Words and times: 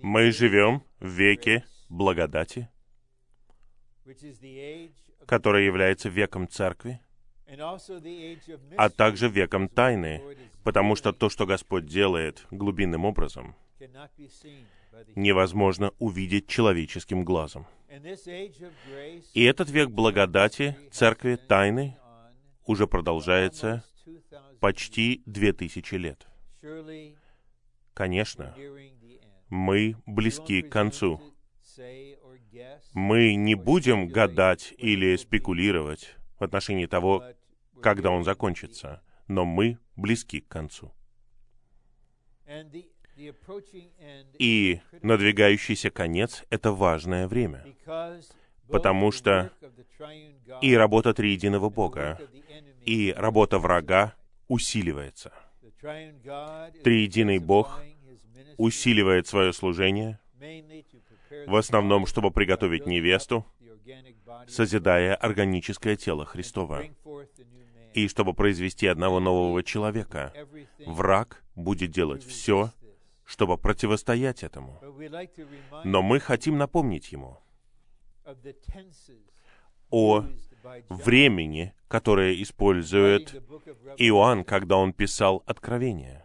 Мы 0.00 0.30
живем 0.32 0.82
в 1.00 1.06
веке 1.06 1.64
благодати, 1.88 2.68
который 5.26 5.66
является 5.66 6.08
веком 6.08 6.48
церкви, 6.48 7.00
а 8.76 8.88
также 8.90 9.28
веком 9.28 9.68
тайны, 9.68 10.22
потому 10.64 10.96
что 10.96 11.12
то, 11.12 11.28
что 11.28 11.46
Господь 11.46 11.86
делает 11.86 12.46
глубинным 12.50 13.04
образом, 13.04 13.54
невозможно 15.14 15.92
увидеть 15.98 16.48
человеческим 16.48 17.24
глазом. 17.24 17.66
И 19.34 19.44
этот 19.44 19.70
век 19.70 19.90
благодати, 19.90 20.76
церкви, 20.90 21.36
тайны 21.36 21.96
уже 22.64 22.86
продолжается 22.86 23.84
почти 24.60 25.22
две 25.26 25.52
тысячи 25.52 25.94
лет. 25.94 26.26
Конечно, 27.96 28.54
мы 29.48 29.96
близки 30.04 30.60
к 30.60 30.70
концу. 30.70 31.18
Мы 32.92 33.34
не 33.36 33.54
будем 33.54 34.06
гадать 34.08 34.74
или 34.76 35.16
спекулировать 35.16 36.14
в 36.38 36.44
отношении 36.44 36.84
того, 36.84 37.24
когда 37.80 38.10
он 38.10 38.22
закончится, 38.22 39.02
но 39.28 39.46
мы 39.46 39.78
близки 39.96 40.40
к 40.40 40.48
концу. 40.48 40.92
И 44.38 44.80
надвигающийся 45.00 45.88
конец— 45.90 46.44
это 46.50 46.72
важное 46.72 47.26
время, 47.26 47.64
потому 48.68 49.10
что 49.10 49.50
и 50.60 50.74
работа 50.74 51.14
триединого 51.14 51.70
Бога, 51.70 52.20
и 52.84 53.14
работа 53.16 53.58
врага 53.58 54.14
усиливается. 54.48 55.32
Триединый 56.82 57.38
Бог 57.38 57.80
усиливает 58.56 59.26
свое 59.26 59.52
служение, 59.52 60.18
в 61.46 61.54
основном, 61.56 62.06
чтобы 62.06 62.30
приготовить 62.30 62.86
невесту, 62.86 63.46
созидая 64.48 65.14
органическое 65.14 65.96
тело 65.96 66.24
Христова, 66.24 66.84
и 67.94 68.08
чтобы 68.08 68.34
произвести 68.34 68.86
одного 68.86 69.20
нового 69.20 69.62
человека. 69.62 70.32
Враг 70.84 71.42
будет 71.54 71.90
делать 71.90 72.24
все, 72.24 72.72
чтобы 73.24 73.56
противостоять 73.56 74.42
этому. 74.42 74.78
Но 75.84 76.02
мы 76.02 76.20
хотим 76.20 76.58
напомнить 76.58 77.12
ему 77.12 77.38
о 79.90 80.24
времени, 80.88 81.74
которое 81.88 82.40
использует 82.42 83.34
Иоанн, 83.98 84.44
когда 84.44 84.76
он 84.76 84.92
писал 84.92 85.42
Откровение. 85.46 86.24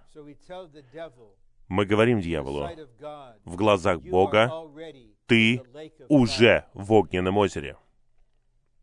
Мы 1.67 1.86
говорим 1.86 2.20
дьяволу, 2.20 2.67
в 3.45 3.56
глазах 3.56 4.02
Бога 4.02 4.52
ты 5.25 5.64
уже 6.09 6.66
в 6.73 6.92
огненном 6.92 7.38
озере. 7.38 7.78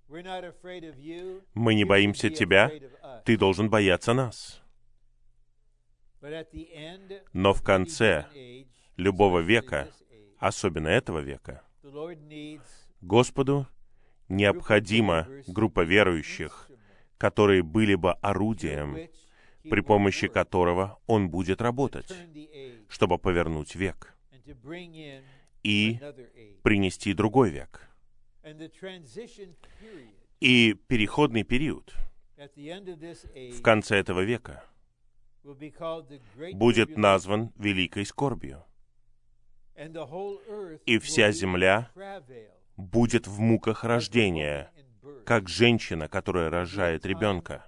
Мы 0.08 1.74
не 1.74 1.84
боимся 1.84 2.30
тебя, 2.30 2.70
ты 3.26 3.36
должен 3.36 3.68
бояться 3.68 4.14
нас. 4.14 4.62
Но 7.32 7.52
в 7.52 7.62
конце 7.62 8.26
любого 8.96 9.40
века, 9.40 9.88
особенно 10.38 10.88
этого 10.88 11.18
века, 11.18 11.62
Господу 13.02 13.66
необходима 14.28 15.26
группа 15.46 15.84
верующих, 15.84 16.70
которые 17.16 17.62
были 17.62 17.94
бы 17.94 18.12
орудием, 18.12 19.08
при 19.62 19.80
помощи 19.80 20.28
которого 20.28 20.98
Он 21.06 21.28
будет 21.28 21.60
работать, 21.60 22.12
чтобы 22.88 23.18
повернуть 23.18 23.74
век 23.74 24.14
и 25.62 25.98
принести 26.62 27.12
другой 27.12 27.50
век. 27.50 27.88
И 30.40 30.74
переходный 30.86 31.42
период 31.42 31.92
в 32.36 33.62
конце 33.62 33.98
этого 33.98 34.20
века 34.20 34.64
будет 36.52 36.96
назван 36.96 37.52
великой 37.56 38.06
скорбью. 38.06 38.64
И 40.86 40.98
вся 40.98 41.32
земля 41.32 41.90
будет 42.78 43.26
в 43.26 43.40
муках 43.40 43.84
рождения, 43.84 44.70
как 45.26 45.48
женщина, 45.48 46.08
которая 46.08 46.48
рожает 46.48 47.04
ребенка. 47.04 47.66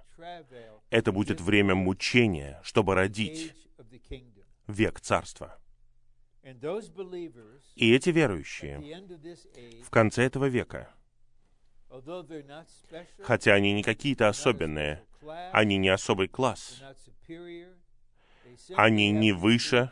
Это 0.89 1.11
будет 1.11 1.39
время 1.41 1.75
мучения, 1.75 2.59
чтобы 2.63 2.95
родить 2.95 3.53
век 4.67 4.99
царства. 4.99 5.57
И 7.75 7.93
эти 7.93 8.09
верующие 8.09 9.83
в 9.83 9.89
конце 9.89 10.23
этого 10.23 10.45
века, 10.45 10.89
хотя 13.21 13.53
они 13.53 13.73
не 13.73 13.83
какие-то 13.83 14.27
особенные, 14.29 15.03
они 15.51 15.77
не 15.77 15.89
особый 15.89 16.29
класс, 16.29 16.81
они 18.75 19.11
не 19.11 19.33
выше, 19.33 19.91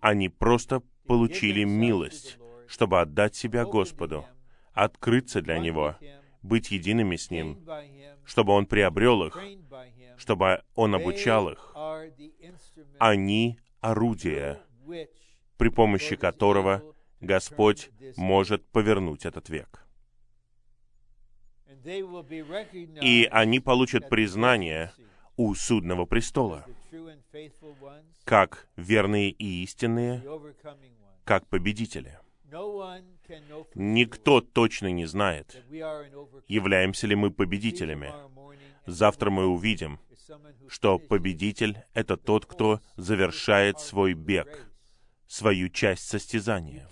они 0.00 0.28
просто 0.28 0.80
получили 1.06 1.64
милость, 1.64 2.38
чтобы 2.66 3.00
отдать 3.00 3.34
себя 3.34 3.64
Господу, 3.64 4.26
открыться 4.74 5.40
для 5.40 5.58
Него, 5.58 5.96
быть 6.42 6.70
едиными 6.70 7.16
с 7.16 7.30
Ним, 7.30 7.66
чтобы 8.24 8.52
Он 8.52 8.66
приобрел 8.66 9.24
их, 9.24 9.38
чтобы 10.18 10.62
Он 10.74 10.94
обучал 10.94 11.48
их. 11.48 11.74
Они— 12.98 13.58
орудия, 13.80 14.60
при 15.56 15.68
помощи 15.68 16.16
которого 16.16 16.82
Господь 17.20 17.90
может 18.16 18.66
повернуть 18.68 19.24
этот 19.24 19.48
век. 19.48 19.86
И 23.02 23.28
они 23.30 23.60
получат 23.60 24.08
признание 24.08 24.92
у 25.36 25.54
судного 25.54 26.06
престола, 26.06 26.64
как 28.24 28.68
верные 28.76 29.30
и 29.30 29.62
истинные, 29.64 30.22
как 31.24 31.46
победители. 31.48 32.18
Никто 33.74 34.40
точно 34.40 34.88
не 34.90 35.06
знает, 35.06 35.62
являемся 36.48 37.06
ли 37.06 37.14
мы 37.14 37.30
победителями. 37.30 38.12
Завтра 38.86 39.30
мы 39.30 39.46
увидим, 39.46 39.98
что 40.68 40.98
победитель— 40.98 41.78
это 41.94 42.16
тот, 42.16 42.46
кто 42.46 42.80
завершает 42.96 43.80
свой 43.80 44.14
бег, 44.14 44.70
свою 45.26 45.68
часть 45.68 46.08
состязания. 46.08 46.88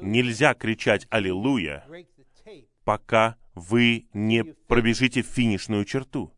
Нельзя 0.00 0.54
кричать 0.54 1.06
«Аллилуйя», 1.10 1.86
пока 2.84 3.36
вы 3.54 4.08
не 4.12 4.44
пробежите 4.44 5.22
финишную 5.22 5.84
черту. 5.84 6.32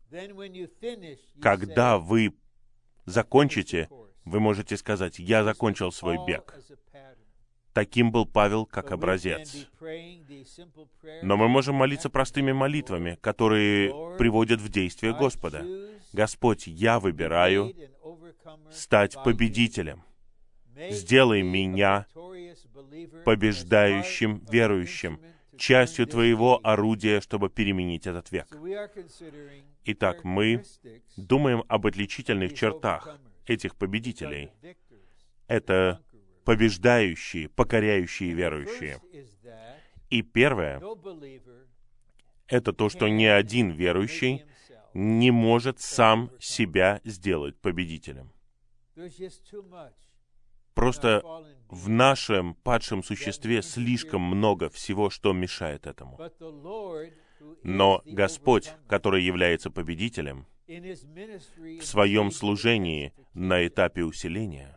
Когда 1.41 1.97
вы 1.97 2.33
закончите, 3.05 3.89
вы 4.25 4.39
можете 4.39 4.77
сказать, 4.77 5.19
«Я 5.19 5.43
закончил 5.43 5.91
свой 5.91 6.17
бег». 6.25 6.55
Таким 7.73 8.11
был 8.11 8.25
Павел 8.25 8.65
как 8.65 8.91
образец. 8.91 9.67
Но 11.23 11.37
мы 11.37 11.47
можем 11.47 11.75
молиться 11.75 12.09
простыми 12.09 12.51
молитвами, 12.51 13.17
которые 13.21 14.17
приводят 14.17 14.59
в 14.59 14.69
действие 14.69 15.13
Господа. 15.13 15.65
Господь, 16.11 16.67
я 16.67 16.99
выбираю 16.99 17.73
стать 18.71 19.15
победителем. 19.23 20.03
Сделай 20.89 21.43
меня 21.43 22.07
побеждающим 23.23 24.43
верующим, 24.49 25.19
частью 25.57 26.07
Твоего 26.07 26.59
орудия, 26.63 27.21
чтобы 27.21 27.49
переменить 27.49 28.07
этот 28.07 28.31
век. 28.31 28.47
Итак, 29.85 30.23
мы 30.23 30.63
думаем 31.15 31.63
об 31.67 31.87
отличительных 31.87 32.53
чертах 32.53 33.17
этих 33.45 33.75
победителей. 33.75 34.51
Это 35.47 36.01
побеждающие, 36.43 37.49
покоряющие 37.49 38.31
верующие. 38.31 38.99
И 40.09 40.21
первое— 40.21 40.81
это 42.47 42.73
то, 42.73 42.89
что 42.89 43.07
ни 43.07 43.25
один 43.25 43.71
верующий 43.71 44.43
не 44.93 45.31
может 45.31 45.79
сам 45.79 46.31
себя 46.39 47.01
сделать 47.05 47.57
победителем. 47.57 48.31
Просто 50.73 51.23
в 51.69 51.89
нашем 51.89 52.55
падшем 52.55 53.03
существе 53.03 53.61
слишком 53.61 54.21
много 54.21 54.69
всего, 54.69 55.09
что 55.09 55.33
мешает 55.33 55.87
этому. 55.87 56.19
Но 57.63 58.01
Господь, 58.05 58.71
который 58.87 59.23
является 59.23 59.69
победителем, 59.69 60.45
в 60.67 61.81
своем 61.83 62.31
служении 62.31 63.13
на 63.33 63.67
этапе 63.67 64.03
усиления 64.03 64.73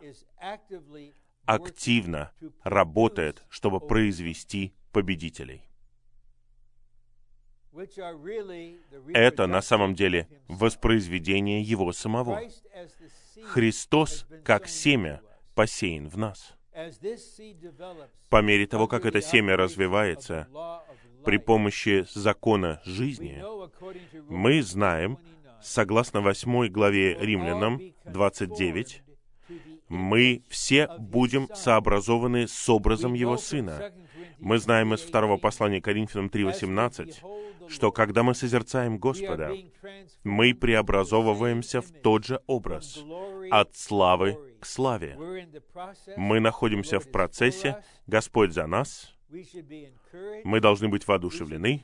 активно 1.45 2.31
работает, 2.63 3.43
чтобы 3.49 3.79
произвести 3.79 4.73
победителей. 4.91 5.63
Это 9.13 9.47
на 9.47 9.61
самом 9.61 9.95
деле 9.95 10.29
воспроизведение 10.47 11.61
Его 11.61 11.91
самого. 11.91 12.41
Христос, 13.43 14.25
как 14.43 14.67
семя, 14.67 15.21
посеян 15.55 16.07
в 16.07 16.17
нас. 16.17 16.53
По 18.29 18.41
мере 18.41 18.67
того, 18.67 18.87
как 18.87 19.05
это 19.05 19.21
семя 19.21 19.57
развивается 19.57 20.47
при 21.23 21.37
помощи 21.37 22.05
закона 22.13 22.81
жизни, 22.85 23.43
мы 24.29 24.61
знаем, 24.61 25.17
согласно 25.61 26.21
8 26.21 26.67
главе 26.67 27.15
Римлянам 27.15 27.81
29, 28.05 29.03
мы 29.89 30.43
все 30.49 30.87
будем 30.97 31.47
сообразованы 31.53 32.47
с 32.47 32.69
образом 32.69 33.13
Его 33.13 33.37
Сына. 33.37 33.91
Мы 34.39 34.57
знаем 34.57 34.93
из 34.93 35.01
второго 35.01 35.37
послания 35.37 35.81
Коринфянам 35.81 36.27
3.18, 36.27 37.69
что 37.69 37.91
когда 37.91 38.23
мы 38.23 38.35
созерцаем 38.35 38.97
Господа, 38.97 39.53
мы 40.23 40.53
преобразовываемся 40.53 41.81
в 41.81 41.91
тот 41.91 42.25
же 42.25 42.41
образ, 42.47 43.03
от 43.51 43.75
славы 43.75 44.37
к 44.59 44.65
славе. 44.65 45.17
Мы 46.17 46.39
находимся 46.39 46.99
в 46.99 47.11
процессе, 47.11 47.83
Господь 48.07 48.53
за 48.53 48.67
нас, 48.67 49.13
мы 50.43 50.59
должны 50.59 50.87
быть 50.87 51.07
воодушевлены, 51.07 51.83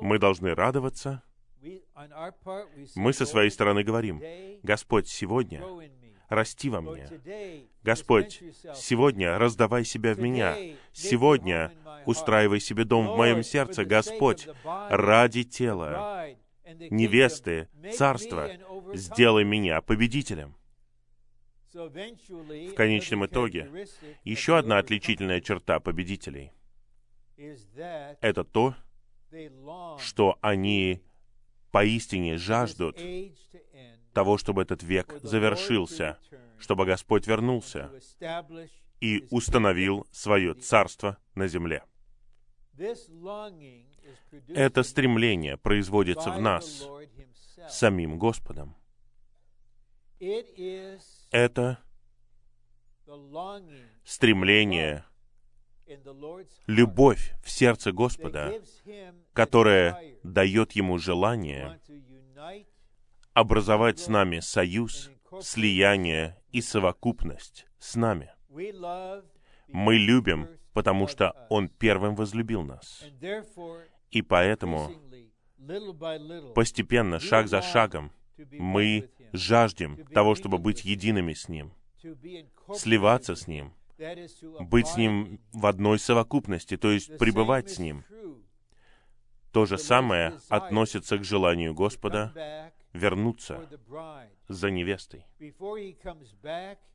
мы 0.00 0.18
должны 0.18 0.54
радоваться. 0.54 1.22
Мы 2.94 3.12
со 3.12 3.26
своей 3.26 3.50
стороны 3.50 3.82
говорим, 3.82 4.22
Господь, 4.62 5.08
сегодня 5.08 5.62
расти 6.28 6.68
во 6.68 6.80
мне. 6.80 7.08
Господь, 7.82 8.42
сегодня 8.74 9.38
раздавай 9.38 9.84
себя 9.84 10.14
в 10.14 10.20
меня. 10.20 10.56
Сегодня 10.92 11.72
устраивай 12.04 12.60
себе 12.60 12.84
дом 12.84 13.08
в 13.08 13.16
моем 13.16 13.42
сердце, 13.42 13.84
Господь, 13.84 14.48
ради 14.64 15.44
тела, 15.44 16.28
невесты, 16.90 17.68
царства. 17.94 18.50
Сделай 18.94 19.44
меня 19.44 19.80
победителем. 19.80 20.56
В 21.72 22.72
конечном 22.74 23.26
итоге, 23.26 23.86
еще 24.24 24.56
одна 24.56 24.78
отличительная 24.78 25.40
черта 25.42 25.78
победителей— 25.78 26.52
это 28.20 28.44
то, 28.44 28.74
что 29.98 30.38
они 30.40 31.02
поистине 31.70 32.38
жаждут 32.38 32.98
того, 34.16 34.38
чтобы 34.38 34.62
этот 34.62 34.82
век 34.82 35.14
завершился, 35.22 36.18
чтобы 36.58 36.86
Господь 36.86 37.26
вернулся 37.26 37.90
и 38.98 39.26
установил 39.30 40.06
свое 40.10 40.54
царство 40.54 41.18
на 41.34 41.48
земле. 41.48 41.84
Это 44.48 44.82
стремление 44.82 45.58
производится 45.58 46.30
в 46.30 46.40
нас 46.40 46.88
самим 47.68 48.18
Господом. 48.18 48.74
Это 51.30 51.78
стремление, 54.02 55.04
любовь 56.66 57.34
в 57.44 57.50
сердце 57.50 57.92
Господа, 57.92 58.62
которая 59.34 60.00
дает 60.22 60.72
Ему 60.72 60.96
желание 60.96 61.78
образовать 63.36 63.98
с 63.98 64.08
нами 64.08 64.40
союз, 64.40 65.10
слияние 65.42 66.38
и 66.52 66.62
совокупность 66.62 67.66
с 67.78 67.94
нами. 67.94 68.32
Мы 69.68 69.96
любим, 69.96 70.48
потому 70.72 71.06
что 71.06 71.46
Он 71.50 71.68
первым 71.68 72.14
возлюбил 72.14 72.62
нас. 72.62 73.04
И 74.10 74.22
поэтому 74.22 74.90
постепенно, 76.54 77.20
шаг 77.20 77.48
за 77.48 77.60
шагом, 77.60 78.10
мы 78.52 79.10
жаждем 79.34 80.06
того, 80.06 80.34
чтобы 80.34 80.56
быть 80.56 80.86
едиными 80.86 81.34
с 81.34 81.50
Ним, 81.50 81.74
сливаться 82.74 83.34
с 83.34 83.46
Ним, 83.46 83.74
быть 84.60 84.86
с 84.86 84.96
Ним 84.96 85.40
в 85.52 85.66
одной 85.66 85.98
совокупности, 85.98 86.78
то 86.78 86.90
есть 86.90 87.18
пребывать 87.18 87.68
с 87.68 87.78
Ним. 87.78 88.02
То 89.52 89.66
же 89.66 89.76
самое 89.76 90.38
относится 90.48 91.18
к 91.18 91.24
желанию 91.24 91.74
Господа 91.74 92.72
вернуться 92.96 93.68
за 94.48 94.70
невестой. 94.70 95.24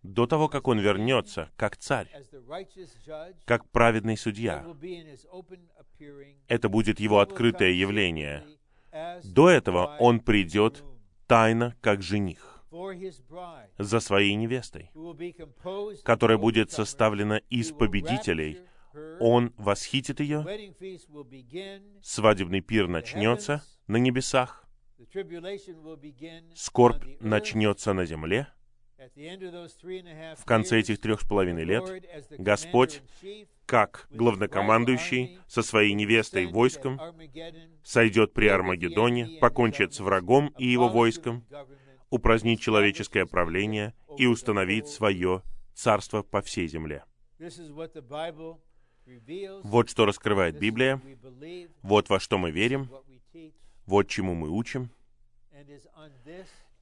До 0.03 0.27
того, 0.27 0.49
как 0.49 0.67
он 0.67 0.79
вернется, 0.79 1.49
как 1.55 1.77
царь, 1.77 2.09
как 3.45 3.69
праведный 3.69 4.17
судья, 4.17 4.65
это 6.47 6.69
будет 6.69 6.99
его 6.99 7.19
открытое 7.19 7.71
явление. 7.71 8.45
До 9.23 9.49
этого 9.49 9.95
он 9.99 10.19
придет 10.19 10.83
тайно, 11.27 11.75
как 11.81 12.01
жених, 12.01 12.63
за 13.77 13.99
своей 13.99 14.35
невестой, 14.35 14.91
которая 16.03 16.37
будет 16.37 16.71
составлена 16.71 17.37
из 17.49 17.71
победителей. 17.71 18.59
Он 19.19 19.53
восхитит 19.57 20.19
ее, 20.19 20.45
свадебный 22.01 22.59
пир 22.59 22.87
начнется 22.87 23.63
на 23.87 23.97
небесах, 23.97 24.60
Скорбь 26.55 27.03
начнется 27.19 27.93
на 27.93 28.05
земле. 28.05 28.47
В 30.37 30.45
конце 30.45 30.79
этих 30.79 31.01
трех 31.01 31.21
с 31.21 31.27
половиной 31.27 31.63
лет 31.63 31.83
Господь, 32.37 33.01
как 33.65 34.07
главнокомандующий 34.11 35.39
со 35.47 35.63
своей 35.63 35.93
невестой 35.93 36.45
войском, 36.45 36.99
сойдет 37.83 38.33
при 38.33 38.47
Армагеддоне, 38.47 39.39
покончит 39.39 39.93
с 39.95 39.99
врагом 40.01 40.53
и 40.59 40.67
его 40.67 40.87
войском, 40.87 41.45
упразднит 42.11 42.59
человеческое 42.59 43.25
правление 43.25 43.95
и 44.17 44.27
установит 44.27 44.87
свое 44.87 45.41
царство 45.73 46.21
по 46.21 46.41
всей 46.41 46.67
земле. 46.67 47.03
Вот 49.63 49.89
что 49.89 50.05
раскрывает 50.05 50.59
Библия, 50.59 51.01
вот 51.81 52.09
во 52.09 52.19
что 52.19 52.37
мы 52.37 52.51
верим, 52.51 52.89
вот 53.91 54.07
чему 54.07 54.35
мы 54.35 54.49
учим. 54.49 54.89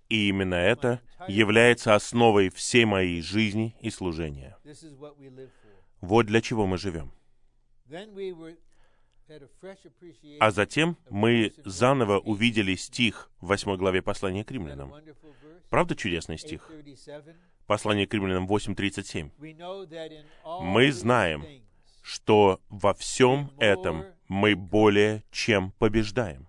И 0.09 0.29
именно 0.29 0.53
это 0.53 1.01
является 1.27 1.95
основой 1.95 2.49
всей 2.49 2.85
моей 2.85 3.21
жизни 3.21 3.75
и 3.81 3.89
служения. 3.89 4.55
Вот 6.01 6.27
для 6.27 6.41
чего 6.41 6.67
мы 6.67 6.77
живем. 6.77 7.11
А 10.39 10.51
затем 10.51 10.97
мы 11.09 11.53
заново 11.65 12.19
увидели 12.19 12.75
стих 12.75 13.31
в 13.41 13.47
8 13.47 13.75
главе 13.75 14.01
послания 14.03 14.43
к 14.43 14.51
римлянам. 14.51 14.93
Правда 15.69 15.95
чудесный 15.95 16.37
стих? 16.37 16.71
Послание 17.65 18.05
к 18.05 18.13
римлянам 18.13 18.47
8.37. 18.47 19.31
Мы 20.61 20.91
знаем, 20.91 21.45
что 22.03 22.61
во 22.69 22.93
всем 22.93 23.51
этом 23.59 24.05
мы 24.27 24.55
более 24.55 25.23
чем 25.31 25.71
побеждаем 25.79 26.48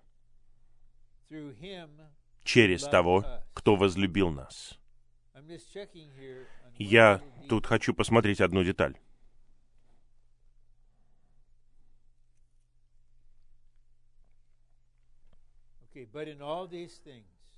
через 2.45 2.83
того, 2.85 3.25
кто 3.55 3.77
возлюбил 3.77 4.31
нас. 4.31 4.79
Я 6.77 7.23
тут 7.49 7.67
хочу 7.67 7.95
посмотреть 7.95 8.41
одну 8.41 8.65
деталь. 8.65 8.97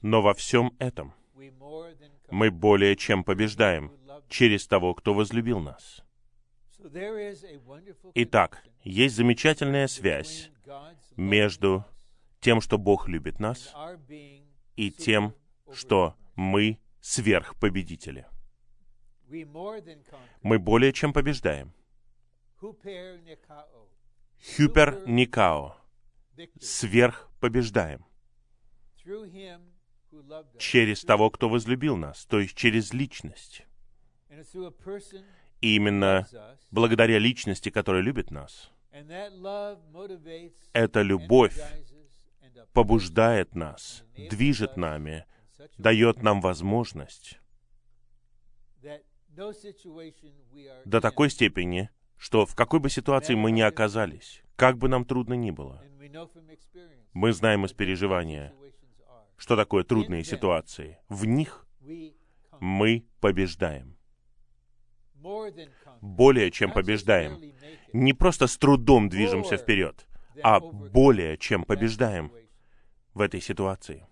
Но 0.01 0.23
во 0.23 0.35
всем 0.35 0.75
этом 0.79 1.15
мы 2.31 2.51
более 2.51 2.97
чем 2.97 3.25
побеждаем 3.25 3.93
через 4.29 4.67
того, 4.67 4.95
кто 4.95 5.15
возлюбил 5.15 5.61
нас. 5.61 6.03
Итак, 8.15 8.65
есть 8.83 9.15
замечательная 9.15 9.87
связь 9.87 10.51
между 11.17 11.85
тем, 12.43 12.61
что 12.61 12.77
Бог 12.77 13.09
любит 13.09 13.39
нас, 13.39 13.73
и 14.77 14.91
тем, 14.91 15.35
что 15.73 16.17
мы 16.35 16.79
сверхпобедители. 17.01 18.27
Мы 20.43 20.59
более 20.59 20.93
чем 20.93 21.13
побеждаем. 21.13 21.73
Хюпер 24.57 25.07
Никао. 25.07 25.77
Сверхпобеждаем. 26.61 28.05
Через 30.59 31.03
того, 31.03 31.31
кто 31.31 31.49
возлюбил 31.49 31.97
нас, 31.97 32.27
то 32.27 32.41
есть 32.41 32.55
через 32.57 32.93
личность. 32.93 33.65
И 35.61 35.77
именно 35.77 36.27
благодаря 36.71 37.19
личности, 37.19 37.71
которая 37.71 38.03
любит 38.03 38.31
нас, 38.31 38.73
эта 40.73 41.03
любовь 41.03 41.59
побуждает 42.73 43.55
нас, 43.55 44.05
движет 44.17 44.77
нами, 44.77 45.27
дает 45.79 46.23
нам 46.23 46.41
возможность 46.41 47.39
до 50.85 51.01
такой 51.01 51.31
степени, 51.31 51.91
что 52.19 52.45
в 52.47 52.55
какой 52.55 52.81
бы 52.81 52.91
ситуации 52.91 53.35
мы 53.35 53.51
ни 53.51 53.61
оказались, 53.61 54.43
как 54.57 54.79
бы 54.79 54.89
нам 54.89 55.05
трудно 55.05 55.35
ни 55.35 55.51
было, 55.51 55.83
мы 57.13 57.33
знаем 57.33 57.65
из 57.65 57.73
переживания, 57.73 58.53
что 59.37 59.57
такое 59.57 59.85
трудные 59.85 60.25
ситуации. 60.25 60.99
В 61.09 61.25
них 61.25 61.67
мы 62.61 63.05
побеждаем. 63.21 63.97
более 66.01 66.51
чем 66.51 66.73
побеждаем. 66.73 67.41
Не 67.93 68.13
просто 68.13 68.47
с 68.47 68.57
трудом 68.59 69.09
движемся 69.09 69.57
вперед, 69.57 70.07
а 70.43 70.61
более 70.61 71.39
чем 71.39 71.65
побеждаем 71.65 72.33
в 73.15 73.21
этой 73.21 73.41
ситуации. 73.41 74.07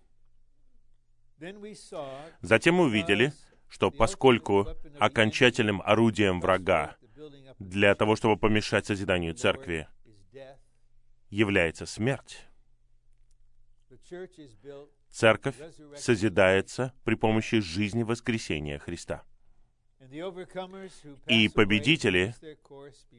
Затем 2.42 2.74
мы 2.74 2.84
увидели, 2.84 3.32
что 3.68 3.90
поскольку 3.90 4.68
окончательным 4.98 5.80
орудием 5.82 6.40
врага 6.40 6.96
для 7.58 7.94
того, 7.94 8.16
чтобы 8.16 8.36
помешать 8.36 8.86
созиданию 8.86 9.34
церкви, 9.34 9.88
является 11.30 11.86
смерть, 11.86 12.46
церковь 15.10 15.56
созидается 15.96 16.92
при 17.04 17.14
помощи 17.14 17.60
жизни 17.60 18.02
воскресения 18.02 18.78
Христа. 18.78 19.22
И 21.26 21.48
победители, 21.48 22.34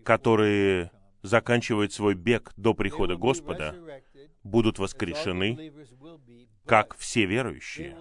которые 0.04 0.92
заканчивают 1.22 1.94
свой 1.94 2.16
бег 2.16 2.52
до 2.58 2.74
прихода 2.74 3.16
Господа, 3.16 3.76
будут 4.44 4.80
воскрешены, 4.80 5.74
как 6.66 6.96
все 6.98 7.26
верующие, 7.26 7.98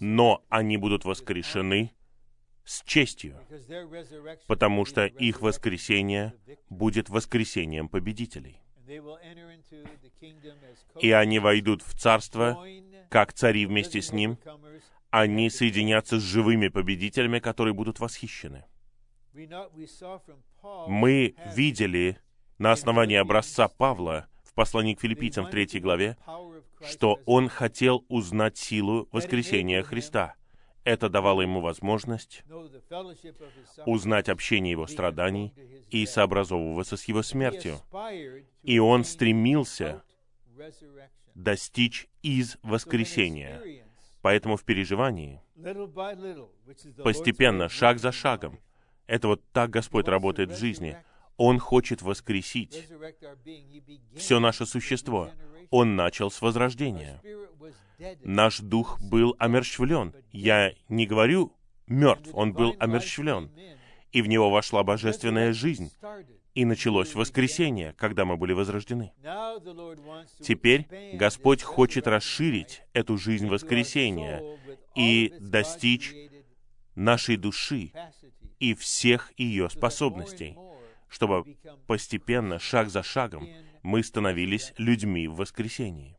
но 0.00 0.44
они 0.48 0.76
будут 0.76 1.04
воскрешены 1.04 1.92
с 2.64 2.82
честью, 2.84 3.38
потому 4.46 4.84
что 4.84 5.06
их 5.06 5.40
воскресение 5.40 6.34
будет 6.68 7.08
воскресением 7.08 7.88
победителей. 7.88 8.60
И 11.00 11.10
они 11.10 11.38
войдут 11.38 11.82
в 11.82 11.98
царство, 11.98 12.64
как 13.08 13.32
цари 13.32 13.66
вместе 13.66 14.02
с 14.02 14.12
ним, 14.12 14.38
они 15.10 15.50
соединятся 15.50 16.18
с 16.18 16.22
живыми 16.22 16.68
победителями, 16.68 17.38
которые 17.38 17.74
будут 17.74 18.00
восхищены. 18.00 18.64
Мы 20.88 21.34
видели 21.54 22.18
на 22.58 22.72
основании 22.72 23.16
образца 23.16 23.68
Павла 23.68 24.28
в 24.52 24.54
послании 24.54 24.94
к 24.94 25.00
филиппийцам 25.00 25.46
в 25.46 25.50
третьей 25.50 25.80
главе, 25.80 26.16
что 26.82 27.20
он 27.24 27.48
хотел 27.48 28.04
узнать 28.08 28.58
силу 28.58 29.08
воскресения 29.10 29.82
Христа. 29.82 30.34
Это 30.84 31.08
давало 31.08 31.42
ему 31.42 31.60
возможность 31.60 32.44
узнать 33.86 34.28
общение 34.28 34.72
его 34.72 34.86
страданий 34.86 35.54
и 35.90 36.04
сообразовываться 36.04 36.96
с 36.96 37.04
его 37.04 37.22
смертью. 37.22 37.78
И 38.62 38.78
он 38.78 39.04
стремился 39.04 40.02
достичь 41.34 42.08
из 42.22 42.58
воскресения. 42.62 43.62
Поэтому 44.20 44.56
в 44.56 44.64
переживании, 44.64 45.40
постепенно, 47.02 47.68
шаг 47.68 47.98
за 47.98 48.12
шагом, 48.12 48.60
это 49.06 49.28
вот 49.28 49.42
так 49.52 49.70
Господь 49.70 50.08
работает 50.08 50.50
в 50.50 50.58
жизни. 50.58 50.96
Он 51.44 51.58
хочет 51.58 52.02
воскресить 52.02 52.88
все 54.14 54.38
наше 54.38 54.64
существо. 54.64 55.28
Он 55.70 55.96
начал 55.96 56.30
с 56.30 56.40
возрождения. 56.40 57.20
Наш 58.22 58.60
дух 58.60 59.00
был 59.00 59.34
омерщвлен. 59.40 60.14
Я 60.30 60.72
не 60.88 61.04
говорю 61.04 61.52
мертв, 61.88 62.30
он 62.32 62.52
был 62.52 62.76
омерщвлен. 62.78 63.50
И 64.12 64.22
в 64.22 64.28
него 64.28 64.50
вошла 64.50 64.84
божественная 64.84 65.52
жизнь 65.52 65.90
и 66.54 66.64
началось 66.64 67.16
воскресение, 67.16 67.92
когда 67.94 68.24
мы 68.24 68.36
были 68.36 68.52
возрождены. 68.52 69.12
Теперь 70.40 70.86
Господь 71.14 71.62
хочет 71.64 72.06
расширить 72.06 72.82
эту 72.92 73.18
жизнь 73.18 73.48
воскресения 73.48 74.44
и 74.94 75.34
достичь 75.40 76.14
нашей 76.94 77.36
души 77.36 77.90
и 78.60 78.74
всех 78.74 79.32
ее 79.36 79.68
способностей, 79.68 80.56
чтобы 81.12 81.56
постепенно, 81.86 82.58
шаг 82.58 82.88
за 82.88 83.02
шагом, 83.02 83.46
мы 83.82 84.02
становились 84.02 84.72
людьми 84.78 85.28
в 85.28 85.36
воскресении. 85.36 86.16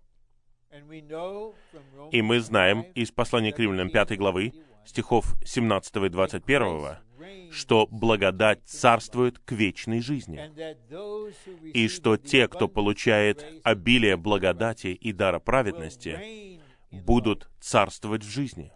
И 2.12 2.22
мы 2.22 2.40
знаем 2.40 2.82
из 2.94 3.12
послания 3.12 3.52
к 3.52 3.60
римлянам 3.60 3.90
5 3.90 4.18
главы, 4.18 4.54
стихов 4.86 5.36
17 5.44 5.96
и 5.96 6.10
21, 6.10 6.98
что 7.52 7.88
благодать 7.88 8.62
царствует 8.66 9.40
к 9.40 9.52
вечной 9.52 10.02
жизни, 10.02 10.40
и 11.74 11.88
что 11.88 12.18
те, 12.18 12.48
кто 12.48 12.68
получает 12.68 13.46
обилие 13.64 14.16
благодати 14.18 14.88
и 14.88 15.12
дара 15.12 15.40
праведности, 15.40 16.60
будут 16.92 17.50
царствовать 17.60 18.24
в 18.24 18.30
жизни. 18.30 18.72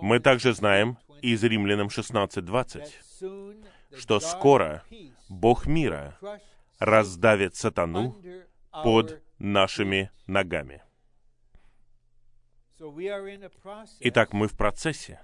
Мы 0.00 0.20
также 0.20 0.54
знаем 0.54 0.96
из 1.20 1.42
Римлянам 1.42 1.88
16.20, 1.88 3.64
что 3.96 4.20
скоро 4.20 4.84
Бог 5.28 5.66
мира 5.66 6.18
раздавит 6.78 7.54
сатану 7.54 8.16
под 8.70 9.22
нашими 9.38 10.10
ногами. 10.26 10.82
Итак, 14.00 14.32
мы 14.32 14.48
в 14.48 14.56
процессе 14.56 15.20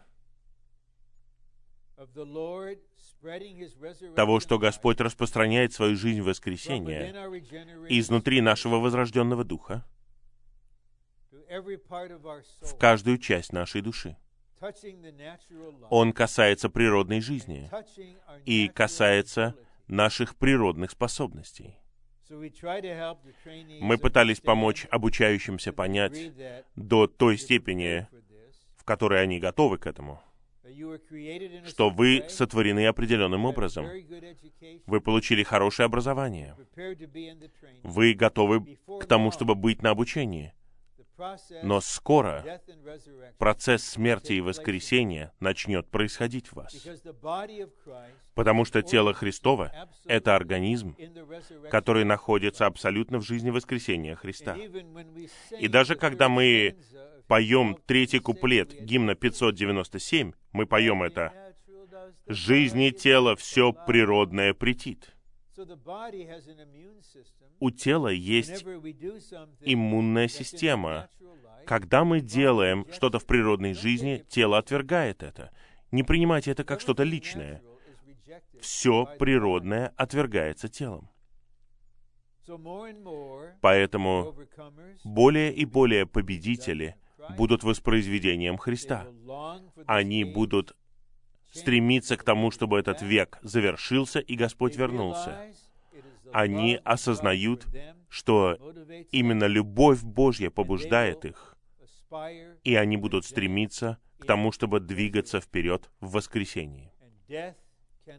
того, 4.14 4.38
что 4.38 4.58
Господь 4.58 5.00
распространяет 5.00 5.72
свою 5.72 5.96
жизнь 5.96 6.20
в 6.20 6.26
воскресенье 6.26 7.10
изнутри 7.88 8.40
нашего 8.40 8.76
возрожденного 8.76 9.44
духа 9.44 9.84
в 12.60 12.78
каждую 12.78 13.18
часть 13.18 13.52
нашей 13.52 13.80
души. 13.80 14.16
Он 15.90 16.12
касается 16.12 16.68
природной 16.68 17.20
жизни 17.20 17.70
и 18.44 18.68
касается 18.68 19.54
наших 19.86 20.36
природных 20.36 20.90
способностей. 20.90 21.76
Мы 23.80 23.98
пытались 23.98 24.40
помочь 24.40 24.86
обучающимся 24.90 25.72
понять 25.72 26.32
до 26.76 27.06
той 27.06 27.38
степени, 27.38 28.06
в 28.76 28.84
которой 28.84 29.22
они 29.22 29.38
готовы 29.38 29.78
к 29.78 29.86
этому, 29.86 30.20
что 31.66 31.88
вы 31.90 32.24
сотворены 32.28 32.86
определенным 32.86 33.46
образом. 33.46 33.86
Вы 34.86 35.00
получили 35.00 35.42
хорошее 35.42 35.86
образование. 35.86 36.54
Вы 37.82 38.14
готовы 38.14 38.78
к 39.00 39.06
тому, 39.06 39.30
чтобы 39.30 39.54
быть 39.54 39.82
на 39.82 39.90
обучении. 39.90 40.52
Но 41.62 41.80
скоро 41.80 42.60
процесс 43.38 43.84
смерти 43.84 44.34
и 44.34 44.40
воскресения 44.40 45.32
начнет 45.40 45.88
происходить 45.88 46.48
в 46.48 46.54
вас. 46.54 46.74
Потому 48.34 48.64
что 48.64 48.82
тело 48.82 49.12
Христово— 49.12 49.72
это 50.06 50.36
организм, 50.36 50.96
который 51.70 52.04
находится 52.04 52.66
абсолютно 52.66 53.18
в 53.18 53.22
жизни 53.22 53.50
воскресения 53.50 54.14
Христа. 54.14 54.56
И 55.58 55.68
даже 55.68 55.96
когда 55.96 56.28
мы 56.28 56.76
поем 57.26 57.76
третий 57.86 58.20
куплет 58.20 58.72
гимна 58.72 59.14
597, 59.14 60.32
мы 60.52 60.66
поем 60.66 61.02
это 61.02 61.32
«Жизни 62.26 62.90
тела 62.90 63.36
все 63.36 63.72
природное 63.72 64.54
претит». 64.54 65.17
У 67.60 67.70
тела 67.70 68.08
есть 68.08 68.64
иммунная 69.60 70.28
система. 70.28 71.08
Когда 71.66 72.04
мы 72.04 72.20
делаем 72.20 72.86
что-то 72.92 73.18
в 73.18 73.26
природной 73.26 73.74
жизни, 73.74 74.24
тело 74.28 74.58
отвергает 74.58 75.22
это. 75.22 75.50
Не 75.90 76.02
принимайте 76.02 76.50
это 76.50 76.64
как 76.64 76.80
что-то 76.80 77.02
личное. 77.02 77.62
Все 78.60 79.06
природное 79.18 79.92
отвергается 79.96 80.68
телом. 80.68 81.10
Поэтому 83.60 84.34
более 85.04 85.52
и 85.52 85.64
более 85.64 86.06
победители 86.06 86.96
будут 87.36 87.62
воспроизведением 87.62 88.56
Христа. 88.56 89.06
Они 89.86 90.24
будут 90.24 90.74
стремиться 91.50 92.16
к 92.16 92.24
тому, 92.24 92.50
чтобы 92.50 92.78
этот 92.78 93.02
век 93.02 93.38
завершился 93.42 94.20
и 94.20 94.34
Господь 94.36 94.76
вернулся. 94.76 95.52
Они 96.32 96.78
осознают, 96.84 97.66
что 98.08 98.56
именно 99.10 99.44
любовь 99.44 100.02
Божья 100.02 100.50
побуждает 100.50 101.24
их, 101.24 101.56
и 102.64 102.74
они 102.74 102.96
будут 102.96 103.24
стремиться 103.24 103.98
к 104.18 104.26
тому, 104.26 104.52
чтобы 104.52 104.80
двигаться 104.80 105.40
вперед 105.40 105.90
в 106.00 106.12
воскресении. 106.12 106.92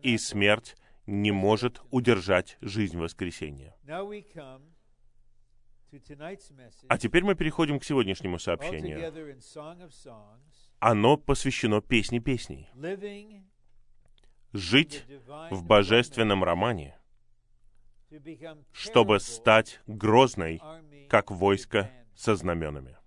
И 0.01 0.17
смерть 0.17 0.75
не 1.05 1.31
может 1.31 1.81
удержать 1.89 2.57
жизнь 2.62 2.98
воскресения. 2.98 3.75
А 6.88 6.98
теперь 7.00 7.24
мы 7.24 7.33
переходим 7.36 7.79
к 7.79 7.83
сегодняшнему 7.83 8.38
сообщению. 8.38 9.12
Оно 10.79 11.17
посвящено 11.17 11.81
песне 11.81 12.19
песней. 12.19 12.69
Жить 14.53 15.05
в 15.51 15.63
божественном 15.63 16.43
романе, 16.43 16.98
чтобы 18.71 19.19
стать 19.19 19.81
грозной, 19.88 20.62
как 21.09 21.31
войско 21.31 21.91
со 22.15 22.36
знаменами. 22.36 22.98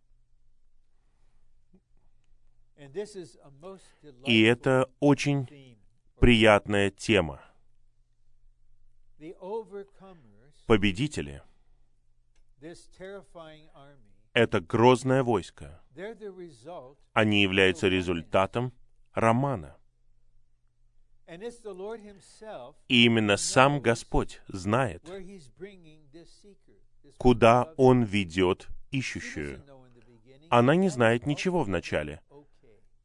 И 4.27 4.43
это 4.43 4.91
очень 5.01 5.79
приятная 6.21 6.91
тема. 6.91 7.41
Победители— 10.67 11.43
это 14.33 14.61
грозное 14.61 15.23
войско. 15.23 15.81
Они 17.13 17.43
являются 17.43 17.89
результатом 17.89 18.73
романа. 19.13 19.77
И 22.89 23.05
именно 23.05 23.37
сам 23.37 23.81
Господь 23.81 24.41
знает, 24.49 25.09
куда 27.17 27.73
Он 27.77 28.03
ведет 28.03 28.69
ищущую. 28.91 29.65
Она 30.51 30.75
не 30.75 30.89
знает 30.89 31.27
ничего 31.27 31.63
вначале. 31.63 32.21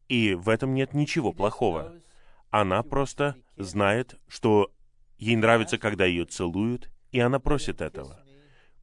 И 0.10 0.34
в 0.34 0.50
этом 0.50 0.74
нет 0.74 0.94
ничего 0.94 1.34
плохого. 1.34 2.02
Она 2.50 2.82
просто 2.84 3.36
знает, 3.58 4.20
что 4.28 4.72
ей 5.18 5.36
нравится, 5.36 5.78
когда 5.78 6.06
ее 6.06 6.26
целуют, 6.26 6.90
и 7.12 7.20
она 7.20 7.40
просит 7.40 7.82
этого. 7.82 8.24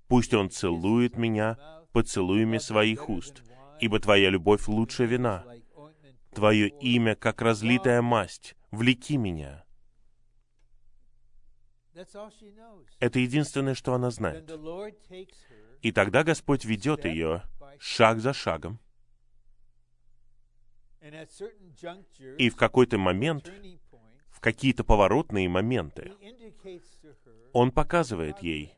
Пусть 0.07 0.35
он 0.35 0.51
целует 0.51 1.17
меня 1.17 1.59
поцелуями 1.95 2.59
своих 2.59 3.09
уст, 3.09 3.43
ибо 3.81 4.01
твоя 4.01 4.29
любовь 4.29 4.67
лучше 4.67 5.07
вина. 5.07 5.45
Твое 6.35 6.69
имя, 6.69 7.15
как 7.15 7.41
разлитая 7.41 8.03
масть, 8.03 8.57
влеки 8.73 9.17
меня. 9.17 9.65
Это 12.99 13.21
единственное, 13.21 13.75
что 13.75 13.95
она 13.95 14.11
знает. 14.11 14.51
И 15.83 15.93
тогда 15.93 16.25
Господь 16.25 16.65
ведет 16.65 17.05
ее 17.05 17.43
шаг 17.79 18.19
за 18.19 18.33
шагом. 18.33 18.81
И 22.39 22.51
в 22.51 22.57
какой-то 22.57 22.99
момент, 22.99 23.53
в 24.31 24.41
какие-то 24.41 24.83
поворотные 24.83 25.49
моменты, 25.49 26.13
Он 27.53 27.71
показывает 27.71 28.41
ей, 28.41 28.77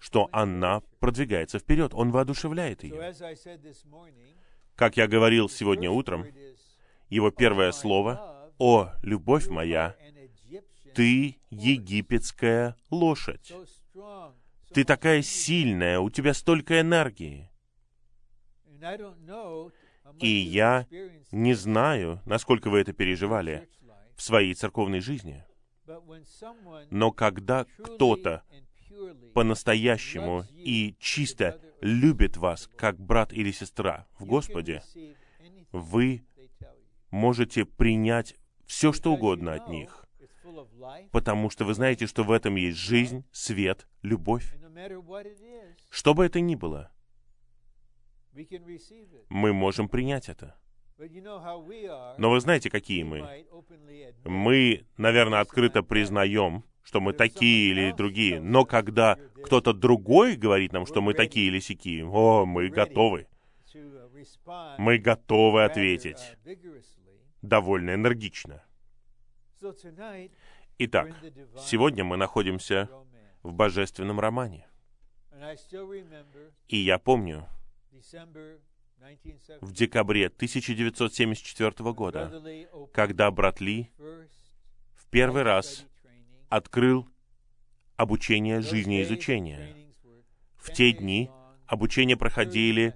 что 0.00 0.28
она 0.32 0.82
продвигается 0.98 1.58
вперед. 1.58 1.92
Он 1.94 2.10
воодушевляет 2.10 2.82
ее. 2.82 3.14
Как 4.74 4.96
я 4.96 5.06
говорил 5.06 5.48
сегодня 5.48 5.90
утром, 5.90 6.26
его 7.08 7.30
первое 7.30 7.70
слово 7.70 8.50
«О, 8.58 8.90
любовь 9.02 9.48
моя, 9.48 9.94
ты 10.94 11.36
египетская 11.50 12.76
лошадь. 12.90 13.52
Ты 14.72 14.84
такая 14.84 15.22
сильная, 15.22 16.00
у 16.00 16.10
тебя 16.10 16.32
столько 16.32 16.80
энергии. 16.80 17.50
И 20.18 20.28
я 20.28 20.86
не 21.30 21.54
знаю, 21.54 22.20
насколько 22.24 22.70
вы 22.70 22.80
это 22.80 22.92
переживали 22.92 23.68
в 24.16 24.22
своей 24.22 24.54
церковной 24.54 25.00
жизни. 25.00 25.44
Но 26.90 27.10
когда 27.10 27.64
кто-то 27.82 28.42
по-настоящему 29.34 30.44
и 30.52 30.96
чисто 30.98 31.60
любит 31.80 32.36
вас, 32.36 32.68
как 32.76 32.98
брат 32.98 33.32
или 33.32 33.50
сестра 33.50 34.06
в 34.18 34.24
Господе, 34.26 34.82
вы 35.72 36.24
можете 37.10 37.64
принять 37.64 38.36
все, 38.66 38.92
что 38.92 39.12
угодно 39.12 39.54
от 39.54 39.68
них, 39.68 40.06
потому 41.10 41.50
что 41.50 41.64
вы 41.64 41.74
знаете, 41.74 42.06
что 42.06 42.22
в 42.22 42.30
этом 42.30 42.56
есть 42.56 42.78
жизнь, 42.78 43.24
свет, 43.32 43.86
любовь. 44.02 44.54
Что 45.90 46.14
бы 46.14 46.24
это 46.24 46.40
ни 46.40 46.54
было, 46.54 46.90
мы 49.28 49.52
можем 49.52 49.88
принять 49.88 50.28
это. 50.28 50.56
Но 52.18 52.30
вы 52.30 52.40
знаете, 52.40 52.70
какие 52.70 53.02
мы. 53.02 53.46
Мы, 54.24 54.86
наверное, 54.98 55.40
открыто 55.40 55.82
признаем, 55.82 56.64
что 56.90 57.00
мы 57.00 57.12
такие 57.12 57.70
или 57.70 57.92
другие, 57.92 58.40
но 58.40 58.64
когда 58.64 59.16
кто-то 59.44 59.72
другой 59.72 60.34
говорит 60.34 60.72
нам, 60.72 60.86
что 60.86 61.00
мы 61.00 61.14
такие 61.14 61.46
или 61.46 61.60
сякие, 61.60 62.04
о, 62.04 62.44
мы 62.44 62.68
готовы. 62.68 63.28
Мы 64.76 64.98
готовы 64.98 65.62
ответить 65.62 66.18
довольно 67.42 67.94
энергично. 67.94 68.64
Итак, 70.78 71.14
сегодня 71.60 72.02
мы 72.02 72.16
находимся 72.16 72.90
в 73.44 73.52
божественном 73.52 74.18
романе. 74.18 74.66
И 76.66 76.76
я 76.76 76.98
помню, 76.98 77.46
в 79.60 79.72
декабре 79.72 80.26
1974 80.26 81.92
года, 81.92 82.66
когда 82.92 83.30
брат 83.30 83.60
Ли 83.60 83.88
в 84.96 85.06
первый 85.08 85.44
раз 85.44 85.86
открыл 86.50 87.08
обучение 87.96 88.60
жизнеизучения. 88.60 89.74
В 90.56 90.72
те 90.72 90.92
дни 90.92 91.30
обучение 91.66 92.16
проходили 92.16 92.94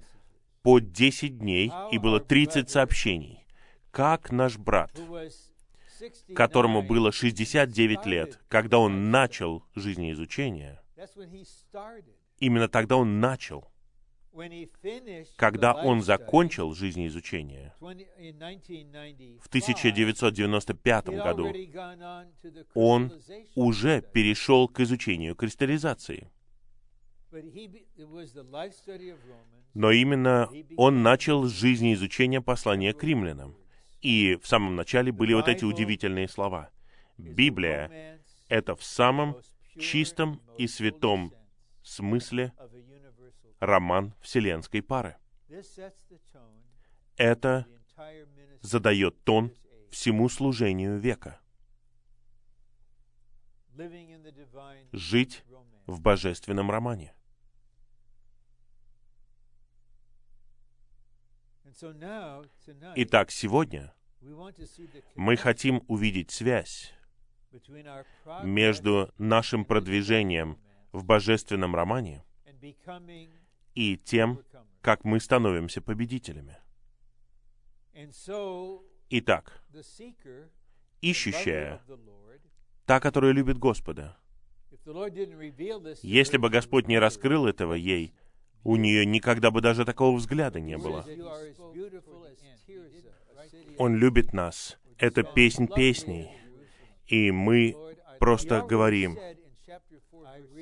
по 0.61 0.79
10 0.79 1.39
дней, 1.39 1.71
и 1.91 1.97
было 1.97 2.19
30 2.19 2.69
сообщений. 2.69 3.47
Как 3.91 4.31
наш 4.31 4.57
брат, 4.57 4.91
которому 6.35 6.83
было 6.83 7.11
69 7.11 8.05
лет, 8.05 8.39
когда 8.49 8.77
он 8.77 9.09
начал 9.09 9.63
жизнеизучение, 9.73 10.81
именно 12.39 12.67
тогда 12.67 12.97
он 12.97 13.19
начал— 13.19 13.71
когда 15.37 15.73
он 15.73 16.01
закончил 16.01 16.73
жизнеизучение 16.73 17.73
в 17.79 19.47
1995 19.47 21.07
году, 21.07 21.53
он 22.73 23.13
уже 23.55 24.01
перешел 24.01 24.67
к 24.67 24.81
изучению 24.81 25.35
кристаллизации. 25.35 26.29
Но 29.73 29.91
именно 29.91 30.49
он 30.77 31.03
начал 31.03 31.43
с 31.45 31.51
жизни 31.51 31.93
изучения 31.93 32.41
послания 32.41 32.93
к 32.93 33.03
римлянам. 33.03 33.55
И 34.01 34.37
в 34.41 34.47
самом 34.47 34.75
начале 34.75 35.11
были 35.11 35.33
вот 35.33 35.47
эти 35.47 35.65
удивительные 35.65 36.27
слова. 36.27 36.69
Библия— 37.17 38.19
это 38.49 38.75
в 38.75 38.83
самом 38.83 39.37
чистом 39.79 40.41
и 40.57 40.67
святом 40.67 41.33
смысле 41.83 42.53
роман 43.59 44.13
вселенской 44.21 44.81
пары. 44.81 45.17
Это 47.17 47.65
задает 48.61 49.23
тон 49.23 49.53
всему 49.91 50.29
служению 50.29 50.97
века. 50.97 51.39
Жить 54.91 55.43
в 55.85 56.01
божественном 56.01 56.71
романе. 56.71 57.13
Итак, 62.95 63.31
сегодня 63.31 63.93
мы 65.15 65.35
хотим 65.35 65.83
увидеть 65.87 66.31
связь 66.31 66.93
между 68.43 69.13
нашим 69.17 69.65
продвижением 69.65 70.57
в 70.91 71.03
божественном 71.03 71.75
романе 71.75 72.23
и 73.75 73.97
тем, 73.97 74.41
как 74.81 75.03
мы 75.03 75.19
становимся 75.19 75.81
победителями. 75.81 76.57
Итак, 79.09 79.63
ищущая, 81.01 81.81
та, 82.85 82.99
которая 82.99 83.31
любит 83.31 83.57
Господа, 83.57 84.17
если 86.01 86.37
бы 86.37 86.49
Господь 86.49 86.87
не 86.87 86.99
раскрыл 86.99 87.45
этого 87.45 87.73
ей, 87.73 88.13
у 88.63 88.77
нее 88.77 89.05
никогда 89.05 89.51
бы 89.51 89.61
даже 89.61 89.85
такого 89.85 90.15
взгляда 90.17 90.59
не 90.59 90.77
было. 90.77 91.05
Он 93.77 93.95
любит 93.95 94.33
нас. 94.33 94.77
Это 94.97 95.23
песнь 95.23 95.67
песней. 95.67 96.29
И 97.07 97.31
мы 97.31 97.75
просто 98.19 98.61
говорим, 98.61 99.17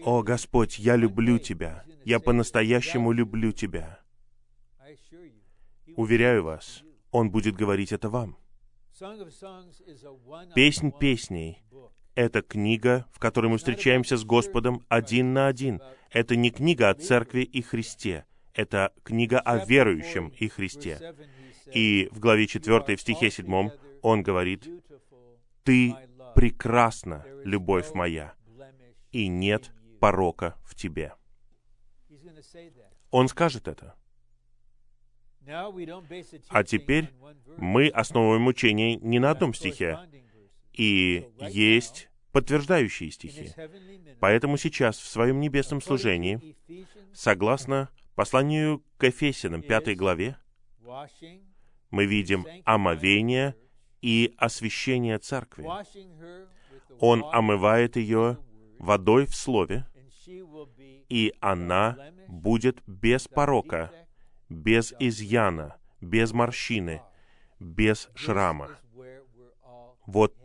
«О, 0.03 0.23
Господь, 0.23 0.79
я 0.79 0.95
люблю 0.95 1.39
Тебя. 1.39 1.83
Я 2.05 2.19
по-настоящему 2.19 3.12
люблю 3.12 3.51
Тебя». 3.51 3.99
Уверяю 5.95 6.43
вас, 6.43 6.83
Он 7.12 7.29
будет 7.29 7.55
говорить 7.55 7.91
это 7.91 8.09
вам. 8.09 8.38
Песнь 10.55 10.91
песней— 10.91 11.63
это 12.15 12.41
книга, 12.41 13.07
в 13.12 13.19
которой 13.19 13.47
мы 13.47 13.57
встречаемся 13.57 14.17
с 14.17 14.23
Господом 14.23 14.83
один 14.88 15.33
на 15.33 15.47
один. 15.47 15.81
Это 16.12 16.36
не 16.36 16.51
книга 16.51 16.89
о 16.89 16.93
Церкви 16.93 17.41
и 17.41 17.62
Христе. 17.62 18.25
Это 18.53 18.93
книга 19.03 19.39
о 19.39 19.65
верующем 19.65 20.29
и 20.39 20.47
Христе. 20.47 21.15
И 21.73 22.07
в 22.12 22.19
главе 22.19 22.45
4, 22.45 22.95
в 22.95 23.01
стихе 23.01 23.31
7, 23.31 23.71
он 24.01 24.21
говорит, 24.21 24.67
«Ты 25.63 25.95
прекрасна, 26.36 27.25
любовь 27.43 27.93
моя, 27.93 28.33
и 29.13 29.28
нет 29.28 29.71
порока 30.02 30.58
в 30.65 30.76
тебе. 30.76 31.13
Он 33.12 33.30
скажет 33.30 33.67
это. 33.67 33.95
А 36.49 36.63
теперь 36.63 37.10
мы 37.58 37.88
основываем 37.88 38.47
учение 38.47 38.95
не 38.97 39.19
на 39.19 39.32
одном 39.32 39.54
стихе. 39.54 39.99
И 40.73 41.30
есть 41.39 42.10
подтверждающие 42.32 43.12
стихи. 43.12 43.52
Поэтому 44.19 44.58
сейчас 44.58 44.97
в 44.97 45.08
своем 45.08 45.39
небесном 45.39 45.82
служении, 45.82 46.58
согласно 47.13 47.89
посланию 48.15 48.84
к 48.97 49.06
Ефесянам, 49.06 49.62
пятой 49.62 49.95
главе, 49.95 50.38
мы 51.91 52.06
видим 52.06 52.47
омовение 52.65 53.56
и 54.02 54.34
освящение 54.38 55.19
церкви. 55.19 55.67
Он 56.99 57.23
омывает 57.32 57.95
ее 57.95 58.39
водой 58.79 59.25
в 59.25 59.36
Слове, 59.36 59.86
и 61.09 61.33
она 61.39 61.97
будет 62.27 62.81
без 62.88 63.27
порока, 63.27 63.91
без 64.49 64.93
изъяна, 64.99 65.77
без 66.01 66.31
морщины, 66.31 67.01
без 67.59 68.09
шрама. 68.15 68.77
Вот 70.05 70.36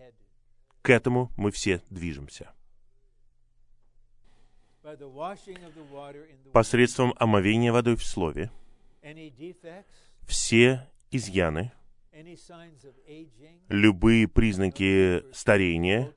к 0.83 0.91
этому 0.91 1.31
мы 1.37 1.51
все 1.51 1.83
движемся. 1.91 2.53
Посредством 6.53 7.13
омовения 7.19 7.73
водой 7.73 7.97
в 7.97 8.05
Слове 8.05 8.51
все 10.27 10.89
изъяны, 11.11 11.73
любые 13.69 14.29
признаки 14.29 15.25
старения, 15.33 16.15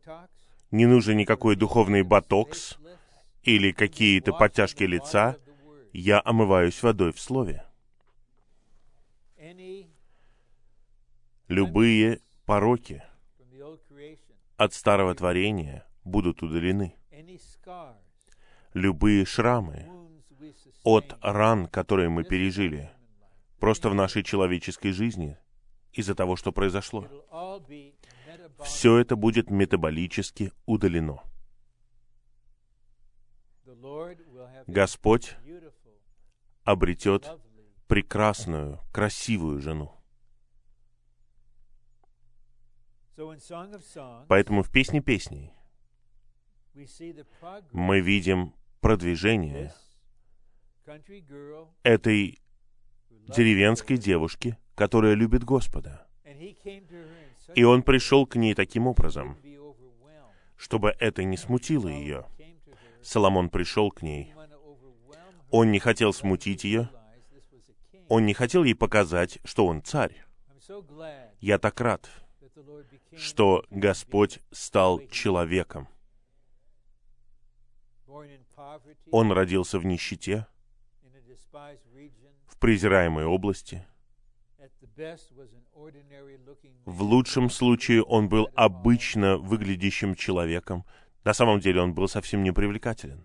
не 0.71 0.85
нужен 0.85 1.17
никакой 1.17 1.55
духовный 1.55 2.03
ботокс 2.03 2.77
или 3.43 3.71
какие-то 3.71 4.33
подтяжки 4.33 4.83
лица, 4.83 5.37
я 5.93 6.21
омываюсь 6.23 6.81
водой 6.81 7.11
в 7.11 7.19
Слове. 7.19 7.65
Любые 11.47 12.21
пороки 12.45 13.03
от 14.55 14.73
старого 14.73 15.13
творения 15.13 15.85
будут 16.05 16.41
удалены. 16.41 16.95
Любые 18.73 19.25
шрамы 19.25 19.89
от 20.83 21.17
ран, 21.21 21.67
которые 21.67 22.09
мы 22.09 22.23
пережили, 22.23 22.89
просто 23.59 23.89
в 23.89 23.95
нашей 23.95 24.23
человеческой 24.23 24.93
жизни, 24.93 25.37
из-за 25.91 26.15
того, 26.15 26.37
что 26.37 26.51
произошло. 26.53 27.07
Все 28.63 28.97
это 28.97 29.15
будет 29.15 29.49
метаболически 29.49 30.51
удалено. 30.65 31.23
Господь 34.67 35.35
обретет 36.63 37.29
прекрасную, 37.87 38.79
красивую 38.91 39.59
жену. 39.59 39.97
Поэтому 44.27 44.63
в 44.63 44.71
«Песне 44.71 45.01
песней» 45.01 45.53
мы 47.71 47.99
видим 47.99 48.55
продвижение 48.79 49.73
этой 51.83 52.39
деревенской 53.09 53.97
девушки, 53.97 54.57
которая 54.75 55.13
любит 55.13 55.43
Господа. 55.43 56.07
И 57.55 57.63
он 57.63 57.83
пришел 57.83 58.25
к 58.25 58.35
ней 58.35 58.53
таким 58.53 58.87
образом, 58.87 59.37
чтобы 60.55 60.95
это 60.99 61.23
не 61.23 61.37
смутило 61.37 61.87
ее. 61.87 62.25
Соломон 63.01 63.49
пришел 63.49 63.91
к 63.91 64.01
ней. 64.01 64.33
Он 65.49 65.71
не 65.71 65.79
хотел 65.79 66.13
смутить 66.13 66.63
ее. 66.63 66.89
Он 68.07 68.25
не 68.25 68.33
хотел 68.33 68.63
ей 68.63 68.75
показать, 68.75 69.39
что 69.43 69.65
он 69.65 69.81
царь. 69.81 70.23
Я 71.39 71.57
так 71.57 71.79
рад, 71.81 72.09
что 73.15 73.65
Господь 73.69 74.39
стал 74.51 74.99
человеком. 75.07 75.87
Он 79.11 79.31
родился 79.31 79.79
в 79.79 79.85
нищете, 79.85 80.47
в 82.45 82.57
презираемой 82.59 83.25
области. 83.25 83.85
В 86.85 87.03
лучшем 87.03 87.49
случае 87.49 88.03
он 88.03 88.29
был 88.29 88.49
обычно 88.55 89.37
выглядящим 89.37 90.15
человеком. 90.15 90.85
На 91.23 91.33
самом 91.33 91.59
деле 91.59 91.81
он 91.81 91.93
был 91.93 92.07
совсем 92.07 92.43
не 92.43 92.51
привлекателен. 92.51 93.23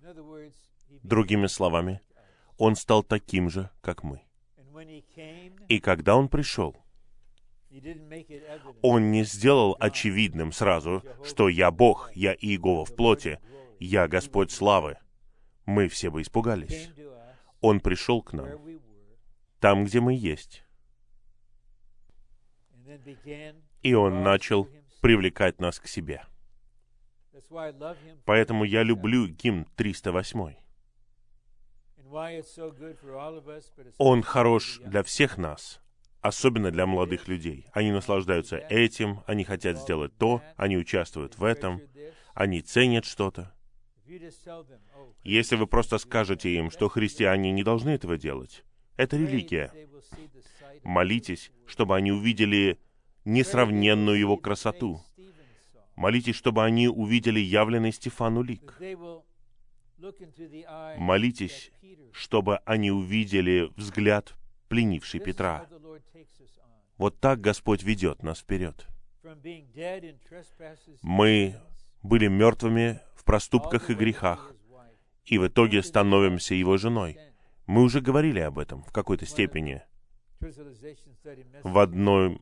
Другими 1.03 1.47
словами, 1.47 2.01
он 2.59 2.77
стал 2.77 3.03
таким 3.03 3.51
же, 3.51 3.71
как 3.81 4.03
мы. 4.03 4.23
И 5.69 5.81
когда 5.81 6.17
он 6.17 6.29
пришел, 6.29 6.77
он 8.83 9.11
не 9.11 9.25
сделал 9.25 9.77
очевидным 9.79 10.53
сразу, 10.53 11.03
что 11.25 11.49
я 11.49 11.71
Бог, 11.71 12.11
я 12.15 12.35
Иегова 12.35 12.85
в 12.85 12.95
плоти, 12.95 13.39
я 13.79 14.09
Господь 14.09 14.51
славы. 14.51 14.99
Мы 15.65 15.89
все 15.89 16.11
бы 16.11 16.23
испугались. 16.23 16.91
Он 17.61 17.81
пришел 17.81 18.23
к 18.23 18.33
нам, 18.33 18.49
там, 19.61 19.85
где 19.85 20.01
мы 20.01 20.15
есть. 20.15 20.66
И 23.83 23.95
Он 23.95 24.23
начал 24.23 24.69
привлекать 25.01 25.61
нас 25.61 25.79
к 25.79 25.87
себе. 25.87 26.23
Поэтому 28.25 28.65
я 28.65 28.83
люблю 28.83 29.27
гимн 29.27 29.67
308. 29.77 30.55
Он 33.99 34.23
хорош 34.23 34.81
для 34.85 35.03
всех 35.03 35.39
нас, 35.39 35.81
особенно 36.21 36.71
для 36.71 36.87
молодых 36.87 37.29
людей. 37.29 37.67
Они 37.73 37.91
наслаждаются 37.91 38.57
этим, 38.57 39.23
они 39.27 39.45
хотят 39.45 39.79
сделать 39.79 40.17
то, 40.17 40.43
они 40.57 40.77
участвуют 40.77 41.39
в 41.39 41.45
этом, 41.45 41.83
они 42.35 42.63
ценят 42.63 43.05
что-то. 43.05 43.53
Если 45.23 45.57
вы 45.57 45.67
просто 45.67 45.99
скажете 45.99 46.55
им, 46.55 46.71
что 46.71 46.89
христиане 46.89 47.51
не 47.51 47.65
должны 47.65 47.91
этого 47.91 48.17
делать, 48.17 48.65
это 48.97 49.17
религия. 49.17 49.73
Молитесь, 50.85 51.51
чтобы 51.67 51.97
они 51.97 52.13
увидели 52.13 52.79
несравненную 53.27 54.19
его 54.19 54.39
красоту. 54.39 55.03
Молитесь, 55.97 56.37
чтобы 56.37 56.65
они 56.65 56.89
увидели 56.89 57.41
явленный 57.41 57.93
Стефану 57.93 58.43
лик. 58.43 58.79
Молитесь, 60.97 61.73
чтобы 62.13 62.59
они 62.59 62.91
увидели 62.91 63.71
взгляд, 63.77 64.35
пленивший 64.69 65.21
Петра. 65.21 65.67
Вот 66.97 67.19
так 67.21 67.41
Господь 67.41 67.83
ведет 67.83 68.23
нас 68.23 68.41
вперед. 68.41 68.87
Мы 71.03 71.61
были 72.03 72.29
мертвыми 72.29 73.01
в 73.15 73.25
проступках 73.25 73.91
и 73.91 73.95
грехах, 73.95 74.53
и 75.25 75.39
в 75.39 75.49
итоге 75.49 75.83
становимся 75.83 76.55
Его 76.55 76.77
женой. 76.77 77.19
Мы 77.67 77.83
уже 77.83 78.01
говорили 78.01 78.39
об 78.39 78.59
этом 78.59 78.85
в 78.85 78.93
какой-то 78.93 79.27
степени 79.27 79.83
в 81.65 81.79
одной 81.79 82.41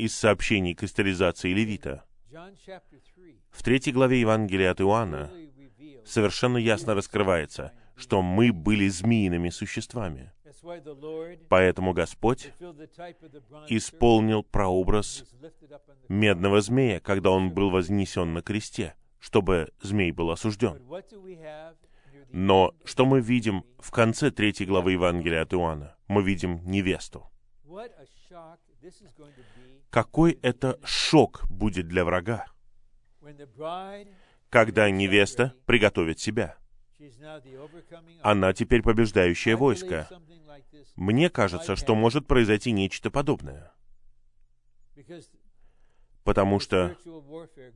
из 0.00 0.14
сообщений 0.14 0.74
кристаллизации 0.74 1.52
Левита. 1.52 2.04
В 3.50 3.62
третьей 3.62 3.92
главе 3.92 4.20
Евангелия 4.20 4.70
от 4.70 4.80
Иоанна 4.80 5.30
совершенно 6.04 6.56
ясно 6.56 6.94
раскрывается, 6.94 7.72
что 7.96 8.22
мы 8.22 8.52
были 8.52 8.88
змеиными 8.88 9.50
существами. 9.50 10.32
Поэтому 11.48 11.92
Господь 11.92 12.52
исполнил 13.68 14.42
прообраз 14.42 15.24
медного 16.08 16.60
змея, 16.60 17.00
когда 17.00 17.30
он 17.30 17.52
был 17.52 17.70
вознесен 17.70 18.32
на 18.32 18.42
кресте, 18.42 18.94
чтобы 19.18 19.72
змей 19.82 20.12
был 20.12 20.30
осужден. 20.30 20.80
Но 22.32 22.74
что 22.84 23.06
мы 23.06 23.20
видим 23.20 23.64
в 23.78 23.90
конце 23.90 24.30
третьей 24.30 24.66
главы 24.66 24.92
Евангелия 24.92 25.42
от 25.42 25.52
Иоанна? 25.52 25.96
Мы 26.08 26.22
видим 26.22 26.60
невесту. 26.64 27.28
Какой 29.90 30.38
это 30.42 30.78
шок 30.84 31.44
будет 31.50 31.88
для 31.88 32.04
врага, 32.04 32.46
когда 34.48 34.88
невеста 34.88 35.54
приготовит 35.66 36.20
себя. 36.20 36.56
Она 38.22 38.52
теперь 38.52 38.82
побеждающее 38.82 39.56
войско. 39.56 40.08
Мне 40.96 41.28
кажется, 41.30 41.74
что 41.74 41.94
может 41.94 42.26
произойти 42.26 42.72
нечто 42.72 43.10
подобное. 43.10 43.72
Потому 46.24 46.60
что 46.60 46.96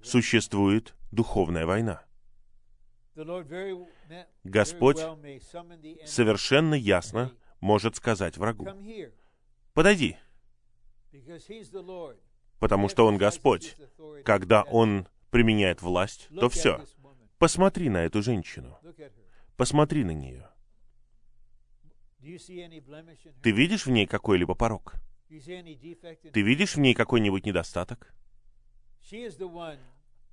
существует 0.03 0.95
духовная 1.11 1.67
война. 1.67 2.05
Господь 4.45 4.99
совершенно 6.05 6.75
ясно 6.75 7.33
может 7.61 7.97
сказать 7.97 8.37
врагу, 8.37 8.69
«Подойди, 9.73 10.17
потому 12.59 12.89
что 12.89 13.07
Он 13.07 13.19
Господь. 13.19 13.77
Когда 14.25 14.63
Он 14.63 15.07
применяет 15.31 15.83
власть, 15.83 16.29
то 16.39 16.49
все. 16.49 16.85
Посмотри 17.39 17.89
на 17.89 18.05
эту 18.05 18.23
женщину. 18.23 18.79
Посмотри 19.57 20.05
на 20.05 20.13
нее. 20.13 20.49
Ты 23.43 23.51
видишь 23.51 23.87
в 23.87 23.91
ней 23.91 24.07
какой-либо 24.07 24.55
порог? 24.55 24.95
Ты 25.29 26.43
видишь 26.43 26.77
в 26.77 26.81
ней 26.81 26.95
какой-нибудь 26.95 27.45
недостаток? 27.45 28.15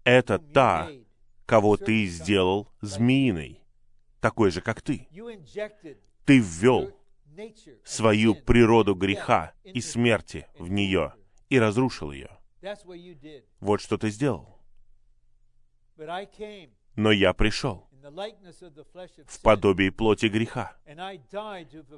это 0.04 0.39
та, 0.39 0.89
кого 1.46 1.78
ты 1.78 2.06
сделал 2.06 2.70
змеиной, 2.82 3.62
такой 4.20 4.52
же, 4.52 4.62
как 4.62 4.82
ты. 4.82 5.08
Ты 6.26 6.39
ввел 6.39 6.96
свою 7.84 8.36
природу 8.36 8.96
греха 8.96 9.54
и 9.63 9.82
смерти 9.82 10.48
в 10.58 10.70
нее 10.70 11.13
и 11.50 11.60
разрушил 11.60 12.12
ее. 12.12 12.30
Вот 13.60 13.82
что 13.82 13.98
ты 13.98 14.10
сделал. 14.10 14.60
Но 16.96 17.12
я 17.12 17.34
пришел 17.34 17.88
в 19.28 19.41
подобии 19.41 19.89
плоти 19.89 20.26
греха. 20.26 20.76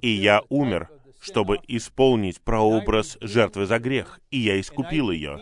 И 0.01 0.09
я 0.09 0.41
умер, 0.49 0.89
чтобы 1.21 1.59
исполнить 1.67 2.41
прообраз 2.41 3.17
жертвы 3.21 3.65
за 3.65 3.79
грех, 3.79 4.19
и 4.29 4.39
я 4.39 4.59
искупил 4.59 5.11
ее. 5.11 5.39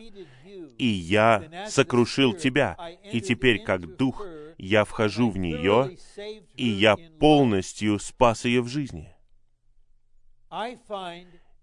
И 0.78 0.86
я 0.86 1.68
сокрушил 1.68 2.34
тебя, 2.34 2.78
и 3.12 3.22
теперь, 3.22 3.64
как 3.64 3.98
дух, 3.98 4.26
я 4.58 4.86
вхожу 4.86 5.30
в 5.30 5.38
нее, 5.38 5.98
и 6.56 6.68
я 6.68 6.96
полностью 7.20 8.00
спас 8.00 8.46
ее 8.46 8.62
в 8.62 8.68
жизни. 8.68 9.14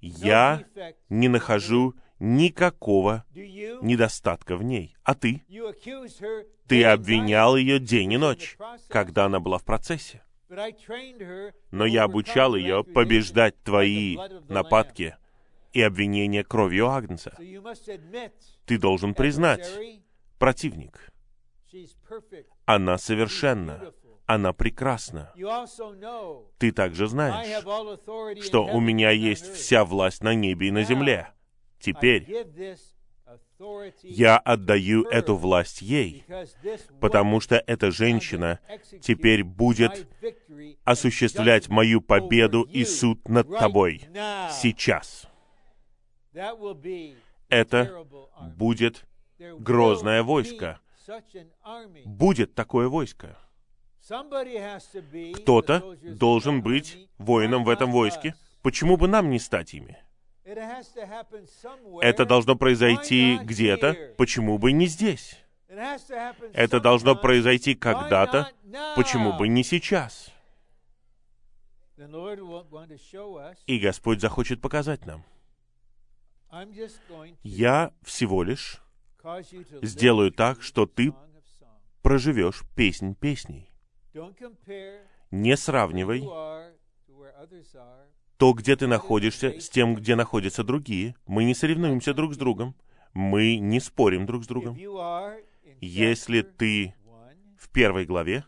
Я 0.01 0.65
не 1.09 1.29
нахожу 1.29 1.95
никакого 2.19 3.25
недостатка 3.35 4.57
в 4.57 4.63
ней. 4.63 4.97
А 5.05 5.15
ты? 5.15 5.43
Ты 6.67 6.85
обвинял 6.85 7.57
ее 7.57 7.79
день 7.79 8.13
и 8.13 8.17
ночь, 8.17 8.57
когда 8.89 9.27
она 9.27 9.41
была 9.41 9.59
в 9.59 9.65
процессе. 9.65 10.23
Но 11.71 11.85
я 11.85 12.05
обучал 12.05 12.55
ее 12.55 12.83
побеждать 12.83 13.63
твои 13.63 14.17
нападки 14.49 15.17
и 15.73 15.83
обвинения 15.83 16.45
кровью 16.45 16.89
Агнца. 16.89 17.37
Ты 18.65 18.79
должен 18.79 19.15
признать, 19.15 19.69
противник, 20.39 21.13
она 22.65 22.97
совершенна, 22.97 23.93
она 24.29 24.53
прекрасна. 24.53 25.33
Ты 26.59 26.71
также 26.71 27.09
знаешь, 27.09 27.65
что 28.45 28.65
у 28.67 28.79
меня 28.79 29.11
есть 29.11 29.55
вся 29.55 29.85
власть 29.87 30.23
на 30.23 30.35
небе 30.35 30.69
и 30.69 30.71
на 30.71 30.85
земле. 30.85 31.33
Теперь 31.81 32.27
я 34.03 34.37
отдаю 34.37 35.05
эту 35.05 35.35
власть 35.35 35.81
ей, 35.81 36.25
потому 37.01 37.41
что 37.41 37.57
эта 37.67 37.91
женщина 37.91 38.61
теперь 39.01 39.43
будет 39.45 40.07
осуществлять 40.85 41.69
мою 41.69 42.03
победу 42.03 42.63
и 42.63 42.85
суд 42.85 43.27
над 43.29 43.49
тобой 43.49 44.03
сейчас. 44.53 45.27
Это 47.49 48.07
будет 48.57 49.07
грозное 49.39 50.23
войско. 50.23 50.81
Будет 52.05 52.55
такое 52.55 52.89
войско. 52.89 53.39
Кто-то 55.35 55.97
должен 56.03 56.63
быть 56.63 57.09
воином 57.19 57.65
в 57.65 57.69
этом 57.69 57.93
войске. 57.93 58.35
Почему 58.63 58.97
бы 58.97 59.07
нам 59.07 59.29
не 59.31 59.39
стать 59.39 59.75
ими? 59.75 59.99
Это 62.01 62.25
должно 62.25 62.57
произойти 62.57 63.39
где-то. 63.43 64.15
Почему 64.17 64.59
бы 64.59 64.73
не 64.73 64.87
здесь? 64.87 65.39
Это 65.69 66.81
должно 66.81 67.17
произойти 67.17 67.75
когда-то. 67.75 68.51
Почему 68.97 69.37
бы 69.37 69.47
не 69.49 69.63
сейчас? 69.63 70.31
И 73.67 73.79
Господь 73.79 74.21
захочет 74.21 74.63
показать 74.63 75.05
нам. 75.05 75.25
Я 77.43 77.93
всего 78.03 78.43
лишь 78.43 78.81
сделаю 79.83 80.33
так, 80.33 80.63
что 80.63 80.87
ты 80.87 81.13
проживешь 82.01 82.63
песнь 82.75 83.15
песней. 83.15 83.68
Не 85.31 85.57
сравнивай 85.57 86.23
то, 88.39 88.53
где 88.53 88.77
ты 88.77 88.87
находишься, 88.87 89.61
с 89.61 89.69
тем, 89.69 89.95
где 89.95 90.15
находятся 90.15 90.63
другие. 90.65 91.17
Мы 91.27 91.45
не 91.45 91.55
соревнуемся 91.55 92.15
друг 92.15 92.35
с 92.35 92.37
другом. 92.37 92.75
Мы 93.13 93.59
не 93.59 93.81
спорим 93.81 94.27
друг 94.27 94.45
с 94.45 94.47
другом. 94.47 94.79
Если 95.81 96.43
ты 96.43 96.95
в 97.59 97.69
первой 97.71 98.07
главе, 98.07 98.45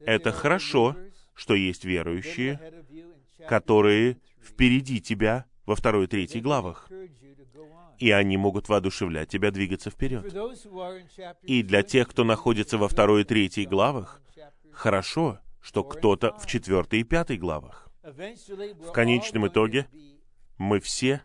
это 0.00 0.32
хорошо, 0.32 0.96
что 1.34 1.54
есть 1.54 1.84
верующие, 1.84 2.58
которые 3.46 4.18
впереди 4.42 5.00
тебя 5.00 5.44
во 5.66 5.76
второй 5.76 6.04
и 6.04 6.08
третьей 6.08 6.40
главах. 6.40 6.90
И 8.00 8.10
они 8.10 8.36
могут 8.38 8.68
воодушевлять 8.68 9.28
тебя 9.28 9.50
двигаться 9.50 9.90
вперед. 9.90 10.34
И 11.42 11.62
для 11.62 11.82
тех, 11.82 12.08
кто 12.08 12.24
находится 12.24 12.78
во 12.78 12.88
второй 12.88 13.22
и 13.22 13.24
третьей 13.24 13.66
главах, 13.66 14.22
хорошо, 14.72 15.38
что 15.60 15.84
кто-то 15.84 16.36
в 16.38 16.46
четвертой 16.46 17.00
и 17.00 17.04
пятой 17.04 17.36
главах. 17.36 17.90
В 18.02 18.92
конечном 18.92 19.48
итоге 19.48 19.86
мы 20.56 20.80
все 20.80 21.22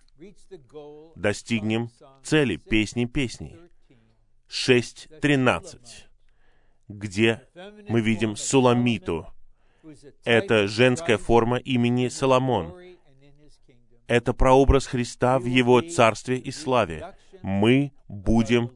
достигнем 1.16 1.90
цели 2.24 2.58
песни 2.58 3.06
песней. 3.06 3.56
6.13, 4.50 5.80
где 6.90 7.48
мы 7.88 8.02
видим 8.02 8.36
Суламиту. 8.36 9.28
Это 10.24 10.68
женская 10.68 11.18
форма 11.18 11.58
имени 11.58 12.10
Соломон. 12.10 12.76
Это 14.08 14.34
прообраз 14.34 14.86
Христа 14.86 15.40
в 15.40 15.46
Его 15.46 15.82
царстве 15.82 16.38
и 16.38 16.52
славе. 16.52 17.16
Мы 17.42 17.92
будем 18.08 18.72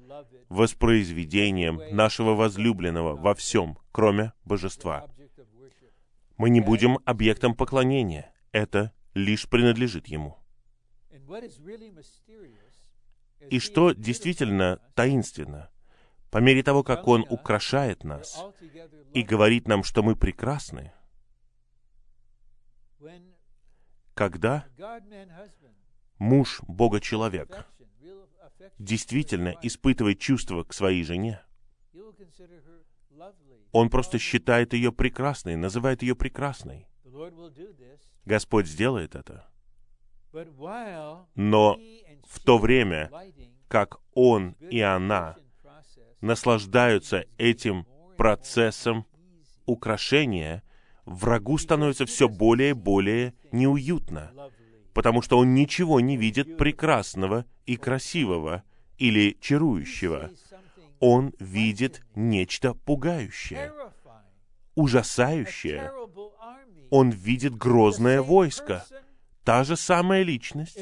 воспроизведением 0.50 1.82
нашего 1.92 2.34
возлюбленного 2.34 3.16
во 3.16 3.36
всем, 3.36 3.78
кроме 3.92 4.34
божества. 4.44 5.08
Мы 6.38 6.50
не 6.50 6.62
будем 6.62 6.98
объектом 7.06 7.54
поклонения. 7.56 8.34
Это 8.52 8.94
лишь 9.14 9.48
принадлежит 9.48 10.08
Ему. 10.08 10.38
И 13.50 13.60
что 13.60 13.92
действительно 13.92 14.80
таинственно, 14.96 15.70
по 16.32 16.40
мере 16.40 16.64
того, 16.64 16.84
как 16.84 17.08
Он 17.08 17.26
украшает 17.30 18.04
нас 18.04 18.44
и 19.14 19.22
говорит 19.22 19.68
нам, 19.68 19.84
что 19.84 20.04
мы 20.04 20.16
прекрасны, 20.16 20.94
когда 24.20 24.66
муж 26.18 26.60
Бога-человек 26.68 27.66
действительно 28.78 29.56
испытывает 29.62 30.20
чувства 30.20 30.66
к 30.66 30.74
своей 30.74 31.06
жене, 31.06 31.42
он 33.72 33.90
просто 33.90 34.20
считает 34.20 34.74
ее 34.74 34.92
прекрасной, 34.92 35.56
называет 35.56 36.02
ее 36.02 36.16
прекрасной. 36.16 36.86
Господь 38.26 38.68
сделает 38.68 39.16
это. 39.16 39.50
Но 41.36 41.80
в 42.28 42.44
то 42.44 42.58
время, 42.58 43.10
как 43.70 44.02
он 44.14 44.58
и 44.60 44.82
она 44.82 45.38
наслаждаются 46.20 47.24
этим 47.38 47.88
процессом 48.18 49.06
украшения, 49.66 50.62
врагу 51.10 51.58
становится 51.58 52.06
все 52.06 52.30
более 52.30 52.72
и 52.72 52.74
более 52.74 53.34
неуютно, 53.52 54.32
потому 54.94 55.22
что 55.22 55.38
он 55.38 55.54
ничего 55.54 56.00
не 56.00 56.18
видит 56.18 56.58
прекрасного 56.58 57.46
и 57.66 57.76
красивого 57.76 58.64
или 58.98 59.38
чарующего 59.40 60.32
он 61.00 61.34
видит 61.40 62.04
нечто 62.16 62.74
пугающее, 62.74 63.74
ужасающее. 64.76 65.92
Он 66.90 67.10
видит 67.12 67.56
грозное 67.56 68.22
войско. 68.22 68.86
Та 69.44 69.64
же 69.64 69.76
самая 69.76 70.24
личность 70.24 70.78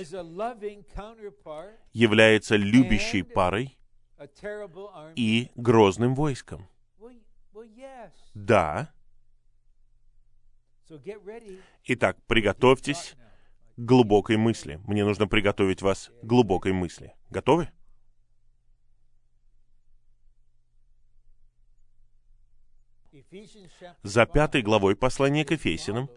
является 1.93 2.55
любящей 2.55 3.23
парой 3.23 3.77
и 5.15 5.51
грозным 5.55 6.15
войском. 6.15 6.67
Да. 8.33 8.91
Итак, 11.85 12.17
приготовьтесь 12.27 13.15
к 13.75 13.79
глубокой 13.79 14.37
мысли. 14.37 14.79
Мне 14.87 15.03
нужно 15.03 15.27
приготовить 15.27 15.81
вас 15.81 16.11
к 16.21 16.25
глубокой 16.25 16.73
мысли. 16.73 17.13
Готовы? 17.29 17.69
За 24.03 24.25
пятой 24.25 24.61
главой 24.61 24.95
послания 24.95 25.43
к 25.43 25.51
Ефесиным 25.51 26.09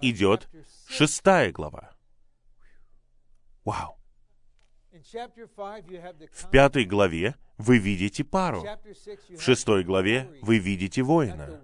идет 0.00 0.48
шестая 0.88 1.52
глава. 1.52 1.94
Вау! 3.64 3.98
В 4.92 6.50
пятой 6.50 6.84
главе 6.84 7.34
вы 7.58 7.78
видите 7.78 8.24
пару. 8.24 8.64
В 9.30 9.40
шестой 9.40 9.84
главе 9.84 10.30
вы 10.40 10.58
видите 10.58 11.02
воина. 11.02 11.60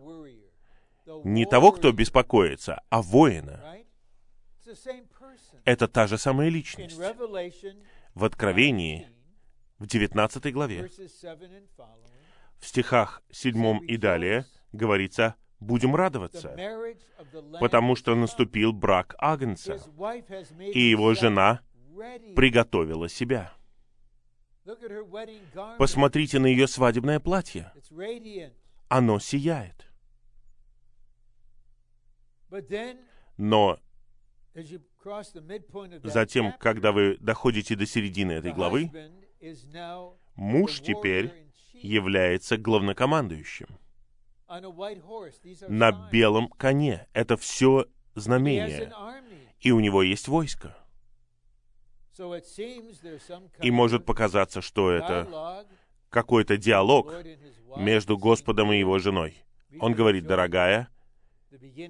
Не 1.25 1.46
того, 1.46 1.73
кто 1.73 1.92
беспокоится, 1.92 2.83
а 2.88 3.03
воина. 3.03 3.77
Это 5.64 5.88
та 5.88 6.07
же 6.07 6.18
самая 6.18 6.49
личность. 6.49 6.96
В 8.14 8.25
Откровении 8.25 9.09
в 9.79 9.87
19 9.87 10.53
главе, 10.53 10.88
в 12.59 12.66
стихах 12.66 13.23
7 13.31 13.85
и 13.87 13.96
далее, 13.96 14.44
говорится, 14.73 15.37
будем 15.59 15.96
радоваться, 15.96 16.55
потому 17.59 17.96
что 17.96 18.14
наступил 18.14 18.73
брак 18.73 19.14
Агнца, 19.18 19.79
и 20.75 20.81
его 20.81 21.14
жена 21.14 21.61
приготовила 22.37 23.09
себя. 23.09 23.53
Посмотрите 25.79 26.38
на 26.38 26.46
ее 26.46 26.68
свадебное 26.68 27.18
платье. 27.18 27.73
Оно 28.88 29.18
сияет. 29.18 29.89
Но 33.36 33.78
затем, 36.02 36.52
когда 36.58 36.92
вы 36.92 37.16
доходите 37.20 37.76
до 37.76 37.86
середины 37.86 38.32
этой 38.32 38.52
главы, 38.52 38.90
муж 40.34 40.80
теперь 40.80 41.50
является 41.74 42.56
главнокомандующим 42.56 43.68
на 45.68 45.92
белом 46.10 46.48
коне. 46.48 47.06
Это 47.12 47.36
все 47.36 47.86
знамение. 48.14 48.92
И 49.60 49.70
у 49.70 49.80
него 49.80 50.02
есть 50.02 50.28
войско. 50.28 50.76
И 53.62 53.70
может 53.70 54.04
показаться, 54.04 54.60
что 54.60 54.90
это 54.90 55.66
какой-то 56.10 56.56
диалог 56.56 57.14
между 57.76 58.18
Господом 58.18 58.72
и 58.72 58.78
его 58.78 58.98
женой. 58.98 59.36
Он 59.78 59.94
говорит, 59.94 60.26
дорогая, 60.26 60.88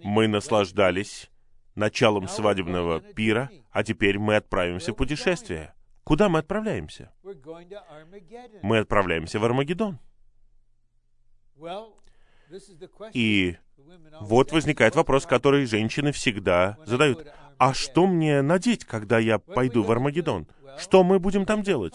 мы 0.02 0.28
наслаждались 0.28 1.30
началом 1.74 2.28
свадебного 2.28 3.00
пира, 3.00 3.50
а 3.70 3.82
теперь 3.82 4.18
мы 4.18 4.36
отправимся 4.36 4.92
в 4.92 4.96
путешествие. 4.96 5.74
Куда 6.04 6.28
мы 6.28 6.38
отправляемся? 6.40 7.12
Мы 8.62 8.78
отправляемся 8.78 9.38
в 9.38 9.44
Армагеддон. 9.44 9.98
И 13.12 13.56
вот 14.20 14.52
возникает 14.52 14.96
вопрос, 14.96 15.26
который 15.26 15.66
женщины 15.66 16.12
всегда 16.12 16.76
задают. 16.84 17.26
А 17.58 17.74
что 17.74 18.06
мне 18.06 18.42
надеть, 18.42 18.84
когда 18.84 19.18
я 19.18 19.38
пойду 19.38 19.82
в 19.82 19.92
Армагеддон? 19.92 20.48
Что 20.78 21.04
мы 21.04 21.18
будем 21.18 21.44
там 21.44 21.62
делать? 21.62 21.94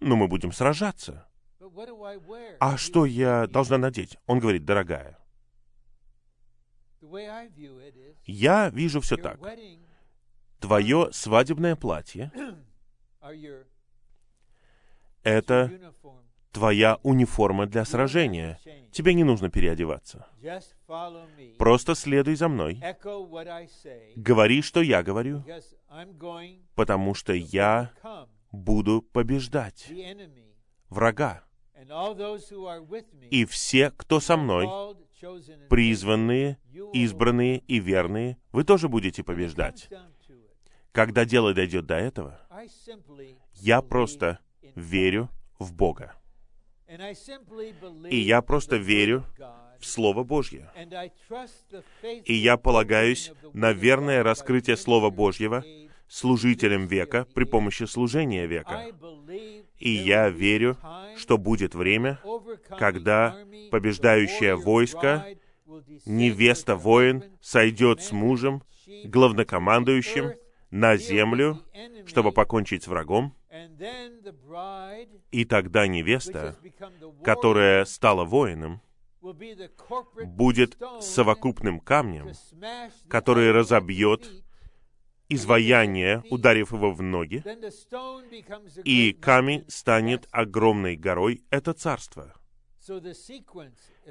Ну, 0.00 0.16
мы 0.16 0.28
будем 0.28 0.52
сражаться. 0.52 1.26
А 2.60 2.76
что 2.76 3.06
я 3.06 3.46
должна 3.46 3.78
надеть? 3.78 4.18
Он 4.26 4.38
говорит, 4.38 4.64
дорогая, 4.64 5.17
я 8.24 8.70
вижу 8.70 9.00
все 9.00 9.16
так. 9.16 9.38
Твое 10.60 11.08
свадебное 11.12 11.76
платье— 11.76 12.32
это 15.22 15.92
твоя 16.52 16.98
униформа 17.02 17.66
для 17.66 17.84
сражения. 17.84 18.58
Тебе 18.90 19.14
не 19.14 19.24
нужно 19.24 19.50
переодеваться. 19.50 20.26
Просто 21.58 21.94
следуй 21.94 22.34
за 22.34 22.48
мной. 22.48 22.80
Говори, 24.16 24.62
что 24.62 24.80
я 24.82 25.02
говорю, 25.02 25.44
потому 26.74 27.14
что 27.14 27.32
я 27.32 27.92
буду 28.50 29.02
побеждать 29.02 29.90
врага. 30.88 31.44
И 33.30 33.44
все, 33.44 33.90
кто 33.92 34.20
со 34.20 34.36
мной, 34.36 34.66
призванные, 35.68 36.58
избранные 36.92 37.58
и 37.58 37.78
верные, 37.78 38.38
вы 38.52 38.64
тоже 38.64 38.88
будете 38.88 39.22
побеждать. 39.22 39.88
Когда 40.92 41.24
дело 41.24 41.54
дойдет 41.54 41.86
до 41.86 41.96
этого, 41.96 42.40
я 43.54 43.82
просто 43.82 44.38
верю 44.74 45.28
в 45.58 45.72
Бога. 45.72 46.14
И 48.10 48.16
я 48.16 48.40
просто 48.42 48.76
верю 48.76 49.24
в 49.78 49.86
Слово 49.86 50.24
Божье. 50.24 50.70
И 52.24 52.34
я 52.34 52.56
полагаюсь 52.56 53.32
на 53.52 53.72
верное 53.72 54.22
раскрытие 54.22 54.76
Слова 54.76 55.10
Божьего 55.10 55.64
служителем 56.08 56.86
века 56.86 57.26
при 57.34 57.44
помощи 57.44 57.84
служения 57.84 58.46
века. 58.46 58.86
И 59.78 59.90
я 59.90 60.28
верю, 60.28 60.76
что 61.16 61.38
будет 61.38 61.74
время, 61.74 62.20
когда 62.78 63.36
побеждающее 63.70 64.56
войско, 64.56 65.26
невеста-воин, 66.06 67.24
сойдет 67.40 68.02
с 68.02 68.12
мужем, 68.12 68.62
главнокомандующим, 69.04 70.32
на 70.70 70.96
землю, 70.96 71.62
чтобы 72.06 72.32
покончить 72.32 72.82
с 72.82 72.88
врагом, 72.88 73.34
и 75.30 75.44
тогда 75.44 75.86
невеста, 75.86 76.56
которая 77.24 77.84
стала 77.84 78.24
воином, 78.24 78.82
будет 79.20 80.78
совокупным 81.00 81.80
камнем, 81.80 82.32
который 83.08 83.52
разобьет 83.52 84.30
изваяние, 85.28 86.22
ударив 86.30 86.72
его 86.72 86.92
в 86.92 87.02
ноги, 87.02 87.44
и 88.84 89.12
камень 89.12 89.64
станет 89.68 90.26
огромной 90.30 90.96
горой. 90.96 91.44
Это 91.50 91.72
царство. 91.72 92.34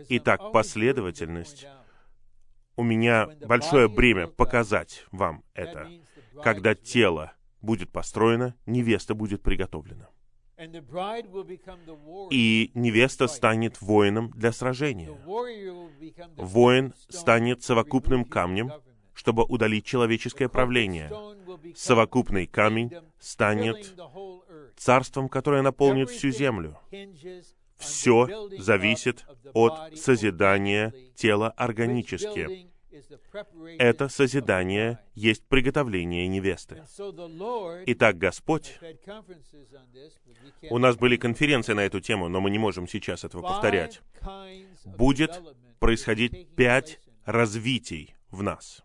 Итак, 0.10 0.52
последовательность. 0.52 1.68
У 2.76 2.84
меня 2.84 3.28
большое 3.48 3.90
бремя 3.90 4.28
показать 4.28 5.06
вам 5.12 5.44
это. 5.54 5.90
Когда 6.44 6.76
тело 6.76 7.34
будет 7.62 7.92
построено, 7.92 8.56
невеста 8.68 9.16
будет 9.16 9.42
приготовлена. 9.42 10.10
И 12.32 12.72
невеста 12.74 13.28
станет 13.28 13.82
воином 13.82 14.32
для 14.36 14.52
сражения. 14.52 15.12
Воин 16.36 16.94
станет 17.10 17.64
совокупным 17.64 18.26
камнем, 18.26 18.72
чтобы 19.18 19.44
удалить 19.44 19.84
человеческое 19.84 20.48
правление. 20.48 21.12
Совокупный 21.76 22.46
камень 22.46 22.94
станет 23.20 23.96
царством, 24.78 25.28
которое 25.28 25.64
наполнит 25.64 26.12
всю 26.12 26.30
землю. 26.30 26.78
Все 27.78 28.48
зависит 28.60 29.26
от 29.54 29.98
созидания 29.98 30.94
тела 31.16 31.50
органически. 31.50 32.70
Это 33.80 34.08
созидание 34.08 35.00
есть 35.16 35.44
приготовление 35.48 36.28
невесты. 36.28 36.84
Итак, 37.88 38.18
Господь, 38.20 38.80
у 40.70 40.78
нас 40.78 40.96
были 40.96 41.18
конференции 41.18 41.74
на 41.74 41.82
эту 41.82 42.02
тему, 42.02 42.28
но 42.28 42.40
мы 42.40 42.52
не 42.52 42.60
можем 42.60 42.88
сейчас 42.88 43.24
этого 43.24 43.42
повторять. 43.42 44.00
Будет 44.86 45.42
происходить 45.80 46.56
пять 46.56 47.00
развитий 47.26 48.17
в 48.32 48.44
нас. 48.44 48.84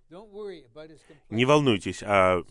Не 1.31 1.45
волнуйтесь 1.45 2.03
о 2.03 2.43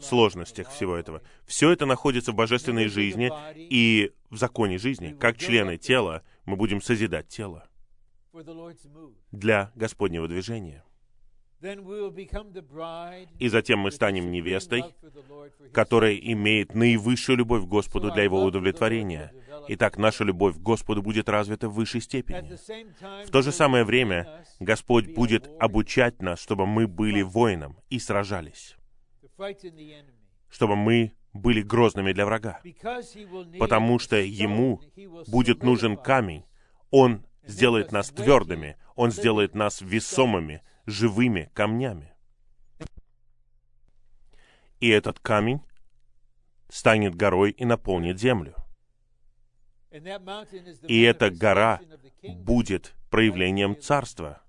сложностях 0.00 0.70
всего 0.70 0.96
этого. 0.96 1.22
Все 1.46 1.70
это 1.70 1.86
находится 1.86 2.32
в 2.32 2.34
божественной 2.34 2.88
жизни 2.88 3.30
и 3.56 4.12
в 4.30 4.36
законе 4.36 4.78
жизни. 4.78 5.14
Как 5.18 5.36
члены 5.36 5.76
тела 5.76 6.22
мы 6.44 6.56
будем 6.56 6.80
созидать 6.80 7.28
тело 7.28 7.68
для 9.30 9.72
Господнего 9.74 10.26
движения. 10.28 10.84
И 13.38 13.48
затем 13.48 13.78
мы 13.78 13.92
станем 13.92 14.32
невестой, 14.32 14.84
которая 15.72 16.16
имеет 16.16 16.74
наивысшую 16.74 17.38
любовь 17.38 17.62
к 17.62 17.68
Господу 17.68 18.10
для 18.10 18.24
Его 18.24 18.42
удовлетворения. 18.42 19.32
Итак, 19.68 19.98
наша 19.98 20.24
любовь 20.24 20.56
к 20.56 20.60
Господу 20.60 21.02
будет 21.02 21.28
развита 21.28 21.68
в 21.68 21.74
высшей 21.74 22.00
степени. 22.00 22.56
В 23.24 23.30
то 23.30 23.42
же 23.42 23.52
самое 23.52 23.84
время 23.84 24.44
Господь 24.60 25.14
будет 25.14 25.48
обучать 25.60 26.20
нас, 26.20 26.40
чтобы 26.40 26.66
мы 26.66 26.86
были 26.86 27.22
воином 27.22 27.78
и 27.90 27.98
сражались, 27.98 28.76
чтобы 30.48 30.76
мы 30.76 31.12
были 31.32 31.62
грозными 31.62 32.12
для 32.12 32.26
врага, 32.26 32.60
потому 33.58 33.98
что 33.98 34.16
Ему 34.16 34.80
будет 35.28 35.62
нужен 35.62 35.96
камень. 35.96 36.44
Он 36.90 37.24
сделает 37.44 37.90
нас 37.92 38.10
твердыми, 38.10 38.76
Он 38.96 39.10
сделает 39.10 39.54
нас 39.54 39.80
весомыми, 39.80 40.62
живыми 40.86 41.50
камнями. 41.54 42.12
И 44.80 44.88
этот 44.88 45.20
камень 45.20 45.62
станет 46.68 47.14
горой 47.14 47.52
и 47.52 47.64
наполнит 47.64 48.18
землю. 48.18 48.56
И 50.88 51.02
эта 51.02 51.30
гора 51.30 51.80
будет 52.22 52.94
проявлением 53.10 53.78
царства. 53.78 54.42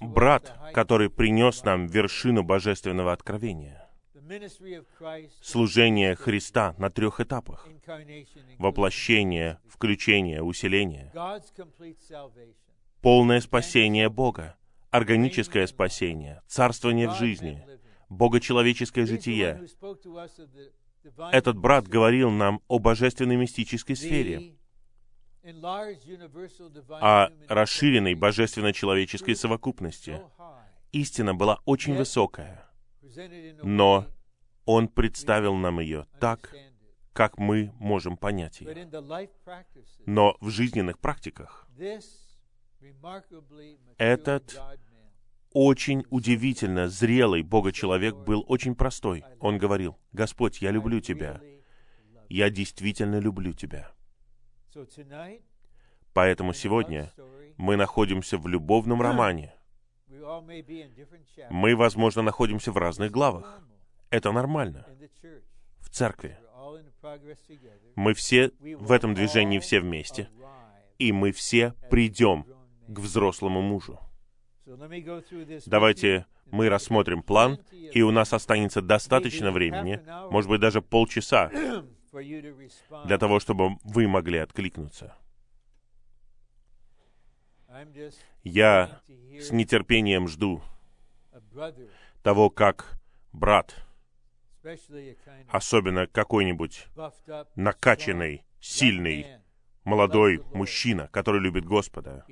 Брат, 0.00 0.58
который 0.74 1.10
принес 1.10 1.62
нам 1.64 1.86
вершину 1.86 2.42
божественного 2.42 3.12
откровения. 3.12 3.88
Служение 5.40 6.14
Христа 6.16 6.74
на 6.76 6.90
трех 6.90 7.20
этапах. 7.20 7.66
Воплощение, 8.58 9.58
включение, 9.68 10.42
усиление. 10.42 11.12
Полное 13.00 13.40
спасение 13.40 14.08
Бога, 14.08 14.56
органическое 14.90 15.66
спасение, 15.66 16.42
царствование 16.46 17.08
в 17.08 17.14
жизни, 17.14 17.64
богочеловеческое 18.08 19.06
житие. 19.06 19.66
Этот 21.32 21.56
брат 21.56 21.86
говорил 21.86 22.30
нам 22.30 22.60
о 22.68 22.78
божественной 22.78 23.36
мистической 23.36 23.96
сфере, 23.96 24.56
о 26.90 27.28
расширенной 27.48 28.14
божественно-человеческой 28.14 29.36
совокупности. 29.36 30.20
Истина 30.92 31.34
была 31.34 31.60
очень 31.64 31.96
высокая, 31.96 32.68
но 33.62 34.06
Он 34.64 34.88
представил 34.88 35.54
нам 35.54 35.80
ее 35.80 36.06
так, 36.20 36.54
как 37.12 37.38
мы 37.38 37.72
можем 37.78 38.16
понять 38.16 38.60
ее. 38.60 38.88
Но 40.06 40.36
в 40.40 40.50
жизненных 40.50 40.98
практиках 40.98 41.68
этот 43.96 44.60
очень 45.52 46.04
удивительно 46.10 46.88
зрелый 46.88 47.42
Бога-человек 47.42 48.14
был 48.16 48.44
очень 48.48 48.74
простой. 48.74 49.24
Он 49.40 49.58
говорил, 49.58 49.98
«Господь, 50.12 50.60
я 50.60 50.70
люблю 50.70 51.00
Тебя. 51.00 51.40
Я 52.28 52.50
действительно 52.50 53.18
люблю 53.18 53.52
Тебя». 53.52 53.90
Поэтому 56.12 56.52
сегодня 56.52 57.12
мы 57.56 57.76
находимся 57.76 58.38
в 58.38 58.46
любовном 58.46 59.00
романе. 59.02 59.54
Мы, 61.50 61.76
возможно, 61.76 62.22
находимся 62.22 62.72
в 62.72 62.76
разных 62.76 63.10
главах. 63.10 63.60
Это 64.10 64.32
нормально. 64.32 64.86
В 65.78 65.90
церкви. 65.90 66.38
Мы 67.94 68.14
все 68.14 68.50
в 68.58 68.92
этом 68.92 69.14
движении 69.14 69.58
все 69.58 69.80
вместе. 69.80 70.28
И 70.98 71.12
мы 71.12 71.32
все 71.32 71.74
придем 71.90 72.46
к 72.88 72.98
взрослому 72.98 73.62
мужу. 73.62 74.00
Давайте 75.66 76.26
мы 76.46 76.68
рассмотрим 76.68 77.22
план, 77.22 77.58
и 77.72 78.02
у 78.02 78.10
нас 78.10 78.32
останется 78.32 78.82
достаточно 78.82 79.50
времени, 79.50 80.00
может 80.30 80.50
быть, 80.50 80.60
даже 80.60 80.82
полчаса, 80.82 81.50
для 83.04 83.18
того, 83.18 83.40
чтобы 83.40 83.76
вы 83.84 84.08
могли 84.08 84.38
откликнуться. 84.38 85.16
Я 88.42 89.00
с 89.38 89.50
нетерпением 89.50 90.28
жду 90.28 90.62
того, 92.22 92.50
как 92.50 92.98
брат, 93.32 93.74
особенно 95.48 96.06
какой-нибудь 96.06 96.86
накачанный, 97.54 98.44
сильный, 98.60 99.37
молодой 99.88 100.42
мужчина, 100.52 101.08
который 101.10 101.40
любит 101.40 101.64
Господа. 101.64 102.24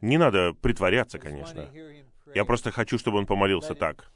Не 0.00 0.18
надо 0.18 0.52
притворяться, 0.54 1.18
конечно. 1.18 1.70
Я 2.34 2.44
просто 2.44 2.70
хочу, 2.70 2.98
чтобы 2.98 3.18
он 3.18 3.26
помолился 3.26 3.74
так. 3.74 4.12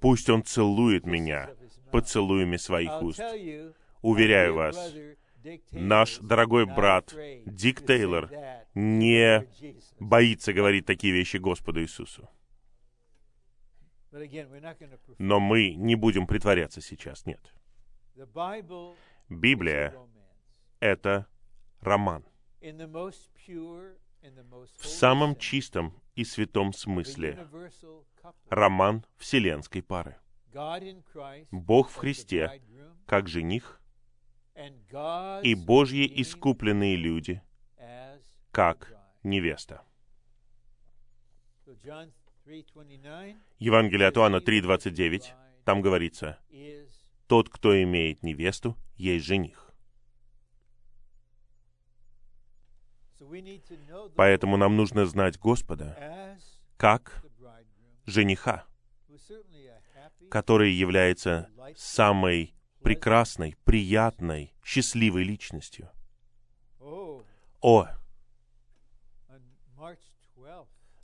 Пусть 0.00 0.28
он 0.28 0.42
целует 0.42 1.06
меня 1.06 1.50
поцелуями 1.90 2.56
своих 2.56 3.00
уст. 3.02 3.22
Уверяю 4.02 4.54
вас, 4.54 4.92
наш 5.70 6.18
дорогой 6.18 6.66
брат 6.66 7.14
Дик 7.46 7.86
Тейлор 7.86 8.30
не 8.74 9.46
боится 10.00 10.52
говорить 10.52 10.84
такие 10.84 11.12
вещи 11.14 11.38
Господу 11.38 11.80
Иисусу. 11.80 12.28
Но 15.18 15.40
мы 15.40 15.74
не 15.74 15.94
будем 15.94 16.26
притворяться 16.26 16.80
сейчас, 16.80 17.24
нет. 17.24 17.40
Библия— 19.28 19.94
это 20.84 21.26
роман. 21.80 22.24
В 24.78 24.86
самом 24.86 25.36
чистом 25.36 25.94
и 26.14 26.24
святом 26.24 26.72
смысле 26.74 27.48
роман 28.50 29.04
вселенской 29.16 29.82
пары. 29.82 30.16
Бог 31.50 31.88
в 31.88 31.96
Христе, 31.96 32.60
как 33.06 33.28
жених, 33.28 33.80
и 35.42 35.54
Божьи 35.54 36.06
искупленные 36.22 36.96
люди, 36.96 37.42
как 38.50 38.92
невеста. 39.22 39.82
Евангелие 43.58 44.08
от 44.08 44.16
Иоанна 44.18 44.36
3.29, 44.36 45.32
там 45.64 45.80
говорится, 45.80 46.38
«Тот, 47.26 47.48
кто 47.48 47.82
имеет 47.82 48.22
невесту, 48.22 48.76
есть 48.96 49.24
жених». 49.24 49.63
Поэтому 54.16 54.56
нам 54.56 54.76
нужно 54.76 55.06
знать 55.06 55.38
Господа 55.38 56.38
как 56.76 57.24
жениха, 58.06 58.64
который 60.30 60.72
является 60.72 61.48
самой 61.76 62.54
прекрасной, 62.82 63.56
приятной, 63.64 64.54
счастливой 64.62 65.24
личностью. 65.24 65.90
О, 67.60 67.88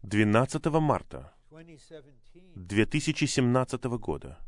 12 0.03 0.67
марта 0.67 1.35
2017 2.55 3.85
года 3.85 4.39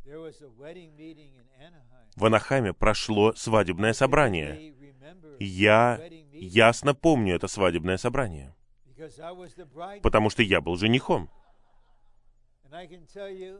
в 2.17 2.25
Анахайме 2.25 2.73
прошло 2.73 3.35
свадебное 3.35 3.93
собрание. 3.93 4.75
Я 5.39 6.01
ясно 6.45 6.95
помню 6.95 7.37
это 7.37 7.49
свадебное 7.49 7.97
собрание, 7.97 8.55
потому 10.03 10.31
что 10.31 10.43
я 10.43 10.61
был 10.61 10.77
женихом. 10.77 11.31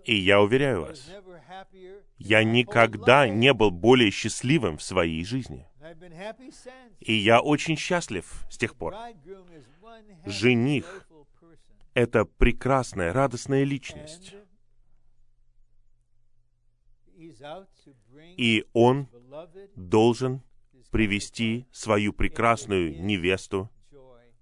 И 0.05 0.15
я 0.15 0.41
уверяю 0.41 0.83
вас, 0.83 1.11
я 2.17 2.45
никогда 2.45 3.29
не 3.29 3.53
был 3.53 3.71
более 3.71 4.11
счастливым 4.11 4.79
в 4.79 4.83
своей 4.83 5.23
жизни. 5.25 5.69
И 7.01 7.13
я 7.13 7.43
очень 7.43 7.77
счастлив 7.77 8.47
с 8.51 8.57
тех 8.57 8.75
пор. 8.75 8.97
Жених— 10.25 11.07
это 11.95 12.25
прекрасная, 12.25 13.13
радостная 13.13 13.65
личность. 13.65 14.35
И 18.37 18.65
он 18.73 19.09
должен 19.77 20.43
привести 20.93 21.67
свою 21.73 22.13
прекрасную 22.13 23.03
невесту 23.03 23.71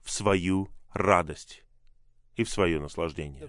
в 0.03 0.11
свою 0.11 0.69
радость 0.93 1.65
и 2.35 2.43
в 2.43 2.51
свое 2.51 2.81
наслаждение. 2.81 3.49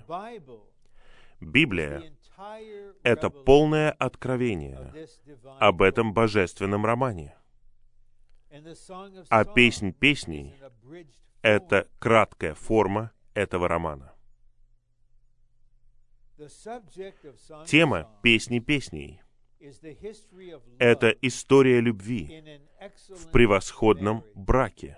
Библия— 1.41 2.13
это 3.03 3.31
полное 3.31 3.91
откровение 3.91 4.93
об 5.59 5.81
этом 5.81 6.13
божественном 6.13 6.85
романе. 6.85 7.35
А 9.29 9.45
песнь 9.45 9.93
песней— 9.93 10.55
это 11.41 11.89
краткая 11.97 12.53
форма 12.53 13.11
этого 13.33 13.67
романа. 13.67 14.13
Тема 17.65 18.19
песни 18.21 18.59
песней— 18.59 19.20
это 20.79 21.09
история 21.21 21.79
любви 21.79 22.43
в 23.09 23.31
превосходном 23.31 24.23
браке, 24.33 24.97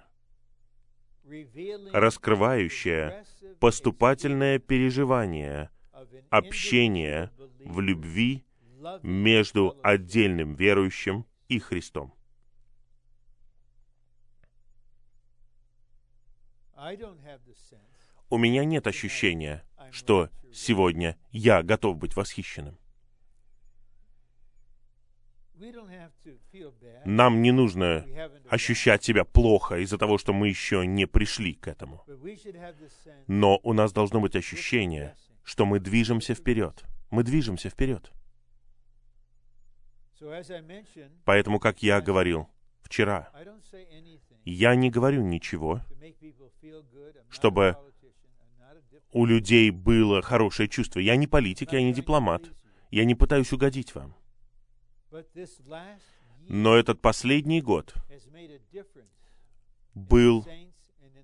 раскрывающая 1.91 3.25
поступательное 3.59 4.59
переживание 4.59 5.69
общения 6.29 7.31
в 7.65 7.79
любви 7.79 8.45
между 9.01 9.77
отдельным 9.83 10.55
верующим 10.55 11.25
и 11.47 11.59
Христом. 11.59 12.13
У 18.29 18.37
меня 18.37 18.65
нет 18.65 18.87
ощущения, 18.87 19.63
что 19.91 20.29
сегодня 20.51 21.17
я 21.31 21.63
готов 21.63 21.97
быть 21.97 22.15
восхищенным. 22.15 22.77
Нам 27.05 27.41
не 27.41 27.51
нужно 27.51 28.05
ощущать 28.49 29.03
себя 29.03 29.23
плохо 29.23 29.77
из-за 29.77 29.97
того, 29.97 30.17
что 30.17 30.33
мы 30.33 30.47
еще 30.47 30.85
не 30.85 31.05
пришли 31.05 31.53
к 31.53 31.67
этому. 31.67 32.03
Но 33.27 33.59
у 33.63 33.73
нас 33.73 33.93
должно 33.93 34.19
быть 34.19 34.35
ощущение, 34.35 35.15
что 35.43 35.65
мы 35.65 35.79
движемся 35.79 36.33
вперед. 36.33 36.83
Мы 37.11 37.23
движемся 37.23 37.69
вперед. 37.69 38.11
Поэтому, 41.25 41.59
как 41.59 41.83
я 41.83 42.01
говорил 42.01 42.49
вчера, 42.81 43.31
я 44.45 44.75
не 44.75 44.89
говорю 44.89 45.21
ничего, 45.21 45.81
чтобы 47.29 47.77
у 49.11 49.25
людей 49.25 49.69
было 49.69 50.21
хорошее 50.21 50.67
чувство. 50.67 50.99
Я 50.99 51.15
не 51.15 51.27
политик, 51.27 51.73
я 51.73 51.81
не 51.81 51.93
дипломат. 51.93 52.49
Я 52.89 53.05
не 53.05 53.15
пытаюсь 53.15 53.51
угодить 53.53 53.95
вам. 53.95 54.15
Но 56.47 56.75
этот 56.75 57.01
последний 57.01 57.61
год 57.61 57.93
был 59.93 60.45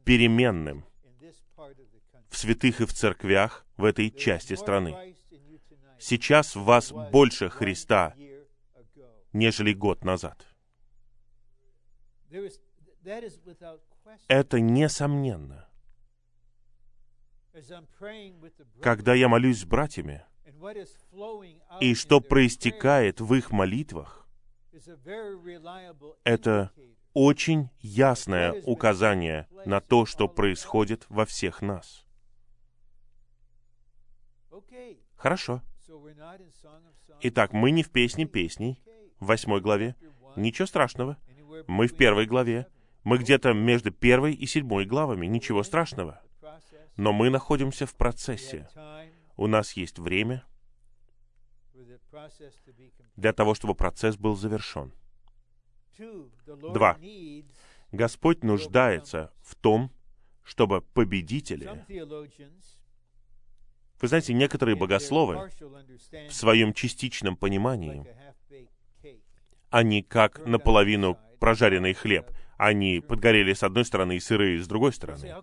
переменным 0.06 0.86
в 2.30 2.38
святых 2.38 2.82
и 2.82 2.86
в 2.86 2.94
церквях 2.94 3.66
в 3.78 3.84
этой 3.84 4.12
части 4.12 4.54
страны. 4.54 5.16
Сейчас 6.00 6.56
в 6.56 6.64
вас 6.64 6.92
больше 6.92 7.50
Христа, 7.50 8.16
нежели 9.34 9.74
год 9.74 10.04
назад. 10.04 10.48
Это 14.28 14.60
несомненно. 14.60 15.70
Когда 18.82 19.14
я 19.14 19.28
молюсь 19.28 19.62
с 19.62 19.66
братьями, 19.66 20.24
и 21.82 21.95
что 21.95 22.22
проистекает 22.22 23.22
в 23.22 23.34
их 23.34 23.52
молитвах, 23.52 24.28
это 26.24 26.72
очень 27.14 27.70
ясное 27.80 28.54
указание 28.66 29.47
на 29.66 29.82
то, 29.82 30.06
что 30.06 30.28
происходит 30.28 31.06
во 31.10 31.26
всех 31.26 31.62
нас. 31.62 32.06
Хорошо. 35.16 35.62
Итак, 37.22 37.52
мы 37.52 37.72
не 37.72 37.84
в 37.84 37.89
песне 37.89 38.26
песней, 38.26 38.82
в 39.20 39.26
восьмой 39.26 39.60
главе. 39.60 39.95
Ничего 40.36 40.66
страшного. 40.66 41.18
Мы 41.68 41.88
в 41.88 41.95
первой 41.97 42.26
главе. 42.26 42.68
Мы 43.04 43.18
где-то 43.18 43.54
между 43.54 43.91
первой 43.91 44.34
и 44.34 44.45
седьмой 44.45 44.86
главами. 44.86 45.26
Ничего 45.26 45.64
страшного. 45.64 46.22
Но 46.95 47.12
мы 47.12 47.30
находимся 47.30 47.86
в 47.86 47.95
процессе. 47.95 48.68
У 49.40 49.48
нас 49.48 49.72
есть 49.78 50.00
время 50.00 50.44
для 53.16 53.32
того, 53.32 53.56
чтобы 53.56 53.74
процесс 53.74 54.18
был 54.18 54.36
завершен. 54.36 54.92
Два. 56.46 56.98
Господь 57.94 58.44
нуждается 58.44 59.32
в 59.40 59.56
том, 59.56 59.94
чтобы 60.44 60.82
победители... 60.82 61.86
Вы 64.02 64.08
знаете, 64.10 64.34
некоторые 64.34 64.76
богословы 64.76 65.50
в 66.28 66.34
своем 66.34 66.74
частичном 66.74 67.38
понимании, 67.38 68.06
они 69.70 70.04
как 70.04 70.46
наполовину 70.46 71.18
прожаренный 71.40 71.94
хлеб. 71.94 72.30
Они 72.58 73.00
подгорели 73.00 73.54
с 73.54 73.64
одной 73.64 73.86
стороны 73.86 74.18
и 74.18 74.20
сырые 74.20 74.62
с 74.62 74.68
другой 74.68 74.92
стороны. 74.92 75.34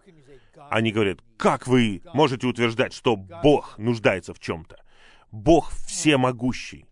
Они 0.70 0.92
говорят, 0.92 1.20
как 1.36 1.66
вы 1.66 2.02
можете 2.12 2.46
утверждать, 2.46 2.92
что 2.92 3.16
Бог 3.16 3.78
нуждается 3.78 4.34
в 4.34 4.40
чем-то? 4.40 4.82
Бог 5.30 5.70
всемогущий. 5.70 6.86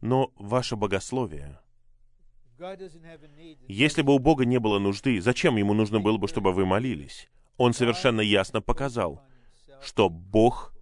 Но 0.00 0.32
ваше 0.36 0.76
богословие, 0.76 1.58
если 3.68 4.02
бы 4.02 4.14
у 4.14 4.18
Бога 4.18 4.44
не 4.44 4.58
было 4.58 4.78
нужды, 4.78 5.20
зачем 5.20 5.56
Ему 5.56 5.74
нужно 5.74 6.00
было 6.00 6.18
бы, 6.18 6.28
чтобы 6.28 6.52
вы 6.52 6.66
молились? 6.66 7.28
Он 7.56 7.72
совершенно 7.72 8.20
ясно 8.20 8.60
показал, 8.60 9.22
что 9.80 10.08
Бог 10.08 10.72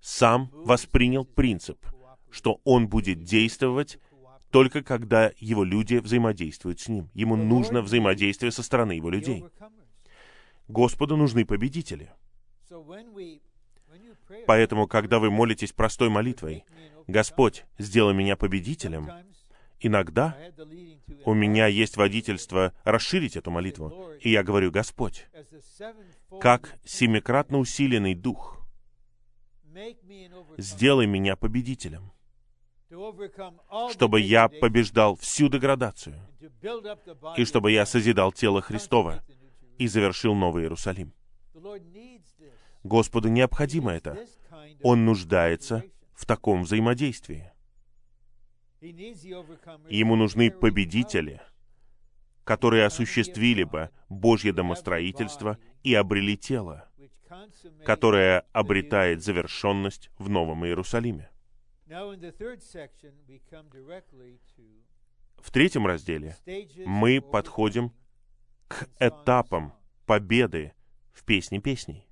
сам 0.00 0.50
воспринял 0.52 1.24
принцип, 1.24 1.84
что 2.30 2.60
Он 2.64 2.88
будет 2.88 3.22
действовать 3.22 3.98
только 4.50 4.82
когда 4.82 5.32
Его 5.38 5.64
люди 5.64 5.96
взаимодействуют 5.96 6.80
с 6.80 6.88
Ним. 6.88 7.10
Ему 7.14 7.36
нужно 7.36 7.82
взаимодействие 7.82 8.52
со 8.52 8.62
стороны 8.62 8.92
Его 8.92 9.10
людей. 9.10 9.44
Господу 10.68 11.16
нужны 11.16 11.44
победители. 11.44 12.10
Поэтому, 14.46 14.86
когда 14.86 15.18
вы 15.18 15.30
молитесь 15.30 15.72
простой 15.72 16.08
молитвой, 16.08 16.64
«Господь, 17.06 17.64
сделай 17.78 18.14
меня 18.14 18.36
победителем», 18.36 19.08
иногда 19.78 20.36
у 21.24 21.34
меня 21.34 21.66
есть 21.66 21.96
водительство 21.96 22.72
расширить 22.84 23.36
эту 23.36 23.50
молитву, 23.50 24.12
и 24.20 24.30
я 24.30 24.42
говорю, 24.42 24.70
«Господь, 24.70 25.26
как 26.40 26.74
семикратно 26.84 27.58
усиленный 27.58 28.14
дух, 28.14 28.58
сделай 30.56 31.06
меня 31.06 31.36
победителем, 31.36 32.12
чтобы 33.90 34.20
я 34.20 34.48
побеждал 34.48 35.16
всю 35.16 35.48
деградацию, 35.48 36.20
и 37.36 37.44
чтобы 37.44 37.72
я 37.72 37.86
созидал 37.86 38.32
тело 38.32 38.60
Христова 38.60 39.22
и 39.78 39.86
завершил 39.86 40.34
Новый 40.34 40.64
Иерусалим. 40.64 41.12
Господу 42.82 43.28
необходимо 43.28 43.92
это. 43.92 44.26
Он 44.82 45.04
нуждается 45.04 45.84
в 46.14 46.24
таком 46.26 46.62
взаимодействии. 46.62 47.52
Ему 48.80 50.16
нужны 50.16 50.50
победители, 50.50 51.40
которые 52.44 52.84
осуществили 52.84 53.64
бы 53.64 53.90
Божье 54.08 54.52
домостроительство 54.52 55.58
и 55.82 55.94
обрели 55.94 56.36
тело, 56.36 56.88
которое 57.84 58.40
обретает 58.52 59.24
завершенность 59.24 60.10
в 60.18 60.28
Новом 60.28 60.64
Иерусалиме. 60.64 61.30
В 65.38 65.50
третьем 65.50 65.86
разделе 65.86 66.36
мы 66.86 67.20
подходим 67.20 67.92
к 68.68 68.88
этапам 68.98 69.72
победы 70.06 70.72
в 71.12 71.24
«Песне 71.24 71.60
песней». 71.60 72.06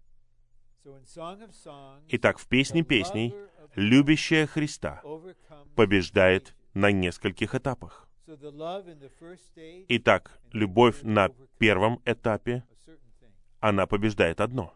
Итак, 2.09 2.39
в 2.39 2.47
«Песне 2.47 2.83
песней» 2.83 3.35
любящая 3.75 4.47
Христа 4.47 5.03
побеждает 5.75 6.55
на 6.75 6.93
нескольких 6.93 7.55
этапах. 7.55 8.09
Итак, 9.89 10.39
любовь 10.53 11.03
на 11.03 11.29
первом 11.59 12.01
этапе, 12.05 12.65
она 13.61 13.87
побеждает 13.87 14.41
одно. 14.41 14.73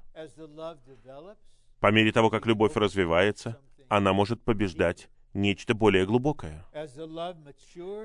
По 1.81 1.93
мере 1.93 2.13
того, 2.13 2.31
как 2.31 2.47
любовь 2.47 2.77
развивается, 2.77 3.61
она 3.89 4.13
может 4.13 4.43
побеждать 4.43 5.09
нечто 5.33 5.75
более 5.75 6.07
глубокое. 6.07 6.67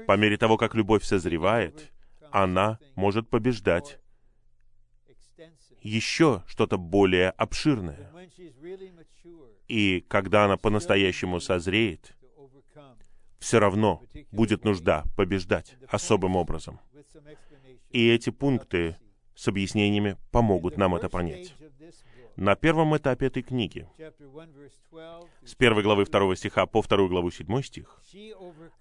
По 0.08 0.18
мере 0.18 0.38
того, 0.38 0.58
как 0.58 0.76
любовь 0.76 1.04
созревает, 1.04 1.92
она 2.34 2.80
может 2.96 3.30
побеждать 3.30 4.00
еще 5.82 6.44
что-то 6.48 6.78
более 6.78 7.30
обширное. 7.30 8.12
И 9.68 10.04
когда 10.08 10.46
она 10.46 10.58
по-настоящему 10.58 11.40
созреет, 11.40 12.16
все 13.38 13.60
равно 13.60 14.02
будет 14.32 14.66
нужда 14.66 15.04
побеждать 15.16 15.76
особым 15.88 16.36
образом. 16.36 16.80
И 17.92 18.10
эти 18.10 18.32
пункты 18.32 18.98
с 19.36 19.48
объяснениями 19.48 20.18
помогут 20.32 20.76
нам 20.76 20.96
это 20.96 21.10
понять. 21.10 21.54
На 22.36 22.56
первом 22.56 22.98
этапе 22.98 23.28
этой 23.28 23.44
книги, 23.44 23.88
с 25.46 25.54
первой 25.54 25.84
главы 25.84 26.06
второго 26.06 26.36
стиха 26.36 26.66
по 26.66 26.82
вторую 26.82 27.10
главу 27.10 27.30
седьмой 27.30 27.64
стих, 27.64 28.02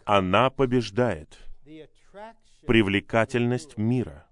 она 0.07 0.49
побеждает 0.49 1.39
привлекательность 2.67 3.77
мира, 3.77 4.27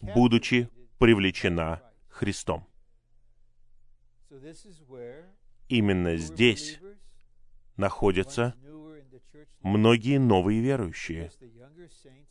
будучи 0.00 0.68
привлечена 0.98 1.82
Христом. 2.08 2.66
Именно 5.68 6.16
здесь 6.16 6.80
находятся 7.76 8.54
многие 9.60 10.18
новые 10.18 10.60
верующие, 10.60 11.30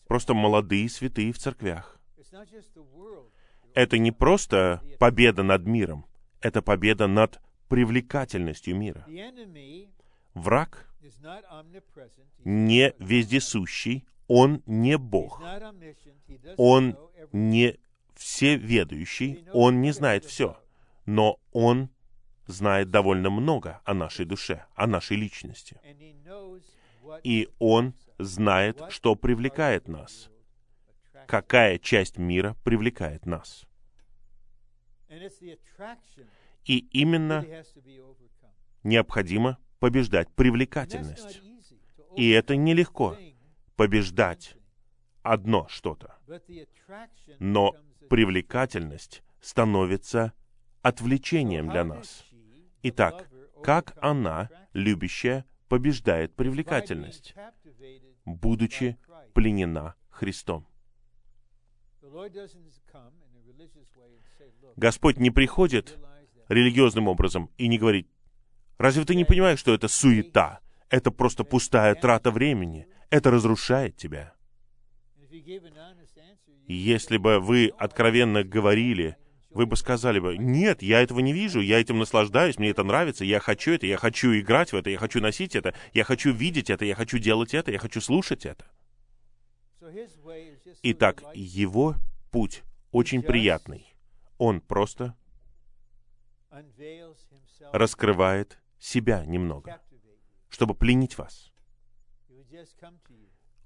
просто 0.07 0.33
молодые 0.33 0.89
святые 0.89 1.31
в 1.33 1.39
церквях. 1.39 1.99
Это 3.73 3.97
не 3.97 4.11
просто 4.11 4.83
победа 4.99 5.43
над 5.43 5.65
миром, 5.65 6.05
это 6.41 6.61
победа 6.61 7.07
над 7.07 7.41
привлекательностью 7.69 8.75
мира. 8.75 9.05
Враг 10.33 10.89
не 12.43 12.93
вездесущий, 12.99 14.05
он 14.27 14.63
не 14.65 14.97
Бог. 14.97 15.41
Он 16.57 16.97
не 17.31 17.79
всеведущий, 18.15 19.45
он 19.53 19.81
не 19.81 19.91
знает 19.91 20.25
все, 20.25 20.57
но 21.05 21.39
он 21.51 21.89
знает 22.47 22.89
довольно 22.89 23.29
много 23.29 23.81
о 23.85 23.93
нашей 23.93 24.25
душе, 24.25 24.65
о 24.75 24.87
нашей 24.87 25.17
личности. 25.17 25.79
И 27.23 27.49
Он 27.59 27.93
знает, 28.17 28.81
что 28.89 29.15
привлекает 29.15 29.87
нас, 29.87 30.29
какая 31.27 31.77
часть 31.77 32.17
мира 32.17 32.55
привлекает 32.63 33.25
нас. 33.25 33.65
И 36.65 36.79
именно 36.91 37.45
необходимо 38.83 39.57
побеждать 39.79 40.29
привлекательность. 40.33 41.41
И 42.15 42.29
это 42.29 42.55
нелегко 42.55 43.17
побеждать 43.75 44.55
одно 45.21 45.67
что-то. 45.69 46.17
Но 47.39 47.75
привлекательность 48.09 49.23
становится 49.41 50.33
отвлечением 50.81 51.69
для 51.69 51.83
нас. 51.83 52.25
Итак, 52.83 53.29
как 53.63 53.97
она, 54.01 54.49
любящая, 54.73 55.45
побеждает 55.69 56.35
привлекательность, 56.35 57.33
будучи 58.25 58.97
пленена 59.33 59.95
Христом. 60.09 60.67
Господь 64.75 65.17
не 65.17 65.31
приходит 65.31 65.97
религиозным 66.49 67.07
образом 67.07 67.49
и 67.57 67.67
не 67.67 67.77
говорит, 67.77 68.09
Разве 68.77 69.05
ты 69.05 69.15
не 69.15 69.23
понимаешь, 69.23 69.59
что 69.59 69.73
это 69.73 69.87
суета? 69.87 70.59
Это 70.93 71.09
просто 71.09 71.43
пустая 71.43 71.95
трата 71.95 72.29
времени. 72.29 72.85
Это 73.09 73.31
разрушает 73.31 73.97
тебя. 73.97 74.35
Если 76.67 77.17
бы 77.17 77.39
вы 77.39 77.73
откровенно 77.79 78.43
говорили, 78.43 79.17
вы 79.49 79.65
бы 79.65 79.75
сказали 79.75 80.19
бы, 80.19 80.37
нет, 80.37 80.83
я 80.83 81.01
этого 81.01 81.19
не 81.19 81.33
вижу, 81.33 81.61
я 81.61 81.81
этим 81.81 81.97
наслаждаюсь, 81.97 82.59
мне 82.59 82.69
это 82.69 82.83
нравится, 82.83 83.25
я 83.25 83.39
хочу 83.39 83.71
это, 83.71 83.87
я 83.87 83.97
хочу 83.97 84.39
играть 84.39 84.71
в 84.71 84.75
это, 84.75 84.91
я 84.91 84.99
хочу 84.99 85.19
носить 85.19 85.55
это, 85.55 85.73
я 85.93 86.03
хочу 86.03 86.31
видеть 86.31 86.69
это, 86.69 86.85
я 86.85 86.93
хочу 86.93 87.17
делать 87.17 87.55
это, 87.55 87.71
я 87.71 87.79
хочу 87.79 87.99
слушать 87.99 88.45
это. 88.45 88.67
Итак, 90.83 91.23
его 91.33 91.95
путь 92.29 92.61
очень 92.91 93.23
приятный. 93.23 93.95
Он 94.37 94.61
просто 94.61 95.17
раскрывает 97.71 98.59
себя 98.77 99.25
немного, 99.25 99.81
чтобы 100.53 100.75
пленить 100.75 101.17
вас. 101.17 101.51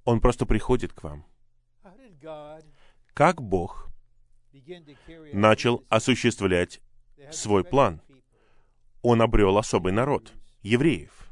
Он 0.05 0.21
просто 0.21 0.45
приходит 0.45 0.93
к 0.93 1.03
вам. 1.03 1.25
Как 3.13 3.41
Бог 3.41 3.89
начал 5.33 5.83
осуществлять 5.89 6.81
свой 7.29 7.65
план? 7.65 8.01
Он 9.01 9.21
обрел 9.21 9.57
особый 9.57 9.91
народ, 9.91 10.31
евреев, 10.61 11.29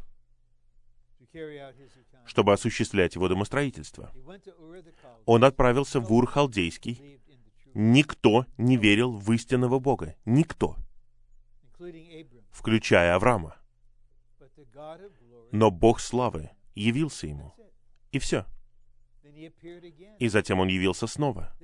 чтобы 2.25 2.51
осуществлять 2.51 3.15
его 3.15 3.29
домостроительство. 3.29 4.11
Он 5.25 5.45
отправился 5.45 6.01
в 6.01 6.11
Ур-Халдейский. 6.11 7.21
Никто 7.73 8.45
не 8.57 8.75
верил 8.75 9.13
в 9.13 9.31
истинного 9.31 9.79
Бога. 9.79 10.15
Никто. 10.25 10.75
Включая 12.51 13.15
Авраама. 13.15 13.55
Но 15.55 15.71
Бог 15.71 16.01
славы 16.01 16.49
явился 16.75 17.27
ему. 17.27 17.53
И 18.11 18.19
все. 18.19 18.45
И 20.19 20.27
затем 20.27 20.59
он 20.59 20.67
явился 20.67 21.07
снова. 21.07 21.55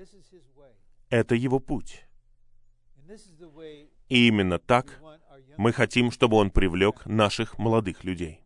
Это 1.09 1.35
его 1.35 1.59
путь. 1.59 2.05
И 4.07 4.27
именно 4.27 4.59
так 4.59 5.01
мы 5.57 5.73
хотим, 5.73 6.09
чтобы 6.09 6.37
он 6.37 6.51
привлек 6.51 7.05
наших 7.05 7.59
молодых 7.59 8.05
людей. 8.05 8.45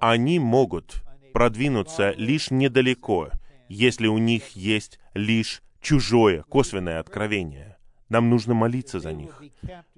Они 0.00 0.38
могут 0.38 1.02
продвинуться 1.34 2.12
лишь 2.12 2.50
недалеко, 2.50 3.28
если 3.68 4.06
у 4.06 4.16
них 4.16 4.56
есть 4.56 4.98
лишь 5.12 5.62
чужое, 5.82 6.42
косвенное 6.44 7.00
откровение. 7.00 7.76
Нам 8.08 8.30
нужно 8.30 8.54
молиться 8.54 8.98
за 8.98 9.12
них, 9.12 9.42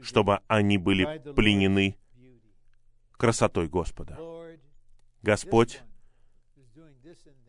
чтобы 0.00 0.40
они 0.48 0.76
были 0.76 1.22
пленены 1.36 1.96
красотой 3.18 3.68
Господа. 3.68 4.18
Господь, 5.22 5.82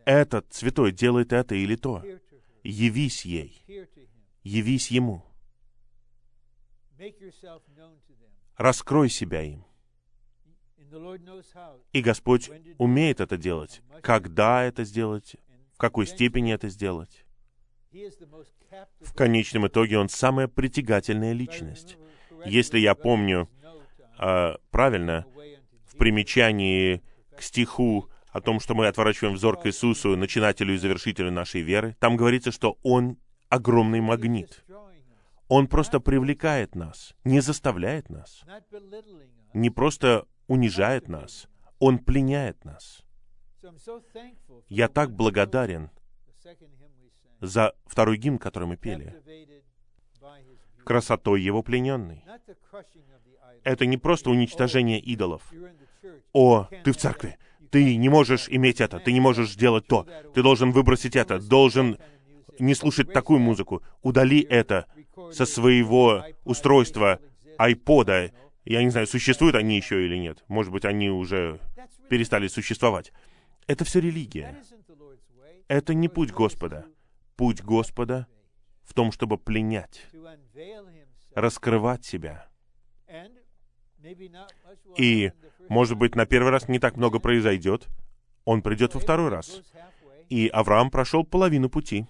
этот 0.04 0.52
святой 0.54 0.92
делает 0.92 1.32
это 1.32 1.56
или 1.56 1.76
то. 1.76 2.04
Явись 2.64 3.24
ей. 3.24 3.64
Явись 4.44 4.92
ему. 4.92 5.24
Раскрой 8.58 9.10
себя 9.10 9.42
им. 9.44 9.66
И 11.94 12.02
Господь 12.02 12.50
умеет 12.78 13.22
это 13.22 13.38
делать. 13.38 13.82
Когда 14.02 14.64
это 14.64 14.84
сделать, 14.84 15.36
в 15.74 15.78
какой 15.78 16.08
степени 16.08 16.54
это 16.54 16.68
сделать. 16.70 17.26
В 17.92 19.14
конечном 19.16 19.68
итоге 19.68 19.98
Он 19.98 20.10
самая 20.10 20.48
притягательная 20.48 21.34
личность. 21.34 21.98
Если 22.46 22.80
я 22.80 22.96
помню 22.96 23.50
э, 24.20 24.56
правильно, 24.72 25.26
примечании 26.00 27.04
к 27.38 27.44
стиху 27.44 28.10
о 28.32 28.42
том, 28.42 28.60
что 28.60 28.74
мы 28.74 28.88
отворачиваем 28.88 29.36
взор 29.36 29.60
к 29.60 29.68
Иисусу, 29.68 30.16
начинателю 30.16 30.74
и 30.74 30.78
завершителю 30.78 31.32
нашей 31.32 31.62
веры, 31.62 31.96
там 32.00 32.18
говорится, 32.18 32.52
что 32.52 32.80
Он 32.84 33.18
огромный 33.50 34.02
магнит. 34.02 34.64
Он 35.48 35.68
просто 35.68 36.00
привлекает 36.00 36.76
нас, 36.76 37.16
не 37.24 37.40
заставляет 37.40 38.10
нас, 38.10 38.44
не 39.54 39.70
просто 39.70 40.26
унижает 40.48 41.08
нас, 41.08 41.48
Он 41.80 42.00
пленяет 42.00 42.64
нас. 42.66 43.04
Я 44.68 44.88
так 44.88 45.12
благодарен 45.12 45.90
за 47.42 47.74
второй 47.86 48.18
гимн, 48.18 48.38
который 48.38 48.68
мы 48.68 48.78
пели. 48.78 49.16
Красотой 50.86 51.42
его 51.42 51.64
плененный. 51.64 52.24
Это 53.64 53.86
не 53.86 53.98
просто 53.98 54.30
уничтожение 54.30 55.00
идолов. 55.00 55.52
О, 56.34 56.68
ты 56.84 56.92
в 56.92 56.98
церкви, 56.98 57.38
ты 57.72 57.96
не 57.96 58.10
можешь 58.10 58.48
иметь 58.50 58.82
это, 58.82 59.00
ты 59.00 59.12
не 59.12 59.20
можешь 59.20 59.52
сделать 59.52 59.88
то, 59.88 60.08
ты 60.34 60.42
должен 60.44 60.72
выбросить 60.72 61.16
это, 61.16 61.40
должен 61.40 61.98
не 62.60 62.76
слушать 62.76 63.14
такую 63.14 63.40
музыку, 63.40 63.82
удали 64.02 64.42
это 64.42 64.86
со 65.32 65.46
своего 65.46 66.24
устройства, 66.44 67.20
айпода. 67.58 68.32
Я 68.66 68.84
не 68.84 68.90
знаю, 68.90 69.08
существуют 69.08 69.56
они 69.56 69.78
еще 69.78 70.06
или 70.06 70.18
нет. 70.18 70.44
Может 70.48 70.72
быть, 70.72 70.86
они 70.86 71.10
уже 71.10 71.60
перестали 72.10 72.48
существовать. 72.48 73.12
Это 73.68 73.86
все 73.86 74.00
религия. 74.00 74.58
Это 75.68 75.94
не 75.94 76.10
путь 76.10 76.32
Господа. 76.32 76.86
Путь 77.36 77.62
Господа 77.62 78.28
в 78.84 78.94
том, 78.94 79.12
чтобы 79.12 79.38
пленять, 79.38 80.08
раскрывать 81.36 82.04
себя. 82.04 82.48
И 84.98 85.32
может 85.70 85.98
быть, 85.98 86.16
на 86.16 86.26
первый 86.26 86.52
раз 86.52 86.68
не 86.68 86.80
так 86.80 86.98
много 86.98 87.20
произойдет. 87.20 87.88
Он 88.44 88.62
придет 88.62 88.96
во 88.96 89.00
второй 89.00 89.30
раз. 89.30 89.62
И 90.28 90.48
Авраам 90.48 90.92
прошел 90.92 91.24
половину 91.24 91.70
пути. 91.70 92.08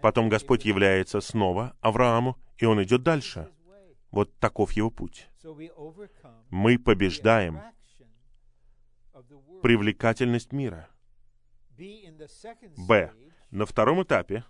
Потом 0.00 0.28
Господь 0.28 0.64
является 0.64 1.20
снова 1.20 1.76
Аврааму, 1.80 2.36
и 2.58 2.64
он 2.64 2.82
идет 2.82 3.02
дальше. 3.02 3.48
Вот 4.10 4.32
таков 4.38 4.72
его 4.72 4.90
путь. 4.90 5.28
Мы 6.50 6.78
побеждаем 6.78 7.60
привлекательность 9.62 10.52
мира. 10.52 10.88
Б. 12.76 13.12
На 13.50 13.66
втором 13.66 14.02
этапе, 14.02 14.44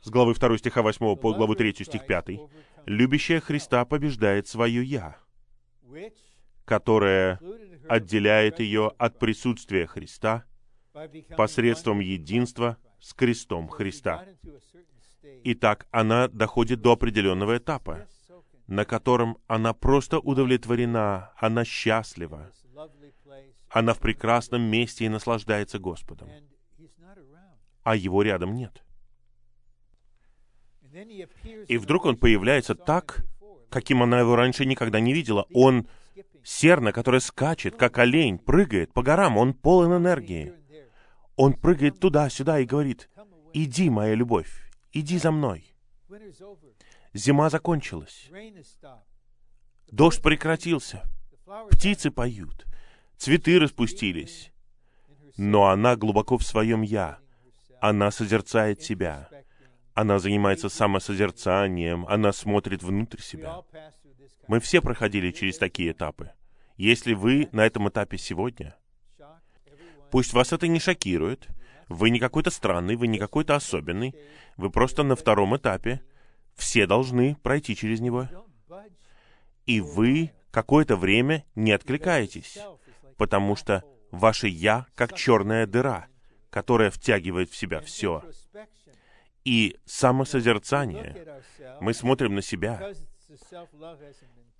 с 0.00 0.10
главы 0.10 0.34
2 0.34 0.58
стиха 0.58 0.82
8 0.82 1.16
по 1.16 1.32
главу 1.32 1.54
3 1.54 1.84
стих 1.84 2.06
5, 2.06 2.26
любящая 2.86 3.40
Христа 3.40 3.84
побеждает 3.84 4.48
свое 4.48 4.82
«я», 4.82 5.16
которое 6.64 7.40
отделяет 7.88 8.60
ее 8.60 8.92
от 8.98 9.18
присутствия 9.18 9.86
Христа 9.86 10.44
посредством 11.36 12.00
единства 12.00 12.76
с 13.00 13.14
крестом 13.14 13.68
Христа. 13.68 14.26
Итак, 15.44 15.86
она 15.90 16.28
доходит 16.28 16.80
до 16.80 16.92
определенного 16.92 17.58
этапа, 17.58 18.06
на 18.66 18.84
котором 18.84 19.38
она 19.46 19.72
просто 19.74 20.18
удовлетворена, 20.18 21.32
она 21.36 21.64
счастлива, 21.64 22.52
она 23.68 23.94
в 23.94 23.98
прекрасном 23.98 24.62
месте 24.62 25.06
и 25.06 25.08
наслаждается 25.08 25.78
Господом, 25.78 26.28
а 27.82 27.96
его 27.96 28.22
рядом 28.22 28.54
нет. 28.54 28.84
И 31.68 31.78
вдруг 31.78 32.04
он 32.04 32.16
появляется 32.16 32.74
так, 32.74 33.24
каким 33.72 34.02
она 34.02 34.20
его 34.20 34.36
раньше 34.36 34.66
никогда 34.66 35.00
не 35.00 35.12
видела. 35.12 35.46
Он 35.52 35.88
серна, 36.44 36.92
которая 36.92 37.20
скачет, 37.20 37.76
как 37.76 37.98
олень, 37.98 38.38
прыгает 38.38 38.92
по 38.92 39.02
горам, 39.02 39.38
он 39.38 39.54
полон 39.54 39.96
энергии. 39.96 40.52
Он 41.36 41.54
прыгает 41.54 41.98
туда-сюда 41.98 42.60
и 42.60 42.66
говорит, 42.66 43.08
«Иди, 43.54 43.88
моя 43.88 44.14
любовь, 44.14 44.70
иди 44.92 45.18
за 45.18 45.32
мной». 45.32 45.74
Зима 47.14 47.50
закончилась. 47.50 48.30
Дождь 49.90 50.22
прекратился. 50.22 51.02
Птицы 51.70 52.10
поют. 52.10 52.66
Цветы 53.16 53.58
распустились. 53.58 54.52
Но 55.36 55.68
она 55.68 55.96
глубоко 55.96 56.36
в 56.36 56.44
своем 56.44 56.82
«я». 56.82 57.18
Она 57.80 58.10
созерцает 58.10 58.82
себя. 58.82 59.28
Она 59.94 60.18
занимается 60.18 60.68
самосозерцанием, 60.68 62.06
она 62.06 62.32
смотрит 62.32 62.82
внутрь 62.82 63.20
себя. 63.20 63.60
Мы 64.48 64.60
все 64.60 64.80
проходили 64.80 65.30
через 65.30 65.58
такие 65.58 65.92
этапы. 65.92 66.32
Если 66.76 67.12
вы 67.12 67.48
на 67.52 67.66
этом 67.66 67.88
этапе 67.88 68.16
сегодня, 68.16 68.74
пусть 70.10 70.32
вас 70.32 70.52
это 70.52 70.66
не 70.66 70.80
шокирует, 70.80 71.48
вы 71.88 72.08
не 72.08 72.18
какой-то 72.18 72.50
странный, 72.50 72.96
вы 72.96 73.06
не 73.06 73.18
какой-то 73.18 73.54
особенный, 73.54 74.14
вы 74.56 74.70
просто 74.70 75.02
на 75.02 75.14
втором 75.14 75.56
этапе, 75.56 76.02
все 76.54 76.86
должны 76.86 77.36
пройти 77.36 77.76
через 77.76 78.00
него. 78.00 78.28
И 79.66 79.80
вы 79.80 80.32
какое-то 80.50 80.96
время 80.96 81.44
не 81.54 81.72
откликаетесь, 81.72 82.58
потому 83.18 83.56
что 83.56 83.84
ваше 84.10 84.48
«я» 84.48 84.86
как 84.94 85.14
черная 85.14 85.66
дыра, 85.66 86.06
которая 86.50 86.90
втягивает 86.90 87.50
в 87.50 87.56
себя 87.56 87.80
все 87.80 88.22
и 89.44 89.76
самосозерцание. 89.84 91.42
Мы 91.80 91.94
смотрим 91.94 92.34
на 92.34 92.42
себя, 92.42 92.92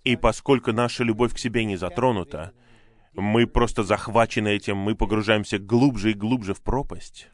И 0.03 0.15
поскольку 0.15 0.71
наша 0.73 1.03
любовь 1.03 1.33
к 1.33 1.37
себе 1.37 1.63
не 1.65 1.77
затронута, 1.77 2.53
мы 3.13 3.47
просто 3.47 3.83
захвачены 3.83 4.49
этим, 4.49 4.77
мы 4.77 4.95
погружаемся 4.95 5.59
глубже 5.59 6.11
и 6.11 6.13
глубже 6.13 6.53
в 6.53 6.61
пропасть. 6.61 7.29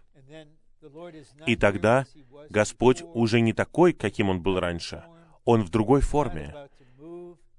И 1.46 1.56
тогда 1.56 2.06
Господь 2.50 3.02
уже 3.14 3.42
не 3.42 3.54
такой, 3.54 3.94
каким 3.94 4.30
Он 4.30 4.42
был 4.42 4.60
раньше. 4.60 5.04
Он 5.46 5.64
в 5.64 5.70
другой 5.70 6.02
форме. 6.02 6.56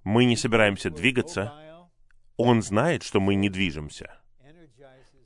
Мы 0.05 0.25
не 0.25 0.37
собираемся 0.37 0.91
двигаться. 0.91 1.53
Он 2.37 2.63
знает, 2.63 3.03
что 3.03 3.21
мы 3.21 3.35
не 3.35 3.49
движемся. 3.49 4.21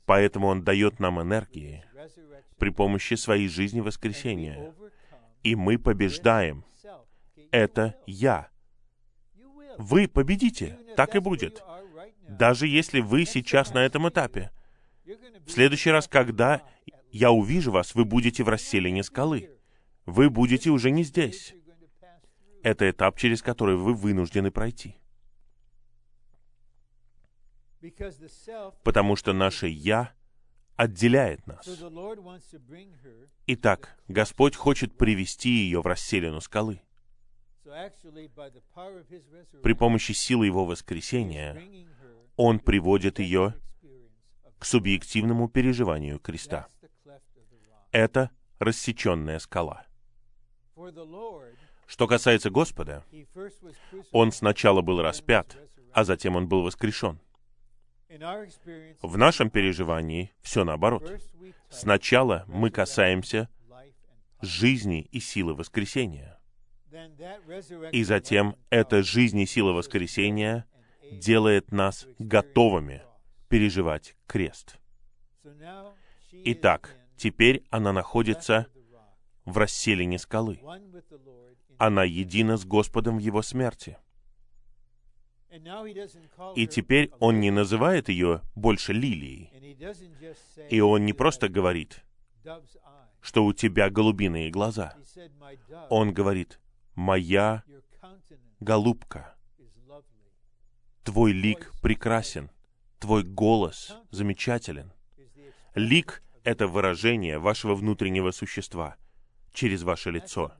Поэтому 0.05 0.47
Он 0.47 0.63
дает 0.63 0.99
нам 0.99 1.21
энергии 1.21 1.83
при 2.57 2.69
помощи 2.69 3.15
своей 3.15 3.47
жизни 3.47 3.81
воскресения. 3.81 4.73
И 5.43 5.55
мы 5.55 5.77
побеждаем. 5.77 6.65
Это 7.51 7.95
я. 8.05 8.49
Вы 9.77 10.07
победите. 10.07 10.79
Так 10.95 11.15
и 11.15 11.19
будет. 11.19 11.63
Даже 12.27 12.67
если 12.67 13.01
вы 13.01 13.25
сейчас 13.25 13.73
на 13.73 13.85
этом 13.85 14.09
этапе. 14.09 14.51
В 15.05 15.49
следующий 15.49 15.91
раз, 15.91 16.07
когда 16.07 16.63
я 17.11 17.31
увижу 17.31 17.71
вас, 17.71 17.93
вы 17.93 18.05
будете 18.05 18.43
в 18.43 18.49
расселении 18.49 19.01
скалы. 19.01 19.51
Вы 20.05 20.29
будете 20.29 20.69
уже 20.69 20.91
не 20.91 21.03
здесь. 21.03 21.53
Это 22.63 22.89
этап, 22.89 23.17
через 23.17 23.41
который 23.41 23.75
вы 23.75 23.93
вынуждены 23.93 24.49
пройти. 24.51 24.97
Потому 28.83 29.15
что 29.15 29.33
наше 29.33 29.67
«я» 29.67 30.13
отделяет 30.75 31.45
нас. 31.47 31.67
Итак, 33.47 33.97
Господь 34.07 34.55
хочет 34.55 34.97
привести 34.97 35.49
ее 35.49 35.81
в 35.81 35.85
расселину 35.85 36.41
скалы. 36.41 36.81
При 39.63 39.73
помощи 39.73 40.11
силы 40.11 40.45
Его 40.45 40.65
воскресения 40.65 41.59
Он 42.35 42.59
приводит 42.59 43.19
ее 43.19 43.55
к 44.59 44.65
субъективному 44.65 45.49
переживанию 45.49 46.19
креста. 46.19 46.67
Это 47.91 48.29
рассеченная 48.59 49.39
скала. 49.39 49.85
Что 51.87 52.07
касается 52.07 52.49
Господа, 52.49 53.03
Он 54.11 54.31
сначала 54.31 54.81
был 54.81 55.01
распят, 55.01 55.57
а 55.93 56.03
затем 56.03 56.35
Он 56.35 56.47
был 56.47 56.61
воскрешен. 56.63 57.19
В 59.01 59.17
нашем 59.17 59.49
переживании 59.49 60.31
все 60.41 60.63
наоборот. 60.63 61.21
Сначала 61.69 62.45
мы 62.47 62.69
касаемся 62.69 63.49
жизни 64.41 65.01
и 65.11 65.19
силы 65.19 65.53
воскресения. 65.53 66.39
И 67.91 68.03
затем 68.03 68.55
эта 68.69 69.03
жизнь 69.03 69.39
и 69.39 69.45
сила 69.45 69.73
воскресения 69.73 70.65
делает 71.11 71.71
нас 71.71 72.07
готовыми 72.19 73.03
переживать 73.49 74.15
крест. 74.27 74.77
Итак, 76.31 76.95
теперь 77.17 77.65
она 77.69 77.91
находится 77.91 78.67
в 79.45 79.57
расселине 79.57 80.19
скалы. 80.19 80.59
Она 81.77 82.03
едина 82.03 82.57
с 82.57 82.65
Господом 82.65 83.17
в 83.17 83.19
его 83.19 83.41
смерти. 83.41 83.97
И 86.55 86.67
теперь 86.67 87.11
он 87.19 87.39
не 87.39 87.51
называет 87.51 88.09
ее 88.09 88.41
больше 88.55 88.93
лилией. 88.93 89.51
И 90.69 90.79
он 90.79 91.05
не 91.05 91.13
просто 91.13 91.49
говорит, 91.49 92.03
что 93.21 93.45
у 93.45 93.53
тебя 93.53 93.89
голубиные 93.89 94.49
глаза. 94.49 94.95
Он 95.89 96.13
говорит, 96.13 96.59
моя 96.95 97.63
голубка, 98.59 99.35
твой 101.03 101.31
лик 101.31 101.71
прекрасен, 101.81 102.49
твой 102.99 103.23
голос 103.23 103.95
замечателен. 104.11 104.91
Лик— 105.75 106.23
это 106.43 106.67
выражение 106.67 107.39
вашего 107.39 107.75
внутреннего 107.75 108.31
существа 108.31 108.95
через 109.53 109.83
ваше 109.83 110.11
лицо. 110.11 110.53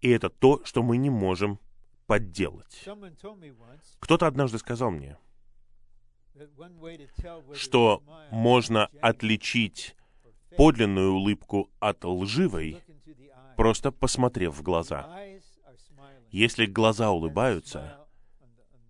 И 0.00 0.10
это 0.10 0.28
то, 0.28 0.62
что 0.64 0.82
мы 0.82 0.96
не 0.96 1.10
можем 1.10 1.58
подделать. 2.06 2.84
Кто-то 4.00 4.26
однажды 4.26 4.58
сказал 4.58 4.90
мне, 4.90 5.18
что 7.54 8.02
можно 8.30 8.88
отличить 9.00 9.96
подлинную 10.56 11.12
улыбку 11.12 11.70
от 11.80 12.04
лживой, 12.04 12.82
просто 13.56 13.90
посмотрев 13.90 14.54
в 14.54 14.62
глаза. 14.62 15.08
Если 16.30 16.66
глаза 16.66 17.10
улыбаются, 17.10 18.06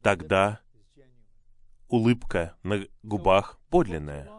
тогда 0.03 0.61
улыбка 1.89 2.57
на 2.63 2.87
губах 3.03 3.59
подлинная. 3.71 4.31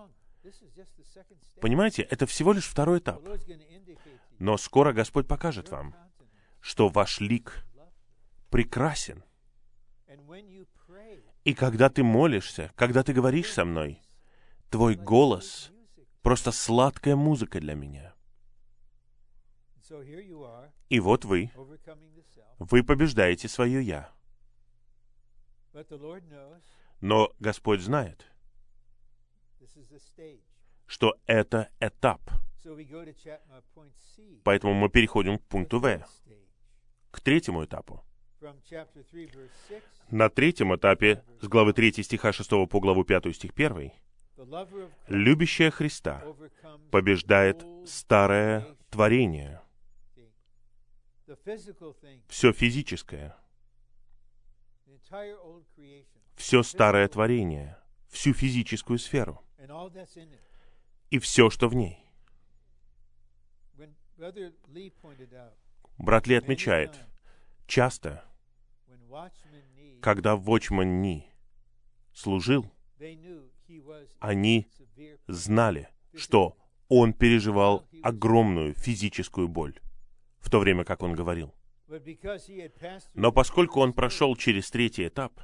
Понимаете, 1.61 2.03
это 2.03 2.25
всего 2.25 2.53
лишь 2.53 2.65
второй 2.65 2.99
этап. 2.99 3.21
Но 4.39 4.57
скоро 4.57 4.93
Господь 4.93 5.28
покажет 5.28 5.69
вам, 5.69 5.95
что 6.61 6.89
ваш 6.89 7.19
лик 7.19 7.65
прекрасен. 8.50 9.24
И 11.43 11.54
когда 11.54 11.89
ты 11.89 12.04
молишься, 12.04 12.72
когда 12.76 13.04
ты 13.04 13.14
говоришь 13.14 13.54
со 13.54 13.66
мной, 13.66 14.02
твой 14.70 14.95
голос— 14.95 15.72
просто 16.22 16.52
сладкая 16.52 17.16
музыка 17.16 17.60
для 17.60 17.74
меня. 17.74 18.14
И 20.89 21.00
вот 21.00 21.24
вы, 21.24 21.52
вы 22.60 22.84
побеждаете 22.84 23.48
свое 23.48 23.82
«я». 23.82 24.12
Но 27.00 27.32
Господь 27.39 27.82
знает, 27.82 28.26
что 30.86 31.16
это 31.28 31.70
этап. 31.80 32.22
Поэтому 34.43 34.74
мы 34.74 34.89
переходим 34.89 35.38
к 35.38 35.43
пункту 35.43 35.80
В, 35.80 36.04
к 37.12 37.22
третьему 37.22 37.64
этапу. 37.64 38.04
На 40.09 40.29
третьем 40.29 40.75
этапе, 40.75 41.23
с 41.41 41.47
главы 41.47 41.73
3 41.73 42.03
стиха 42.03 42.31
6 42.31 42.49
по 42.69 42.79
главу 42.79 43.03
5 43.03 43.35
стих 43.35 43.51
1, 43.55 43.91
любящая 45.07 45.71
Христа 45.71 46.23
побеждает 46.91 47.65
старое 47.85 48.67
творение, 48.89 49.61
все 52.27 52.53
физическое, 52.53 53.35
все 56.35 56.63
старое 56.63 57.07
творение, 57.07 57.77
всю 58.09 58.33
физическую 58.33 58.99
сферу. 58.99 59.43
и 61.09 61.19
все, 61.19 61.49
что 61.49 61.67
в 61.69 61.75
ней. 61.75 62.03
Брат 65.97 66.27
Ли 66.27 66.35
отмечает, 66.35 66.99
часто, 67.68 68.24
когда 70.01 70.36
Вочман 70.36 71.01
Ни 71.01 71.30
служил, 72.13 72.72
они 74.20 74.68
знали, 75.28 75.89
что 76.15 76.57
он 76.88 77.13
переживал 77.13 77.88
огромную 78.01 78.74
физическую 78.74 79.47
боль 79.47 79.80
в 80.39 80.49
то 80.49 80.59
время, 80.59 80.84
как 80.84 81.03
он 81.03 81.13
говорил. 81.13 81.53
Но 83.13 83.32
поскольку 83.32 83.82
он 83.82 83.93
прошел 83.93 84.36
через 84.36 84.72
третий 84.72 85.07
этап, 85.07 85.39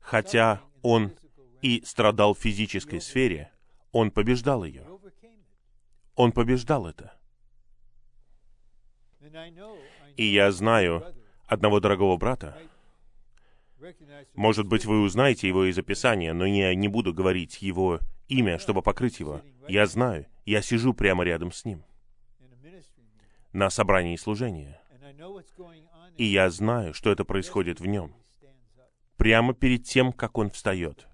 хотя 0.00 0.62
он 0.82 1.12
и 1.62 1.82
страдал 1.84 2.34
в 2.34 2.38
физической 2.38 3.00
сфере, 3.00 3.50
он 3.92 4.10
побеждал 4.10 4.64
ее. 4.64 4.86
Он 6.16 6.32
побеждал 6.32 6.86
это. 6.86 7.18
И 10.16 10.24
я 10.24 10.52
знаю 10.52 11.04
одного 11.46 11.80
дорогого 11.80 12.16
брата. 12.16 12.56
Может 14.34 14.66
быть, 14.66 14.86
вы 14.86 15.02
узнаете 15.02 15.48
его 15.48 15.64
из 15.64 15.78
описания, 15.78 16.32
но 16.32 16.46
я 16.46 16.74
не 16.74 16.88
буду 16.88 17.12
говорить 17.12 17.60
его 17.62 18.00
имя, 18.28 18.58
чтобы 18.58 18.82
покрыть 18.82 19.20
его. 19.20 19.42
Я 19.68 19.86
знаю, 19.86 20.26
я 20.44 20.62
сижу 20.62 20.94
прямо 20.94 21.24
рядом 21.24 21.52
с 21.52 21.64
ним 21.64 21.84
на 23.52 23.70
собрании 23.70 24.16
служения. 24.16 24.80
И 26.16 26.24
я 26.24 26.50
знаю, 26.50 26.94
что 26.94 27.10
это 27.10 27.24
происходит 27.24 27.80
в 27.80 27.86
нем. 27.86 28.14
Прямо 29.16 29.54
перед 29.54 29.84
тем, 29.84 30.12
как 30.12 30.38
он 30.38 30.50
встает 30.50 31.06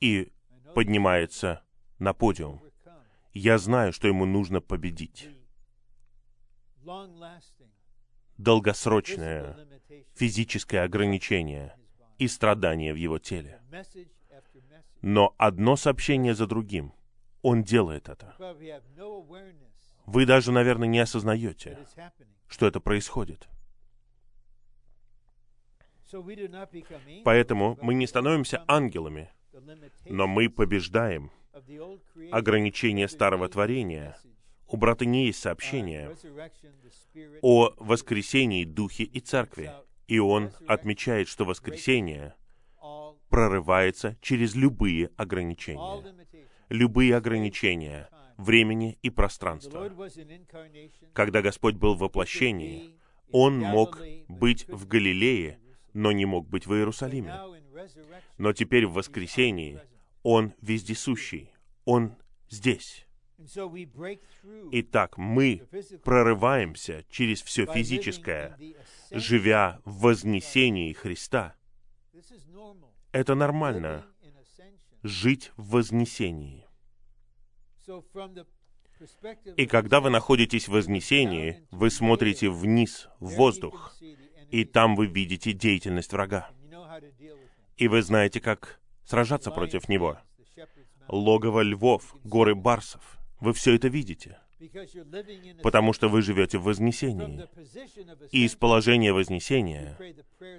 и 0.00 0.32
поднимается 0.74 1.62
на 1.98 2.12
подиум. 2.12 2.60
Я 3.32 3.58
знаю, 3.58 3.92
что 3.92 4.08
ему 4.08 4.24
нужно 4.24 4.60
победить 4.60 5.28
долгосрочное 8.42 9.56
физическое 10.14 10.80
ограничение 10.80 11.74
и 12.18 12.28
страдание 12.28 12.92
в 12.92 12.96
его 12.96 13.18
теле. 13.18 13.60
Но 15.00 15.34
одно 15.38 15.76
сообщение 15.76 16.34
за 16.34 16.46
другим. 16.46 16.92
Он 17.42 17.64
делает 17.64 18.08
это. 18.08 18.36
Вы 20.06 20.26
даже, 20.26 20.52
наверное, 20.52 20.88
не 20.88 21.00
осознаете, 21.00 21.78
что 22.46 22.66
это 22.66 22.80
происходит. 22.80 23.48
Поэтому 27.24 27.78
мы 27.80 27.94
не 27.94 28.06
становимся 28.06 28.64
ангелами, 28.68 29.30
но 30.04 30.26
мы 30.26 30.48
побеждаем 30.50 31.30
ограничения 32.30 33.08
старого 33.08 33.48
творения. 33.48 34.16
У 34.72 34.78
брата 34.78 35.04
не 35.04 35.26
есть 35.26 35.40
сообщение 35.40 36.16
о 37.42 37.74
воскресении 37.76 38.64
Духе 38.64 39.04
и 39.04 39.20
Церкви. 39.20 39.70
И 40.08 40.18
он 40.18 40.50
отмечает, 40.66 41.28
что 41.28 41.44
воскресение 41.44 42.34
прорывается 43.28 44.16
через 44.22 44.54
любые 44.54 45.10
ограничения. 45.16 46.14
Любые 46.70 47.16
ограничения 47.16 48.08
времени 48.38 48.98
и 49.02 49.10
пространства. 49.10 49.92
Когда 51.12 51.42
Господь 51.42 51.74
был 51.74 51.94
в 51.94 51.98
воплощении, 51.98 52.98
Он 53.30 53.58
мог 53.58 54.00
быть 54.28 54.66
в 54.68 54.86
Галилее, 54.86 55.60
но 55.92 56.12
не 56.12 56.24
мог 56.24 56.48
быть 56.48 56.66
в 56.66 56.72
Иерусалиме. 56.72 57.38
Но 58.38 58.54
теперь 58.54 58.86
в 58.86 58.94
воскресении 58.94 59.80
Он 60.22 60.54
вездесущий. 60.62 61.52
Он 61.84 62.16
здесь. 62.48 63.06
Итак, 64.72 65.18
мы 65.18 65.68
прорываемся 66.04 67.04
через 67.10 67.42
все 67.42 67.66
физическое, 67.66 68.58
живя 69.10 69.80
в 69.84 70.00
вознесении 70.00 70.92
Христа. 70.92 71.54
Это 73.12 73.34
нормально— 73.34 74.06
жить 75.02 75.52
в 75.56 75.70
вознесении. 75.70 76.66
И 79.56 79.66
когда 79.66 80.00
вы 80.00 80.10
находитесь 80.10 80.68
в 80.68 80.72
вознесении, 80.72 81.66
вы 81.70 81.90
смотрите 81.90 82.48
вниз, 82.48 83.08
в 83.18 83.34
воздух, 83.34 83.96
и 84.50 84.64
там 84.64 84.94
вы 84.94 85.06
видите 85.06 85.52
деятельность 85.52 86.12
врага. 86.12 86.50
И 87.76 87.88
вы 87.88 88.02
знаете, 88.02 88.40
как 88.40 88.80
сражаться 89.04 89.50
против 89.50 89.88
него. 89.88 90.18
Логово 91.08 91.62
львов, 91.62 92.14
горы 92.22 92.54
барсов. 92.54 93.18
Вы 93.42 93.52
все 93.52 93.74
это 93.74 93.88
видите. 93.88 94.38
Потому 95.62 95.92
что 95.92 96.08
вы 96.08 96.22
живете 96.22 96.56
в 96.58 96.62
вознесении. 96.62 97.46
И 98.30 98.44
из 98.44 98.54
положения 98.54 99.12
вознесения 99.12 99.98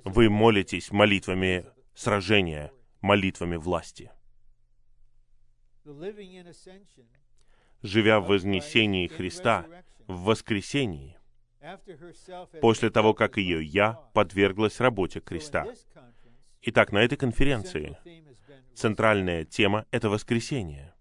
вы 0.04 0.30
молитесь 0.30 0.92
молитвами 0.92 1.66
сражения, 1.96 2.72
молитвами 3.02 3.56
власти 3.56 4.12
живя 7.84 8.20
в 8.20 8.28
вознесении 8.28 9.08
Христа, 9.08 9.66
в 10.08 10.24
воскресении, 10.24 11.18
после 12.62 12.90
того, 12.90 13.14
как 13.14 13.38
ее 13.38 13.64
«я» 13.64 13.94
подверглась 14.14 14.80
работе 14.80 15.20
креста. 15.20 15.68
Итак, 16.62 16.92
на 16.92 17.00
этой 17.00 17.18
конференции 17.18 17.98
центральная 18.74 19.46
тема— 19.46 19.86
это 19.92 20.10
воскресение. 20.10 20.93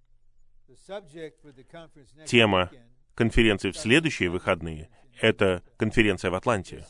Тема 2.27 2.71
конференции 3.15 3.71
в 3.71 3.77
следующие 3.77 4.31
выходные— 4.31 4.89
это 5.21 5.63
конференция 5.77 6.31
в 6.31 6.35
Атланте, 6.35 6.85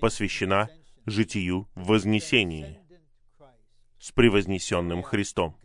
посвящена 0.00 0.68
житию 1.06 1.68
в 1.74 1.86
вознесении 1.86 2.78
с 3.98 4.12
превознесенным 4.12 5.02
Христом 5.02 5.56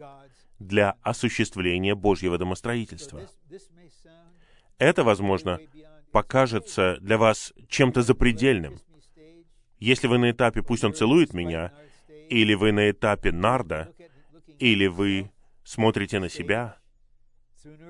для 0.59 0.95
осуществления 1.01 1.95
Божьего 1.95 2.37
домостроительства. 2.37 3.29
Это, 4.77 5.03
возможно, 5.03 5.59
покажется 6.11 6.97
для 7.01 7.17
вас 7.17 7.53
чем-то 7.67 8.01
запредельным. 8.01 8.79
Если 9.77 10.07
вы 10.07 10.17
на 10.17 10.31
этапе 10.31 10.61
«пусть 10.61 10.83
он 10.83 10.93
целует 10.93 11.33
меня», 11.33 11.73
или 12.29 12.53
вы 12.53 12.71
на 12.71 12.89
этапе 12.89 13.31
«нарда», 13.31 13.93
или 14.57 14.87
вы 14.87 15.31
смотрите 15.63 16.19
на 16.19 16.29
себя, 16.29 16.78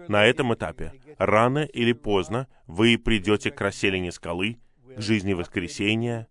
на 0.07 0.25
этом 0.25 0.53
этапе, 0.53 0.93
рано 1.17 1.59
или 1.59 1.93
поздно, 1.93 2.47
вы 2.67 2.97
придете 2.97 3.51
к 3.51 3.61
расселине 3.61 4.11
скалы, 4.11 4.59
к 4.95 5.01
жизни 5.01 5.33
воскресения, 5.33 6.27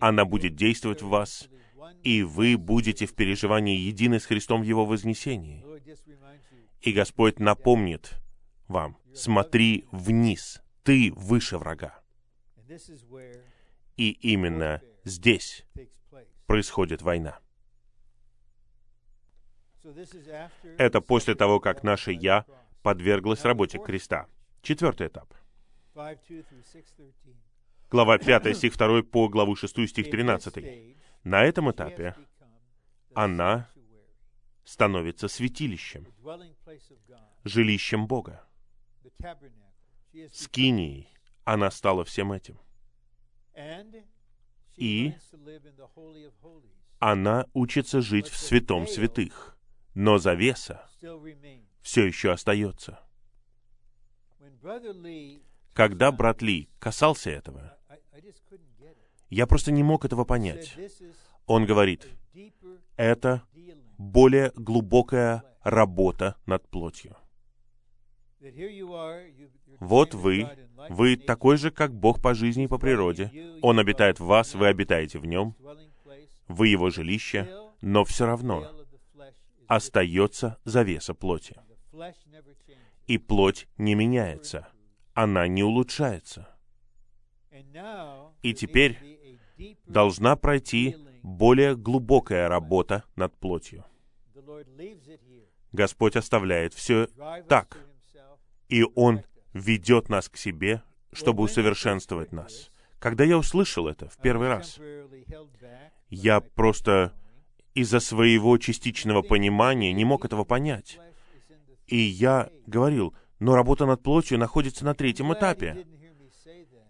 она 0.00 0.24
будет 0.24 0.56
действовать 0.56 1.02
в 1.02 1.08
вас, 1.08 1.48
и 2.02 2.22
вы 2.22 2.56
будете 2.56 3.06
в 3.06 3.14
переживании 3.14 3.78
едины 3.78 4.18
с 4.18 4.26
Христом 4.26 4.62
в 4.62 4.64
Его 4.64 4.84
вознесении. 4.84 5.64
И 6.80 6.92
Господь 6.92 7.38
напомнит 7.38 8.20
вам, 8.66 8.98
смотри 9.14 9.86
вниз, 9.92 10.62
ты 10.82 11.12
выше 11.14 11.58
врага. 11.58 12.00
И 13.96 14.10
именно 14.10 14.80
здесь 15.04 15.64
происходит 16.46 17.02
война. 17.02 17.38
Это 20.78 21.00
после 21.00 21.34
того, 21.34 21.60
как 21.60 21.82
наше 21.82 22.12
«я» 22.12 22.46
подверглось 22.82 23.44
работе 23.44 23.78
креста. 23.78 24.26
Четвертый 24.62 25.08
этап. 25.08 25.34
Глава 27.90 28.18
5, 28.18 28.56
стих 28.56 28.76
2 28.76 29.02
по 29.02 29.28
главу 29.28 29.56
6, 29.56 29.88
стих 29.88 30.10
13. 30.10 30.96
На 31.24 31.44
этом 31.44 31.70
этапе 31.70 32.16
она 33.14 33.68
становится 34.64 35.28
святилищем, 35.28 36.06
жилищем 37.44 38.06
Бога. 38.06 38.44
Скинией 40.32 41.08
она 41.44 41.70
стала 41.70 42.04
всем 42.04 42.32
этим. 42.32 42.58
И 44.76 45.14
она 46.98 47.46
учится 47.52 48.00
жить 48.00 48.28
в 48.28 48.38
святом 48.38 48.86
святых, 48.86 49.58
но 49.94 50.18
завеса 50.18 50.86
все 51.82 52.06
еще 52.06 52.32
остается. 52.32 53.00
Когда 55.72 56.12
брат 56.12 56.42
Ли 56.42 56.68
касался 56.78 57.30
этого, 57.30 57.76
я 59.30 59.46
просто 59.46 59.72
не 59.72 59.82
мог 59.82 60.04
этого 60.04 60.24
понять. 60.24 60.76
Он 61.46 61.66
говорит, 61.66 62.06
это 62.96 63.42
более 63.98 64.52
глубокая 64.54 65.42
работа 65.62 66.36
над 66.46 66.68
плотью. 66.68 67.16
Вот 69.80 70.14
вы, 70.14 70.48
вы 70.88 71.16
такой 71.16 71.56
же, 71.56 71.70
как 71.70 71.94
Бог 71.94 72.20
по 72.20 72.34
жизни 72.34 72.64
и 72.64 72.68
по 72.68 72.78
природе. 72.78 73.30
Он 73.62 73.78
обитает 73.78 74.20
в 74.20 74.26
вас, 74.26 74.54
вы 74.54 74.66
обитаете 74.66 75.18
в 75.18 75.26
нем, 75.26 75.56
вы 76.48 76.68
его 76.68 76.90
жилище, 76.90 77.48
но 77.80 78.04
все 78.04 78.26
равно 78.26 78.81
остается 79.76 80.58
завеса 80.64 81.14
плоти. 81.14 81.56
И 83.06 83.16
плоть 83.16 83.68
не 83.78 83.94
меняется, 83.94 84.68
она 85.14 85.46
не 85.48 85.62
улучшается. 85.62 86.48
И 88.42 88.52
теперь 88.54 88.98
должна 89.86 90.36
пройти 90.36 90.96
более 91.22 91.74
глубокая 91.74 92.48
работа 92.48 93.04
над 93.16 93.34
плотью. 93.38 93.84
Господь 95.72 96.16
оставляет 96.16 96.74
все 96.74 97.08
так, 97.48 97.78
и 98.68 98.84
Он 98.94 99.22
ведет 99.54 100.10
нас 100.10 100.28
к 100.28 100.36
себе, 100.36 100.82
чтобы 101.12 101.44
усовершенствовать 101.44 102.32
нас. 102.32 102.70
Когда 102.98 103.24
я 103.24 103.38
услышал 103.38 103.88
это 103.88 104.08
в 104.08 104.18
первый 104.18 104.48
раз, 104.48 104.78
я 106.08 106.40
просто 106.40 107.14
из-за 107.74 108.00
своего 108.00 108.58
частичного 108.58 109.22
понимания 109.22 109.92
не 109.92 110.04
мог 110.04 110.24
этого 110.24 110.44
понять. 110.44 110.98
И 111.86 111.96
я 111.96 112.50
говорил, 112.66 113.14
но 113.38 113.54
работа 113.54 113.86
над 113.86 114.02
плотью 114.02 114.38
находится 114.38 114.84
на 114.84 114.94
третьем 114.94 115.32
этапе. 115.32 115.86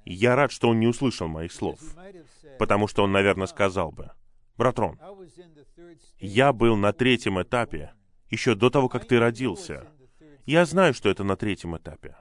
Я 0.04 0.34
рад, 0.36 0.50
что 0.50 0.68
он 0.68 0.80
не 0.80 0.86
услышал 0.86 1.28
моих 1.28 1.52
слов, 1.52 1.78
потому 2.58 2.88
что 2.88 3.04
он, 3.04 3.12
наверное, 3.12 3.46
сказал 3.46 3.92
бы, 3.92 4.10
«Брат 4.56 4.78
Рон, 4.78 4.98
я 6.18 6.52
был 6.52 6.76
на 6.76 6.92
третьем 6.92 7.40
этапе 7.40 7.92
еще 8.28 8.54
до 8.54 8.70
того, 8.70 8.88
как 8.88 9.06
ты 9.06 9.18
родился. 9.18 9.86
Я 10.46 10.64
знаю, 10.64 10.94
что 10.94 11.08
это 11.08 11.22
на 11.22 11.36
третьем 11.36 11.76
этапе. 11.76 12.16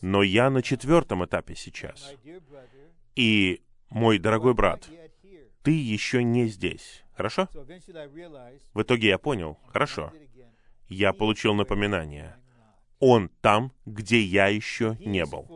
Но 0.00 0.22
я 0.22 0.50
на 0.50 0.62
четвертом 0.62 1.24
этапе 1.24 1.54
сейчас. 1.54 2.14
И, 3.14 3.62
мой 3.90 4.18
дорогой 4.18 4.54
брат, 4.54 4.88
ты 5.68 5.74
еще 5.74 6.24
не 6.24 6.46
здесь. 6.46 7.04
Хорошо? 7.14 7.46
В 8.72 8.80
итоге 8.80 9.08
я 9.08 9.18
понял. 9.18 9.58
Хорошо. 9.66 10.10
Я 10.88 11.12
получил 11.12 11.52
напоминание. 11.52 12.36
Он 13.00 13.28
там, 13.42 13.74
где 13.84 14.18
я 14.18 14.46
еще 14.46 14.96
не 14.98 15.26
был. 15.26 15.46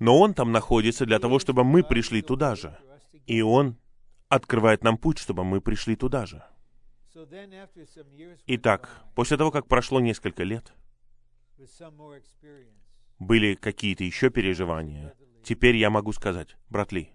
Но 0.00 0.18
он 0.18 0.34
там 0.34 0.50
находится 0.50 1.06
для 1.06 1.20
того, 1.20 1.38
чтобы 1.38 1.62
мы 1.62 1.84
пришли 1.84 2.20
туда 2.20 2.56
же. 2.56 2.76
И 3.28 3.42
он 3.42 3.76
открывает 4.28 4.82
нам 4.82 4.98
путь, 4.98 5.18
чтобы 5.18 5.44
мы 5.44 5.60
пришли 5.60 5.94
туда 5.94 6.26
же. 6.26 6.42
Итак, 8.46 9.04
после 9.14 9.36
того, 9.36 9.52
как 9.52 9.68
прошло 9.68 10.00
несколько 10.00 10.42
лет, 10.42 10.72
были 13.20 13.54
какие-то 13.54 14.02
еще 14.02 14.30
переживания, 14.30 15.14
теперь 15.44 15.76
я 15.76 15.90
могу 15.90 16.12
сказать, 16.12 16.56
брат 16.70 16.90
Ли, 16.90 17.14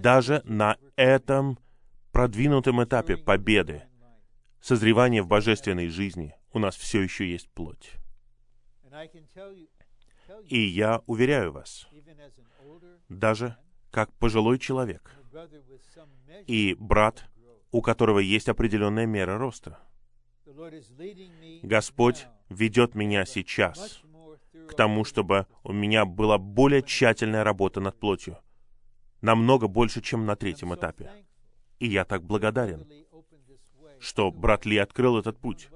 Даже 0.00 0.42
на 0.44 0.76
этом 0.96 1.58
продвинутом 2.12 2.82
этапе 2.84 3.16
победы, 3.16 3.82
созревания 4.60 5.22
в 5.22 5.26
божественной 5.26 5.88
жизни, 5.88 6.34
у 6.52 6.58
нас 6.58 6.76
все 6.76 7.00
еще 7.00 7.30
есть 7.30 7.48
плоть. 7.50 7.92
И 10.44 10.60
я 10.60 11.02
уверяю 11.06 11.52
вас, 11.52 11.88
даже 13.08 13.56
как 13.90 14.12
пожилой 14.14 14.58
человек 14.58 15.16
и 16.46 16.76
брат, 16.78 17.24
у 17.72 17.82
которого 17.82 18.18
есть 18.18 18.48
определенная 18.48 19.06
мера 19.06 19.38
роста, 19.38 19.78
Господь 21.62 22.26
ведет 22.48 22.94
меня 22.94 23.24
сейчас 23.24 24.02
к 24.68 24.74
тому, 24.74 25.04
чтобы 25.04 25.46
у 25.62 25.72
меня 25.72 26.04
была 26.04 26.38
более 26.38 26.82
тщательная 26.82 27.44
работа 27.44 27.80
над 27.80 27.98
плотью, 27.98 28.38
намного 29.20 29.68
больше, 29.68 30.00
чем 30.00 30.26
на 30.26 30.36
третьем 30.36 30.74
этапе. 30.74 31.10
И 31.78 31.88
я 31.88 32.04
так 32.04 32.24
благодарен, 32.24 32.86
что 33.98 34.30
брат 34.30 34.66
Ли 34.66 34.78
открыл 34.78 35.18
этот 35.18 35.38
путь. 35.38 35.68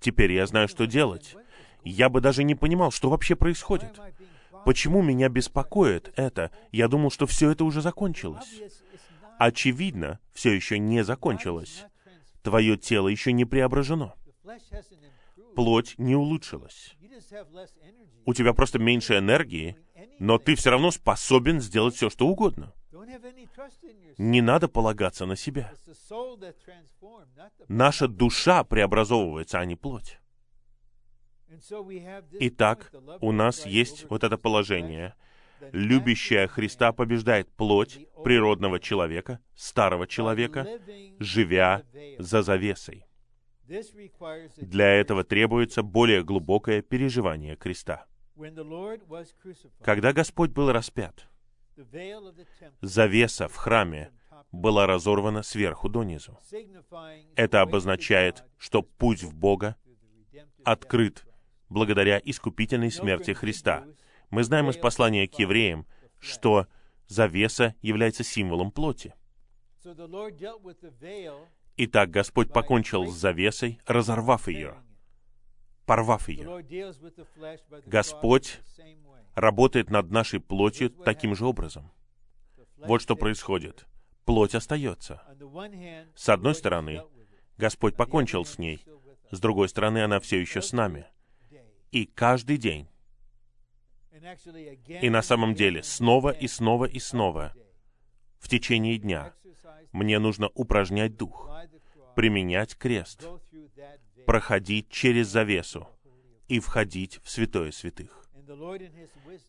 Теперь 0.00 0.32
я 0.32 0.46
знаю, 0.46 0.68
что 0.68 0.86
делать. 0.86 1.36
Я 1.84 2.08
бы 2.08 2.20
даже 2.20 2.44
не 2.44 2.54
понимал, 2.54 2.90
что 2.90 3.10
вообще 3.10 3.36
происходит. 3.36 3.98
Почему 4.64 5.02
меня 5.02 5.28
беспокоит 5.28 6.12
это? 6.16 6.50
Я 6.72 6.88
думал, 6.88 7.10
что 7.10 7.26
все 7.26 7.50
это 7.50 7.64
уже 7.64 7.80
закончилось. 7.80 8.60
Очевидно, 9.38 10.18
все 10.32 10.52
еще 10.52 10.78
не 10.78 11.04
закончилось. 11.04 11.84
Твое 12.42 12.76
тело 12.76 13.08
еще 13.08 13.32
не 13.32 13.44
преображено. 13.44 14.14
Плоть 15.54 15.94
не 15.98 16.16
улучшилась. 16.16 16.96
У 18.24 18.34
тебя 18.34 18.52
просто 18.52 18.78
меньше 18.78 19.18
энергии, 19.18 19.76
но 20.18 20.38
ты 20.38 20.54
все 20.54 20.70
равно 20.70 20.90
способен 20.90 21.60
сделать 21.60 21.94
все, 21.94 22.10
что 22.10 22.26
угодно. 22.26 22.72
Не 24.18 24.40
надо 24.40 24.68
полагаться 24.68 25.26
на 25.26 25.36
себя. 25.36 25.72
Наша 27.68 28.08
душа 28.08 28.64
преобразовывается, 28.64 29.58
а 29.60 29.64
не 29.64 29.76
плоть. 29.76 30.18
Итак, 32.40 32.92
у 33.20 33.32
нас 33.32 33.64
есть 33.64 34.08
вот 34.10 34.24
это 34.24 34.36
положение. 34.36 35.14
Любящая 35.72 36.46
Христа 36.46 36.92
побеждает 36.92 37.50
плоть 37.50 37.98
природного 38.22 38.78
человека, 38.78 39.40
старого 39.56 40.06
человека, 40.06 40.66
живя 41.18 41.82
за 42.18 42.42
завесой. 42.42 43.06
Для 44.56 44.86
этого 44.86 45.24
требуется 45.24 45.82
более 45.82 46.22
глубокое 46.22 46.80
переживание 46.80 47.56
креста. 47.56 48.06
Когда 49.82 50.12
Господь 50.12 50.50
был 50.50 50.72
распят, 50.72 51.28
завеса 52.80 53.48
в 53.48 53.56
храме 53.56 54.12
была 54.52 54.86
разорвана 54.86 55.42
сверху 55.42 55.88
донизу. 55.88 56.38
Это 57.34 57.60
обозначает, 57.60 58.44
что 58.56 58.82
путь 58.82 59.22
в 59.22 59.34
Бога 59.34 59.76
открыт 60.64 61.24
благодаря 61.68 62.20
искупительной 62.24 62.90
смерти 62.90 63.32
Христа. 63.32 63.84
Мы 64.30 64.44
знаем 64.44 64.70
из 64.70 64.76
послания 64.76 65.26
к 65.26 65.38
евреям, 65.38 65.86
что 66.18 66.66
завеса 67.06 67.74
является 67.82 68.24
символом 68.24 68.70
плоти. 68.70 69.14
Итак, 71.76 72.10
Господь 72.10 72.52
покончил 72.52 73.06
с 73.06 73.14
завесой, 73.14 73.80
разорвав 73.86 74.48
ее, 74.48 74.76
порвав 75.88 76.28
ее. 76.28 76.64
Господь 77.86 78.60
работает 79.34 79.90
над 79.90 80.10
нашей 80.10 80.38
плотью 80.38 80.90
таким 80.90 81.34
же 81.34 81.46
образом. 81.46 81.90
Вот 82.76 83.02
что 83.02 83.16
происходит. 83.16 83.86
Плоть 84.24 84.54
остается. 84.54 85.22
С 86.14 86.28
одной 86.28 86.54
стороны, 86.54 87.02
Господь 87.56 87.96
покончил 87.96 88.44
с 88.44 88.58
ней. 88.58 88.84
С 89.30 89.40
другой 89.40 89.68
стороны, 89.68 90.04
она 90.04 90.20
все 90.20 90.38
еще 90.38 90.60
с 90.60 90.72
нами. 90.72 91.06
И 91.90 92.04
каждый 92.04 92.58
день. 92.58 92.88
И 95.00 95.08
на 95.08 95.22
самом 95.22 95.54
деле, 95.54 95.82
снова 95.82 96.30
и 96.30 96.46
снова 96.46 96.84
и 96.84 96.98
снова, 96.98 97.54
в 98.38 98.48
течение 98.48 98.98
дня, 98.98 99.32
мне 99.92 100.18
нужно 100.18 100.50
упражнять 100.54 101.16
дух, 101.16 101.50
применять 102.14 102.76
крест, 102.76 103.26
проходить 104.28 104.90
через 104.90 105.28
завесу 105.28 105.88
и 106.48 106.60
входить 106.60 107.18
в 107.24 107.30
святое 107.30 107.70
святых. 107.70 108.28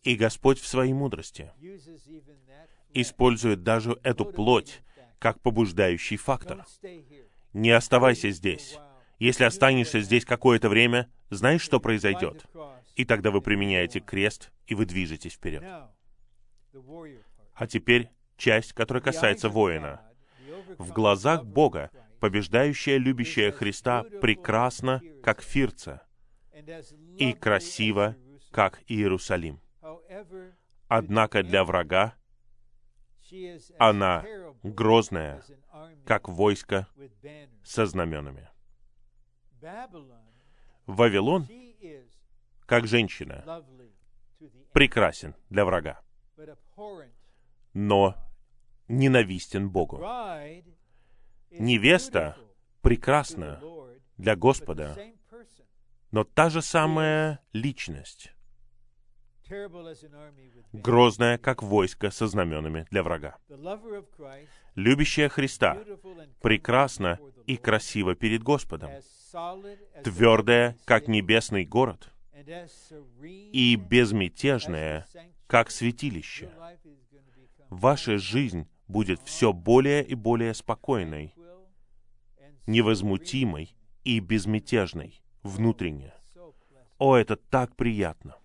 И 0.04 0.16
Господь 0.16 0.58
в 0.58 0.66
своей 0.66 0.94
мудрости 0.94 1.52
использует 2.94 3.62
даже 3.62 4.00
эту 4.02 4.24
плоть 4.24 4.80
как 5.18 5.38
побуждающий 5.42 6.16
фактор. 6.16 6.64
Не 7.52 7.72
оставайся 7.72 8.30
здесь. 8.30 8.78
Если 9.18 9.44
останешься 9.44 10.00
здесь 10.00 10.24
какое-то 10.24 10.70
время, 10.70 11.10
знаешь, 11.28 11.60
что 11.60 11.78
произойдет? 11.78 12.46
И 12.96 13.04
тогда 13.04 13.30
вы 13.30 13.42
применяете 13.42 14.00
крест, 14.00 14.50
и 14.66 14.74
вы 14.74 14.86
движетесь 14.86 15.34
вперед. 15.34 15.62
А 17.52 17.66
теперь 17.66 18.08
часть, 18.38 18.72
которая 18.72 19.02
касается 19.02 19.50
воина. 19.50 20.00
В 20.78 20.90
глазах 20.92 21.44
Бога 21.44 21.90
побеждающая, 22.20 22.98
любящая 22.98 23.50
Христа 23.50 24.04
прекрасна, 24.20 25.02
как 25.22 25.42
Фирца, 25.42 26.06
и 27.16 27.32
красиво, 27.32 28.16
как 28.50 28.82
Иерусалим. 28.86 29.60
Однако 30.88 31.42
для 31.42 31.64
врага 31.64 32.14
она 33.78 34.24
грозная, 34.62 35.42
как 36.04 36.28
войско 36.28 36.88
со 37.64 37.86
знаменами. 37.86 38.48
Вавилон, 40.86 41.46
как 42.66 42.86
женщина, 42.86 43.64
прекрасен 44.72 45.34
для 45.48 45.64
врага, 45.64 46.02
но 47.72 48.14
ненавистен 48.88 49.70
Богу. 49.70 49.98
Невеста 51.50 52.36
прекрасна 52.80 53.60
для 54.16 54.36
Господа, 54.36 54.96
но 56.10 56.24
та 56.24 56.48
же 56.48 56.62
самая 56.62 57.40
личность, 57.52 58.32
грозная, 60.72 61.38
как 61.38 61.62
войско 61.62 62.10
со 62.10 62.26
знаменами 62.26 62.86
для 62.90 63.02
врага. 63.02 63.36
Любящая 64.76 65.28
Христа 65.28 65.78
прекрасна 66.40 67.18
и 67.46 67.56
красива 67.56 68.14
перед 68.14 68.42
Господом, 68.42 68.90
твердая, 70.04 70.76
как 70.84 71.08
небесный 71.08 71.64
город, 71.64 72.12
и 73.22 73.76
безмятежная, 73.76 75.06
как 75.46 75.70
святилище. 75.70 76.50
Ваша 77.68 78.18
жизнь 78.18 78.68
будет 78.88 79.20
все 79.22 79.52
более 79.52 80.04
и 80.04 80.14
более 80.14 80.54
спокойной, 80.54 81.34
невозмутимой 82.66 83.74
и 84.04 84.20
безмятежной 84.20 85.20
внутренне. 85.42 86.14
О, 86.98 87.16
это 87.16 87.36
так 87.36 87.76
приятно! 87.76 88.36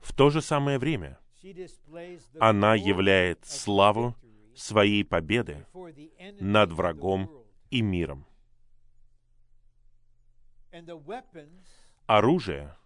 В 0.00 0.12
то 0.14 0.30
же 0.30 0.40
самое 0.40 0.78
время 0.78 1.18
она 2.40 2.74
являет 2.74 3.44
славу 3.46 4.14
своей 4.54 5.04
победы 5.04 5.66
над 6.40 6.72
врагом 6.72 7.30
и 7.70 7.80
миром. 7.82 8.26
Оружие, 12.06 12.76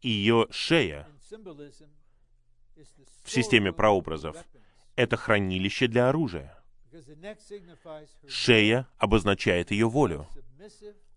ее 0.00 0.46
шея 0.50 1.08
в 3.22 3.30
системе 3.30 3.72
прообразов— 3.72 4.36
это 4.96 5.16
хранилище 5.16 5.86
для 5.86 6.08
оружия. 6.08 6.61
Шея 8.26 8.88
обозначает 8.98 9.70
ее 9.70 9.88
волю. 9.88 10.26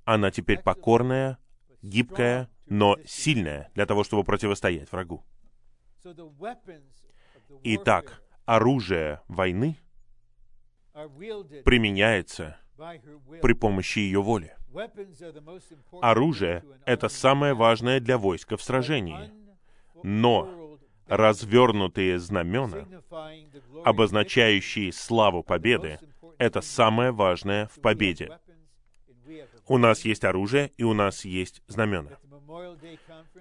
Она 0.03 0.31
теперь 0.31 0.61
покорная, 0.61 1.37
гибкая, 1.81 2.49
но 2.65 2.97
сильная 3.05 3.71
для 3.75 3.85
того, 3.85 4.03
чтобы 4.03 4.23
противостоять 4.23 4.91
врагу. 4.91 5.23
Итак, 7.63 8.21
оружие 8.45 9.21
войны 9.27 9.77
применяется 11.63 12.57
при 13.41 13.53
помощи 13.53 13.99
ее 13.99 14.21
воли. 14.21 14.55
Оружие— 16.01 16.63
это 16.85 17.07
самое 17.09 17.53
важное 17.53 17.99
для 17.99 18.17
войска 18.17 18.57
в 18.57 18.61
сражении. 18.61 19.31
Но 20.03 20.64
развернутые 21.07 22.19
знамена, 22.19 22.87
обозначающие 23.83 24.91
славу 24.91 25.43
победы, 25.43 25.99
это 26.37 26.61
самое 26.61 27.11
важное 27.11 27.67
в 27.67 27.79
победе. 27.79 28.37
У 29.67 29.77
нас 29.77 30.05
есть 30.05 30.23
оружие, 30.23 30.71
и 30.77 30.83
у 30.83 30.93
нас 30.93 31.25
есть 31.25 31.61
знамена. 31.67 32.17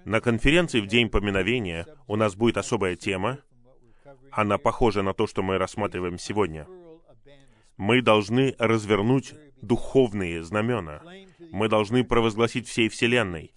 На 0.05 0.21
конференции 0.21 0.81
в 0.81 0.87
День 0.87 1.09
поминовения 1.09 1.85
у 2.07 2.15
нас 2.15 2.35
будет 2.35 2.57
особая 2.57 2.95
тема. 2.95 3.39
Она 4.31 4.57
похожа 4.57 5.01
на 5.01 5.13
то, 5.13 5.27
что 5.27 5.43
мы 5.43 5.57
рассматриваем 5.57 6.17
сегодня. 6.17 6.67
Мы 7.77 8.01
должны 8.01 8.55
развернуть 8.57 9.33
духовные 9.61 10.43
знамена. 10.43 11.01
Мы 11.51 11.69
должны 11.69 12.03
провозгласить 12.03 12.67
всей 12.67 12.89
Вселенной, 12.89 13.53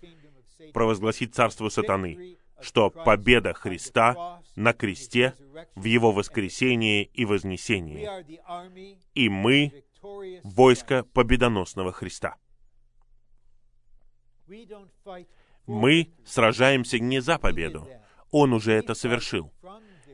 провозгласить 0.73 1.35
царство 1.35 1.69
сатаны, 1.69 2.39
что 2.61 2.91
победа 2.91 3.55
Христа 3.55 4.41
на 4.57 4.73
кресте, 4.73 5.35
в 5.75 5.85
Его 5.85 6.13
воскресении 6.13 7.05
и 7.05 7.25
вознесении. 7.25 8.09
И 9.15 9.29
мы— 9.29 9.85
войско 10.43 11.05
победоносного 11.05 11.93
Христа. 11.93 12.37
Мы 15.67 16.13
сражаемся 16.25 16.99
не 16.99 17.21
за 17.21 17.39
победу. 17.39 17.87
Он 18.31 18.53
уже 18.53 18.73
это 18.73 18.95
совершил. 18.95 19.53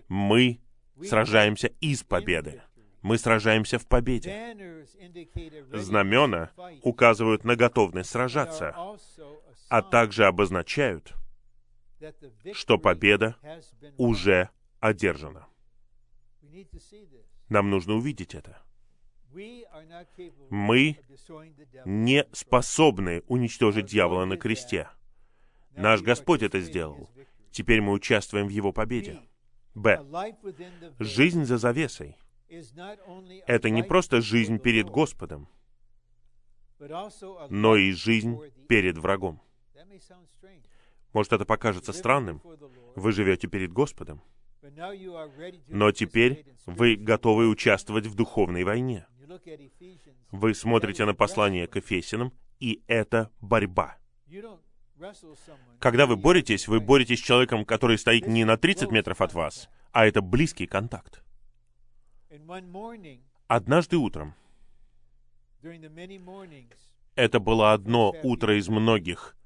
Мы 0.09 0.61
сражаемся 1.03 1.69
из 1.81 2.03
победы. 2.03 2.63
Мы 3.03 3.19
сражаемся 3.19 3.79
в 3.79 3.87
победе. 3.87 4.57
Знамена 5.73 6.51
указывают 6.83 7.45
на 7.45 7.55
готовность 7.55 8.11
сражаться, 8.11 8.75
а 9.69 9.83
также 9.83 10.25
обозначают, 10.25 11.15
что 12.53 12.79
победа 12.79 13.37
уже 13.97 14.51
одержана. 14.81 15.47
Нам 17.49 17.71
нужно 17.71 17.95
увидеть 17.95 18.35
это. 18.35 18.63
Мы 20.51 20.99
не 21.85 22.27
способны 22.33 23.23
уничтожить 23.27 23.87
дьявола 23.87 24.25
на 24.25 24.37
кресте. 24.37 24.89
Наш 25.77 26.03
Господь 26.03 26.43
это 26.43 26.61
сделал. 26.61 27.11
Теперь 27.51 27.81
мы 27.81 27.93
участвуем 27.93 28.47
в 28.47 28.51
его 28.51 28.73
победе. 28.73 29.21
Б. 29.75 30.05
Жизнь 31.01 31.45
за 31.45 31.59
завесой— 31.59 32.17
это 33.47 33.71
не 33.71 33.83
просто 33.83 34.21
жизнь 34.21 34.59
перед 34.59 34.89
Господом, 34.89 35.49
но 37.51 37.77
и 37.77 37.93
жизнь 37.93 38.39
перед 38.69 38.99
врагом. 38.99 39.41
Может, 41.15 41.33
это 41.33 41.45
покажется 41.45 41.93
странным. 41.93 42.43
Вы 42.97 43.13
живете 43.13 43.47
перед 43.47 43.73
Господом. 43.73 44.21
Но 45.69 45.93
теперь 45.93 46.45
вы 46.67 46.97
готовы 46.97 47.49
участвовать 47.49 48.07
в 48.07 48.15
духовной 48.15 48.65
войне. 48.65 49.07
Вы 50.31 50.55
смотрите 50.55 51.05
на 51.05 51.15
послание 51.15 51.67
к 51.67 51.77
Ефесянам, 51.77 52.33
и 52.59 52.83
это 52.89 53.31
борьба. 53.41 53.97
Когда 55.79 56.07
вы 56.07 56.17
боретесь, 56.17 56.67
вы 56.67 56.81
боретесь 56.81 57.21
с 57.21 57.23
человеком, 57.23 57.65
который 57.65 57.99
стоит 57.99 58.27
не 58.27 58.45
на 58.45 58.57
30 58.57 58.91
метров 58.91 59.21
от 59.21 59.35
вас, 59.35 59.69
а 59.93 60.07
это 60.07 60.21
близкий 60.21 60.67
контакт. 60.67 61.23
Однажды 63.47 63.97
утром, 63.99 64.35
это 67.15 67.39
было 67.39 67.73
одно 67.73 68.15
утро 68.23 68.59
из 68.59 68.69
многих 68.69 69.37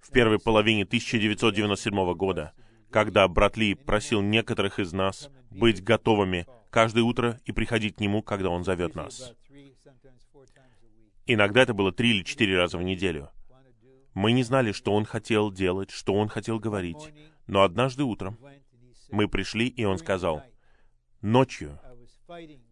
в 0.00 0.10
первой 0.10 0.38
половине 0.38 0.84
1997 0.84 2.14
года, 2.14 2.52
когда 2.90 3.26
брат 3.28 3.56
Ли 3.56 3.74
просил 3.74 4.22
некоторых 4.22 4.78
из 4.78 4.92
нас 4.92 5.30
быть 5.50 5.82
готовыми 5.82 6.46
каждое 6.70 7.02
утро 7.02 7.40
и 7.44 7.52
приходить 7.52 7.96
к 7.96 8.00
нему, 8.00 8.22
когда 8.22 8.50
он 8.50 8.64
зовет 8.64 8.94
нас. 8.94 9.34
Иногда 11.26 11.62
это 11.62 11.74
было 11.74 11.92
три 11.92 12.10
или 12.10 12.22
четыре 12.22 12.56
раза 12.56 12.78
в 12.78 12.82
неделю. 12.82 13.30
Мы 14.14 14.32
не 14.32 14.42
знали, 14.42 14.72
что 14.72 14.94
он 14.94 15.04
хотел 15.04 15.52
делать, 15.52 15.90
что 15.90 16.14
он 16.14 16.28
хотел 16.28 16.58
говорить. 16.58 17.12
Но 17.46 17.62
однажды 17.62 18.04
утром 18.04 18.38
мы 19.10 19.28
пришли, 19.28 19.68
и 19.68 19.84
он 19.84 19.98
сказал, 19.98 20.42
«Ночью 21.20 21.78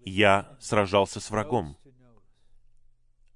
я 0.04 0.56
сражался 0.58 1.20
с 1.20 1.30
врагом, 1.30 1.76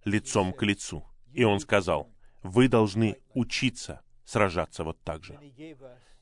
лицом 0.04 0.52
к 0.52 0.62
лицу». 0.62 1.06
И 1.32 1.44
он 1.44 1.60
сказал, 1.60 2.10
«Вы 2.42 2.68
должны 2.68 3.16
учиться 3.34 4.02
сражаться 4.24 4.84
вот 4.84 5.00
так 5.02 5.24
же». 5.24 5.38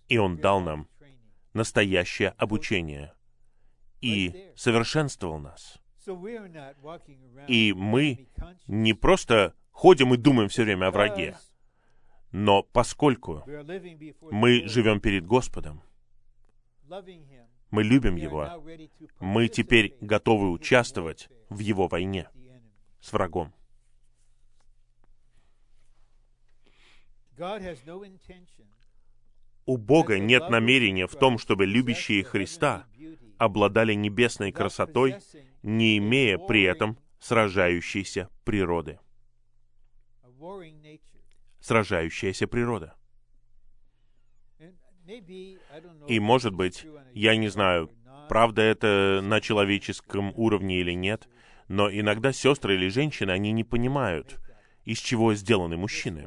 И 0.09 0.17
он 0.19 0.39
дал 0.39 0.61
нам 0.61 0.89
настоящее 1.53 2.31
обучение 2.31 3.13
и 4.01 4.53
совершенствовал 4.57 5.39
нас. 5.39 5.79
И 7.49 7.75
мы 7.77 8.29
не 8.67 8.95
просто 8.95 9.55
ходим 9.71 10.15
и 10.15 10.17
думаем 10.17 10.49
все 10.49 10.65
время 10.65 10.87
о 10.87 10.91
враге, 10.91 11.37
но 12.33 12.63
поскольку 12.63 13.45
мы 14.31 14.67
живем 14.69 15.01
перед 15.01 15.27
Господом, 15.27 15.83
мы 17.71 17.83
любим 17.83 18.17
Его, 18.17 18.65
мы 19.21 19.49
теперь 19.49 19.97
готовы 20.01 20.51
участвовать 20.51 21.29
в 21.51 21.59
Его 21.59 21.87
войне 21.89 22.29
с 23.01 23.13
врагом. 23.13 23.53
У 29.65 29.77
Бога 29.77 30.19
нет 30.19 30.49
намерения 30.51 31.07
в 31.07 31.15
том, 31.15 31.39
чтобы 31.39 31.67
любящие 31.67 32.25
Христа 32.25 32.87
обладали 33.37 33.95
небесной 33.95 34.51
красотой, 34.51 35.17
не 35.63 35.99
имея 35.99 36.39
при 36.39 36.63
этом 36.63 36.99
сражающейся 37.21 38.29
природы. 38.45 38.99
Сражающаяся 41.61 42.47
природа. 42.49 42.95
И, 46.07 46.21
может 46.21 46.55
быть, 46.55 46.87
я 47.15 47.37
не 47.37 47.49
знаю, 47.49 47.91
правда 48.29 48.63
это 48.63 49.21
на 49.23 49.41
человеческом 49.41 50.33
уровне 50.37 50.81
или 50.81 50.93
нет, 50.93 51.29
но 51.69 51.91
иногда 51.91 52.33
сестры 52.33 52.75
или 52.75 52.89
женщины, 52.89 53.31
они 53.31 53.53
не 53.53 53.65
понимают, 53.65 54.41
из 54.85 54.99
чего 54.99 55.35
сделаны 55.35 55.77
мужчины. 55.77 56.27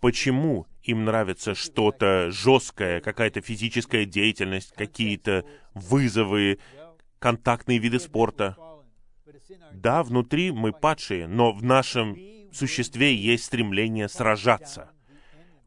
Почему 0.00 0.66
им 0.82 1.04
нравится 1.04 1.54
что-то 1.54 2.30
жесткое, 2.30 3.00
какая-то 3.00 3.40
физическая 3.40 4.04
деятельность, 4.04 4.72
какие-то 4.74 5.44
вызовы, 5.74 6.58
контактные 7.18 7.78
виды 7.78 7.98
спорта. 7.98 8.56
Да, 9.72 10.02
внутри 10.02 10.52
мы 10.52 10.72
падшие, 10.72 11.26
но 11.26 11.52
в 11.52 11.62
нашем 11.62 12.16
существе 12.52 13.14
есть 13.14 13.44
стремление 13.44 14.08
сражаться. 14.08 14.90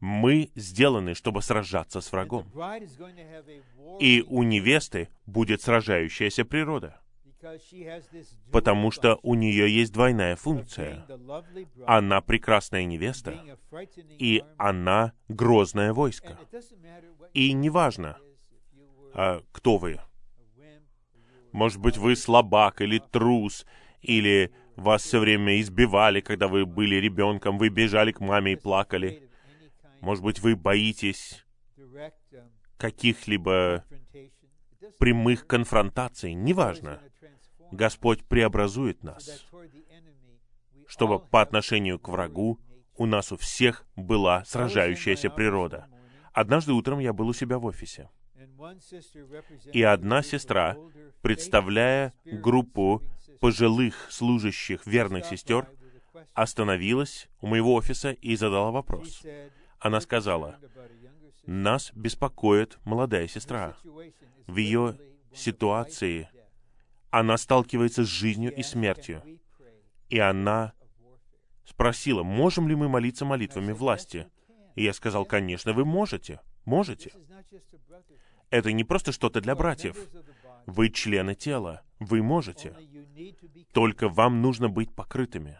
Мы 0.00 0.50
сделаны, 0.54 1.14
чтобы 1.14 1.42
сражаться 1.42 2.00
с 2.00 2.12
врагом. 2.12 2.46
И 4.00 4.24
у 4.28 4.42
невесты 4.44 5.08
будет 5.26 5.62
сражающаяся 5.62 6.44
природа 6.44 7.00
потому 8.50 8.90
что 8.90 9.18
у 9.22 9.34
нее 9.34 9.72
есть 9.72 9.92
двойная 9.92 10.36
функция. 10.36 11.06
Она 11.86 12.20
прекрасная 12.20 12.84
невеста, 12.84 13.34
и 14.18 14.42
она 14.56 15.12
грозное 15.28 15.92
войско. 15.92 16.38
И 17.34 17.52
неважно, 17.52 18.18
а, 19.14 19.42
кто 19.52 19.78
вы. 19.78 20.00
Может 21.52 21.78
быть, 21.80 21.96
вы 21.96 22.14
слабак 22.16 22.80
или 22.80 22.98
трус, 22.98 23.66
или 24.02 24.52
вас 24.76 25.02
все 25.02 25.18
время 25.18 25.60
избивали, 25.60 26.20
когда 26.20 26.46
вы 26.46 26.66
были 26.66 26.96
ребенком, 26.96 27.58
вы 27.58 27.68
бежали 27.68 28.12
к 28.12 28.20
маме 28.20 28.52
и 28.52 28.56
плакали. 28.56 29.28
Может 30.00 30.22
быть, 30.22 30.38
вы 30.40 30.54
боитесь 30.54 31.44
каких-либо 32.76 33.84
прямых 34.98 35.46
конфронтаций, 35.46 36.34
неважно. 36.34 37.00
Господь 37.72 38.24
преобразует 38.24 39.02
нас, 39.02 39.46
чтобы 40.86 41.18
по 41.18 41.42
отношению 41.42 41.98
к 41.98 42.08
врагу 42.08 42.60
у 42.96 43.06
нас 43.06 43.32
у 43.32 43.36
всех 43.36 43.84
была 43.96 44.44
сражающаяся 44.44 45.30
природа. 45.30 45.86
Однажды 46.32 46.72
утром 46.72 46.98
я 46.98 47.12
был 47.12 47.28
у 47.28 47.32
себя 47.32 47.58
в 47.58 47.64
офисе, 47.64 48.10
и 49.72 49.82
одна 49.82 50.22
сестра, 50.22 50.76
представляя 51.22 52.12
группу 52.24 53.02
пожилых 53.40 54.10
служащих 54.10 54.86
верных 54.86 55.26
сестер, 55.26 55.68
остановилась 56.34 57.28
у 57.40 57.46
моего 57.46 57.74
офиса 57.74 58.12
и 58.12 58.36
задала 58.36 58.70
вопрос. 58.70 59.22
Она 59.78 60.00
сказала, 60.00 60.58
«Нас 61.46 61.92
беспокоит 61.94 62.78
молодая 62.84 63.28
сестра. 63.28 63.76
В 64.46 64.56
ее 64.56 64.98
ситуации 65.32 66.28
она 67.10 67.36
сталкивается 67.36 68.04
с 68.04 68.08
жизнью 68.08 68.54
и 68.54 68.62
смертью. 68.62 69.22
И 70.08 70.18
она 70.18 70.72
спросила, 71.64 72.22
можем 72.22 72.68
ли 72.68 72.74
мы 72.74 72.88
молиться 72.88 73.24
молитвами 73.24 73.72
власти. 73.72 74.26
И 74.74 74.84
я 74.84 74.92
сказал, 74.92 75.24
конечно, 75.24 75.72
вы 75.72 75.84
можете, 75.84 76.40
можете. 76.64 77.12
Это 78.50 78.72
не 78.72 78.84
просто 78.84 79.12
что-то 79.12 79.40
для 79.40 79.54
братьев. 79.54 79.96
Вы 80.66 80.90
члены 80.90 81.34
тела, 81.34 81.82
вы 81.98 82.22
можете. 82.22 82.76
Только 83.72 84.08
вам 84.08 84.42
нужно 84.42 84.68
быть 84.68 84.94
покрытыми. 84.94 85.58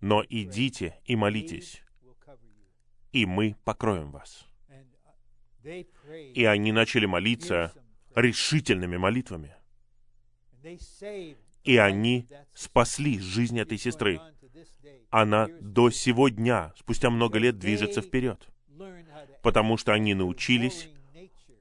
Но 0.00 0.24
идите 0.28 0.98
и 1.04 1.16
молитесь. 1.16 1.82
и 3.12 3.26
мы 3.26 3.56
покроем 3.64 4.10
вас. 4.10 4.46
И 6.34 6.44
они 6.44 6.72
начали 6.72 7.06
молиться 7.06 7.72
решительными 8.14 8.96
молитвами. 8.96 9.54
И 11.64 11.76
они 11.76 12.26
спасли 12.54 13.18
жизнь 13.18 13.58
этой 13.58 13.78
сестры. 13.78 14.20
Она 15.10 15.48
до 15.60 15.90
сего 15.90 16.28
дня, 16.28 16.72
спустя 16.76 17.10
много 17.10 17.38
лет, 17.38 17.58
движется 17.58 18.00
вперед. 18.00 18.48
Потому 19.42 19.76
что 19.76 19.92
они 19.92 20.14
научились 20.14 20.88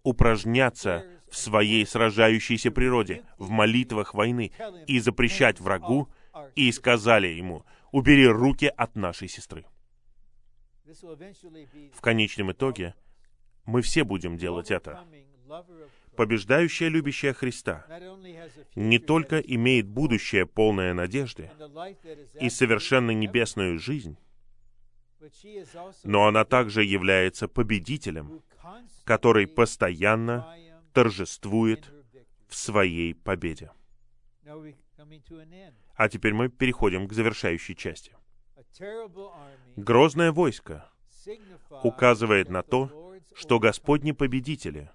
упражняться 0.04 1.06
в 1.30 1.38
своей 1.38 1.86
сражающейся 1.86 2.72
природе, 2.72 3.24
в 3.38 3.50
молитвах 3.50 4.14
войны, 4.14 4.52
и 4.88 5.00
запрещать 5.00 5.60
врагу, 5.60 6.10
и 6.56 6.72
сказали 6.72 7.28
ему, 7.28 7.66
убери 7.92 8.28
руки 8.28 8.66
от 8.66 8.96
нашей 8.96 9.28
сестры. 9.28 9.66
В 11.94 12.02
конечном 12.02 12.52
итоге 12.52 12.96
мы 13.66 13.82
все 13.82 14.04
будем 14.04 14.38
делать 14.38 14.72
это. 14.72 15.06
Побеждающая 16.16 16.90
любящая 16.90 17.34
Христа 17.34 17.86
не 18.76 19.00
только 19.00 19.40
имеет 19.40 19.88
будущее 19.88 20.46
полное 20.46 20.94
надежды 20.94 21.52
и 22.40 22.50
совершенно 22.50 23.12
небесную 23.12 23.80
жизнь, 23.80 24.18
но 26.04 26.28
она 26.28 26.46
также 26.46 26.84
является 26.84 27.48
победителем, 27.48 28.42
который 29.04 29.48
постоянно 29.48 30.56
торжествует 30.94 31.92
в 32.48 32.56
своей 32.56 33.14
победе. 33.14 33.72
А 35.96 36.10
теперь 36.10 36.34
мы 36.34 36.50
переходим 36.50 37.08
к 37.08 37.14
завершающей 37.14 37.76
части. 37.76 38.16
Грозное 39.76 40.32
войско 40.32 40.90
указывает 41.84 42.50
на 42.50 42.64
то, 42.64 43.16
что 43.36 43.60
Господни 43.60 44.12
победители 44.12 44.90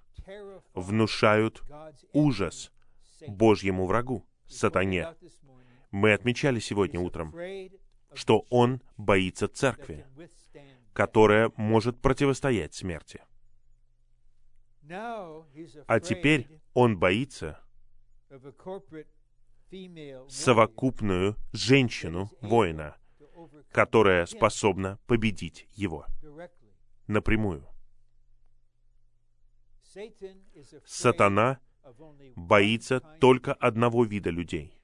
внушают 0.76 1.62
ужас 2.12 2.70
Божьему 3.26 3.86
врагу, 3.86 4.24
сатане. 4.46 5.14
Мы 5.90 6.12
отмечали 6.12 6.60
сегодня 6.60 7.00
утром, 7.00 7.34
что 8.12 8.46
он 8.50 8.82
боится 8.96 9.48
церкви, 9.48 10.06
которая 10.92 11.50
может 11.56 12.00
противостоять 12.00 12.74
смерти. 12.74 13.22
А 15.86 16.00
теперь 16.00 16.46
он 16.74 16.98
боится 16.98 17.60
совокупную 20.28 21.36
женщину-воина, 21.52 22.96
которая 23.72 24.26
способна 24.26 24.98
победить 25.06 25.66
его 25.74 26.06
напрямую. 27.06 27.66
Сатана 30.84 31.58
боится 32.34 33.00
только 33.20 33.54
одного 33.54 34.04
вида 34.04 34.30
людей. 34.30 34.78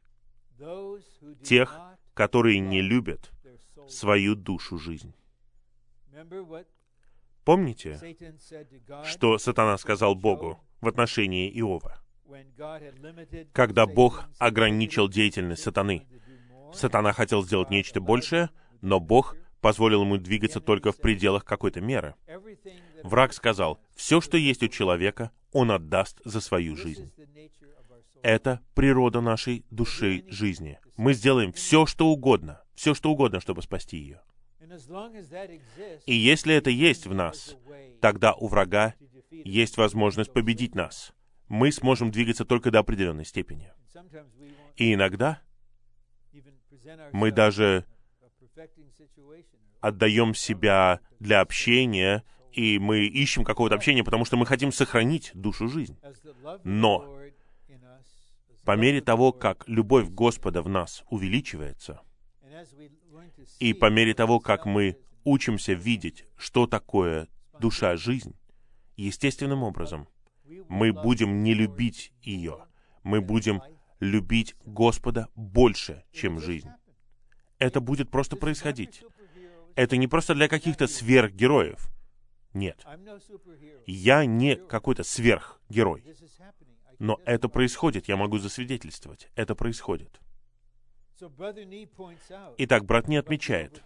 Тех, 1.42 1.78
которые 2.14 2.60
не 2.60 2.80
любят 2.80 3.30
свою 3.88 4.34
душу 4.34 4.78
жизнь. 4.78 5.14
Помните, 7.44 7.98
что 9.04 9.38
сатана 9.38 9.76
сказал 9.78 10.14
Богу 10.14 10.60
в 10.80 10.88
отношении 10.88 11.50
Иова? 11.58 11.98
Когда 13.52 13.86
Бог 13.86 14.24
ограничил 14.38 15.08
деятельность 15.08 15.62
сатаны, 15.62 16.06
сатана 16.72 17.12
хотел 17.12 17.42
сделать 17.42 17.70
нечто 17.70 18.00
большее, 18.00 18.50
но 18.80 19.00
Бог 19.00 19.36
позволил 19.62 20.02
ему 20.02 20.18
двигаться 20.18 20.60
только 20.60 20.92
в 20.92 20.98
пределах 20.98 21.44
какой-то 21.44 21.80
меры. 21.80 22.14
Враг 23.02 23.32
сказал, 23.32 23.80
все, 23.94 24.20
что 24.20 24.36
есть 24.36 24.62
у 24.62 24.68
человека, 24.68 25.30
он 25.52 25.70
отдаст 25.70 26.20
за 26.24 26.40
свою 26.40 26.76
жизнь. 26.76 27.10
Это 28.22 28.60
природа 28.74 29.20
нашей 29.20 29.64
души 29.70 30.24
жизни. 30.28 30.78
Мы 30.96 31.14
сделаем 31.14 31.52
все, 31.52 31.86
что 31.86 32.08
угодно, 32.08 32.62
все, 32.74 32.92
что 32.92 33.10
угодно, 33.10 33.40
чтобы 33.40 33.62
спасти 33.62 33.96
ее. 33.96 34.20
И 36.06 36.14
если 36.14 36.54
это 36.54 36.70
есть 36.70 37.06
в 37.06 37.14
нас, 37.14 37.56
тогда 38.00 38.34
у 38.34 38.48
врага 38.48 38.94
есть 39.30 39.76
возможность 39.76 40.32
победить 40.32 40.74
нас. 40.74 41.12
Мы 41.48 41.70
сможем 41.70 42.10
двигаться 42.10 42.44
только 42.44 42.70
до 42.70 42.80
определенной 42.80 43.24
степени. 43.24 43.72
И 44.76 44.92
иногда 44.92 45.40
мы 47.12 47.30
даже 47.30 47.84
отдаем 49.82 50.34
себя 50.34 51.00
для 51.20 51.40
общения, 51.40 52.24
и 52.52 52.78
мы 52.78 53.04
ищем 53.06 53.44
какого-то 53.44 53.74
общения, 53.74 54.04
потому 54.04 54.24
что 54.24 54.38
мы 54.38 54.46
хотим 54.46 54.72
сохранить 54.72 55.32
душу 55.34 55.68
жизнь. 55.68 55.98
Но 56.64 57.18
по 58.64 58.76
мере 58.76 59.00
того, 59.00 59.32
как 59.32 59.64
любовь 59.68 60.08
Господа 60.08 60.62
в 60.62 60.68
нас 60.68 61.04
увеличивается, 61.10 62.00
и 63.58 63.74
по 63.74 63.90
мере 63.90 64.14
того, 64.14 64.40
как 64.40 64.64
мы 64.66 64.96
учимся 65.24 65.72
видеть, 65.72 66.24
что 66.36 66.66
такое 66.66 67.28
душа 67.58 67.96
жизнь, 67.96 68.34
естественным 68.96 69.62
образом 69.62 70.08
мы 70.68 70.92
будем 70.92 71.42
не 71.42 71.54
любить 71.54 72.12
ее. 72.22 72.66
Мы 73.02 73.20
будем 73.20 73.62
любить 73.98 74.54
Господа 74.64 75.28
больше, 75.34 76.04
чем 76.12 76.38
жизнь. 76.38 76.68
Это 77.58 77.80
будет 77.80 78.10
просто 78.10 78.36
происходить. 78.36 79.04
Это 79.76 79.96
не 79.96 80.06
просто 80.06 80.34
для 80.34 80.48
каких-то 80.48 80.86
сверхгероев. 80.86 81.88
Нет. 82.54 82.84
Я 83.86 84.24
не 84.24 84.56
какой-то 84.56 85.02
сверхгерой. 85.04 86.04
Но 86.98 87.18
это 87.24 87.48
происходит, 87.48 88.08
я 88.08 88.16
могу 88.16 88.38
засвидетельствовать. 88.38 89.28
Это 89.34 89.54
происходит. 89.54 90.20
Итак, 92.58 92.84
брат 92.84 93.08
не 93.08 93.16
отмечает 93.16 93.82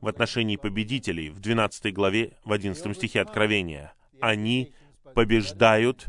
в 0.00 0.06
отношении 0.06 0.56
победителей 0.56 1.30
в 1.30 1.40
12 1.40 1.92
главе, 1.92 2.36
в 2.44 2.52
11 2.52 2.96
стихе 2.96 3.20
Откровения. 3.20 3.94
Они 4.20 4.72
побеждают 5.14 6.06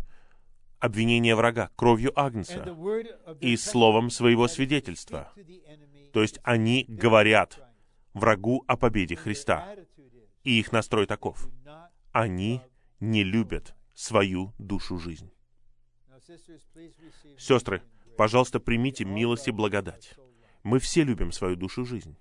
обвинение 0.80 1.36
врага 1.36 1.70
кровью 1.76 2.12
Агнца 2.20 2.76
и 3.40 3.58
словом 3.58 4.10
своего 4.10 4.48
свидетельства. 4.48 5.32
То 6.14 6.22
есть 6.22 6.40
они 6.44 6.86
говорят 6.88 7.60
врагу 8.20 8.64
о 8.68 8.78
победе 8.78 9.16
Христа. 9.16 9.76
И 10.44 10.60
их 10.60 10.72
настрой 10.72 11.06
таков. 11.06 11.48
Они 12.12 12.62
не 13.00 13.24
любят 13.24 13.76
свою 13.94 14.54
душу 14.58 14.98
жизнь. 14.98 15.32
Сестры, 17.38 17.82
пожалуйста, 18.18 18.60
примите 18.60 19.06
милость 19.06 19.48
и 19.48 19.52
благодать. 19.52 20.16
Мы 20.64 20.80
все 20.80 21.04
любим 21.04 21.32
свою 21.32 21.56
душу 21.56 21.86
жизнь. 21.86 22.18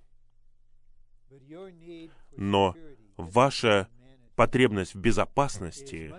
Но 2.37 2.75
ваша 3.17 3.89
потребность 4.37 4.95
в 4.95 4.99
безопасности 4.99 6.15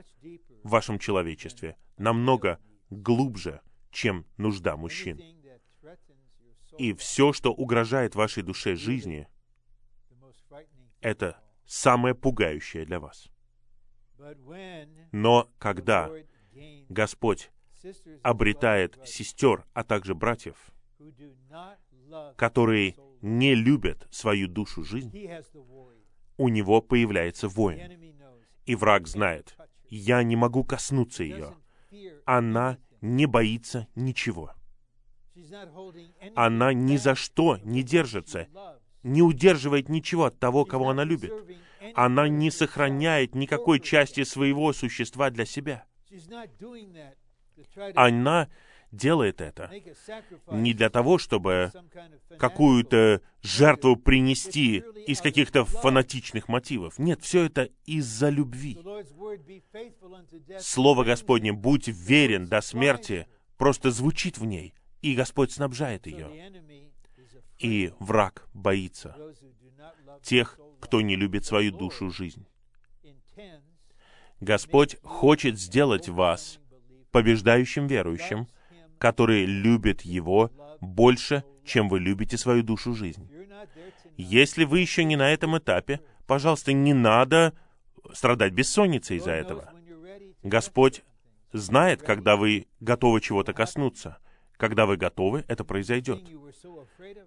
в 0.64 0.70
вашем 0.70 1.00
человечестве 1.00 1.78
намного 1.98 2.60
глубже, 2.90 3.62
чем 3.92 4.26
нужда 4.38 4.76
мужчин. 4.76 5.22
И 6.78 6.94
все, 6.94 7.34
что 7.34 7.54
угрожает 7.54 8.16
вашей 8.16 8.44
душе 8.44 8.76
жизни, 8.76 9.28
это 11.02 11.40
самое 11.66 12.16
пугающее 12.16 12.86
для 12.86 13.00
вас. 13.00 13.30
Но 15.12 15.50
когда 15.58 16.10
Господь 16.90 17.52
обретает 18.24 19.00
сестер, 19.06 19.66
а 19.74 19.84
также 19.84 20.14
братьев, 20.16 20.72
которые 22.36 22.96
не 23.22 23.56
любят 23.56 24.08
свою 24.12 24.48
душу 24.48 24.84
жизнь, 24.84 25.12
у 26.38 26.50
него 26.50 26.82
появляется 26.82 27.48
воин. 27.48 28.16
И 28.66 28.76
враг 28.76 29.08
знает, 29.08 29.56
я 29.90 30.24
не 30.24 30.36
могу 30.36 30.64
коснуться 30.64 31.24
ее. 31.24 31.56
Она 32.26 32.78
не 33.02 33.26
боится 33.26 33.88
ничего. 33.96 34.54
Она 36.36 36.74
ни 36.74 36.98
за 36.98 37.16
что 37.16 37.58
не 37.58 37.84
держится, 37.84 38.48
не 39.04 39.22
удерживает 39.22 39.90
ничего 39.90 40.26
от 40.26 40.40
того, 40.40 40.66
кого 40.66 40.90
она 40.90 41.04
любит. 41.04 41.32
Она 41.96 42.28
не 42.28 42.52
сохраняет 42.52 43.36
никакой 43.36 43.80
части 43.80 44.24
своего 44.24 44.74
существа 44.74 45.30
для 45.30 45.46
себя. 45.46 45.86
Она 47.96 48.50
делает 48.92 49.42
это 49.42 49.72
не 50.52 50.74
для 50.74 50.90
того, 50.90 51.18
чтобы 51.18 51.72
какую-то 52.38 53.22
жертву 53.42 53.96
принести 53.96 54.84
из 55.06 55.22
каких-то 55.22 55.66
фанатичных 55.66 56.48
мотивов. 56.48 56.98
Нет, 56.98 57.22
все 57.22 57.46
это 57.46 57.70
из-за 57.86 58.30
любви. 58.30 58.78
Слово 60.60 61.04
Господне 61.04 61.54
«Будь 61.54 61.88
верен 61.88 62.48
до 62.48 62.62
смерти» 62.62 63.28
просто 63.58 63.92
звучит 63.92 64.38
в 64.38 64.46
ней, 64.46 64.74
и 65.02 65.16
Господь 65.16 65.52
снабжает 65.52 66.08
ее. 66.08 66.30
И 67.60 67.94
враг 68.00 68.48
боится 68.54 69.16
тех, 70.24 70.58
кто 70.80 71.02
не 71.02 71.16
любит 71.16 71.46
свою 71.46 71.72
душу 71.72 72.10
жизнь. 72.10 72.48
Господь 74.40 74.98
хочет 75.04 75.60
сделать 75.60 76.08
вас 76.08 76.60
побеждающим 77.12 77.88
верующим, 77.88 78.48
который 78.98 79.46
любит 79.46 80.02
Его 80.02 80.52
больше, 80.80 81.44
чем 81.66 81.90
вы 81.90 82.00
любите 82.00 82.38
свою 82.38 82.64
душу 82.64 82.94
жизнь. 82.94 83.30
Если 84.18 84.64
вы 84.64 84.80
еще 84.80 85.04
не 85.04 85.16
на 85.16 85.32
этом 85.32 85.58
этапе, 85.58 86.02
пожалуйста, 86.28 86.74
не 86.74 86.94
надо 86.94 87.54
страдать 88.14 88.54
бессонницей 88.54 89.18
из-за 89.18 89.32
этого. 89.32 89.74
Господь 90.44 91.04
знает, 91.52 92.02
когда 92.02 92.36
вы 92.36 92.68
готовы 92.80 93.22
чего-то 93.22 93.54
коснуться. 93.54 94.18
Когда 94.60 94.86
вы 94.86 94.98
готовы, 94.98 95.46
это 95.48 95.64
произойдет. 95.64 96.22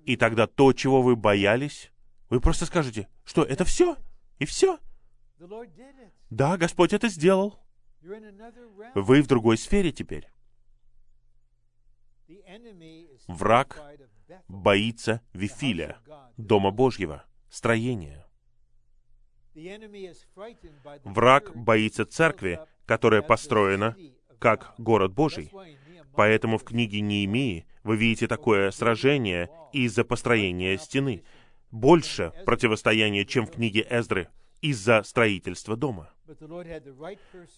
И 0.04 0.16
тогда 0.16 0.46
то, 0.46 0.74
чего 0.74 1.00
вы 1.00 1.16
боялись, 1.16 1.90
вы 2.28 2.40
просто 2.40 2.66
скажете, 2.66 3.08
что 3.24 3.42
это 3.42 3.64
все? 3.64 3.96
И 4.38 4.44
все? 4.44 4.78
Да, 6.28 6.58
Господь 6.58 6.92
это 6.92 7.08
сделал. 7.08 7.58
Вы 8.02 9.22
в 9.22 9.26
другой 9.26 9.56
сфере 9.56 9.92
теперь. 9.92 10.28
Враг 13.26 13.82
боится 14.48 15.22
Вифиля, 15.32 15.96
Дома 16.36 16.70
Божьего, 16.70 17.24
строения. 17.48 18.26
Враг 21.04 21.56
боится 21.56 22.04
церкви, 22.04 22.60
которая 22.84 23.22
построена 23.22 23.96
как 24.38 24.74
город 24.76 25.14
Божий. 25.14 25.50
Поэтому 26.14 26.58
в 26.58 26.64
книге 26.64 27.00
Неемии 27.00 27.66
вы 27.82 27.96
видите 27.96 28.26
такое 28.26 28.70
сражение 28.70 29.50
из-за 29.72 30.04
построения 30.04 30.78
стены. 30.78 31.24
Больше 31.70 32.32
противостояния, 32.44 33.24
чем 33.24 33.46
в 33.46 33.52
книге 33.52 33.86
Эздры, 33.88 34.28
из-за 34.60 35.02
строительства 35.02 35.76
дома. 35.76 36.12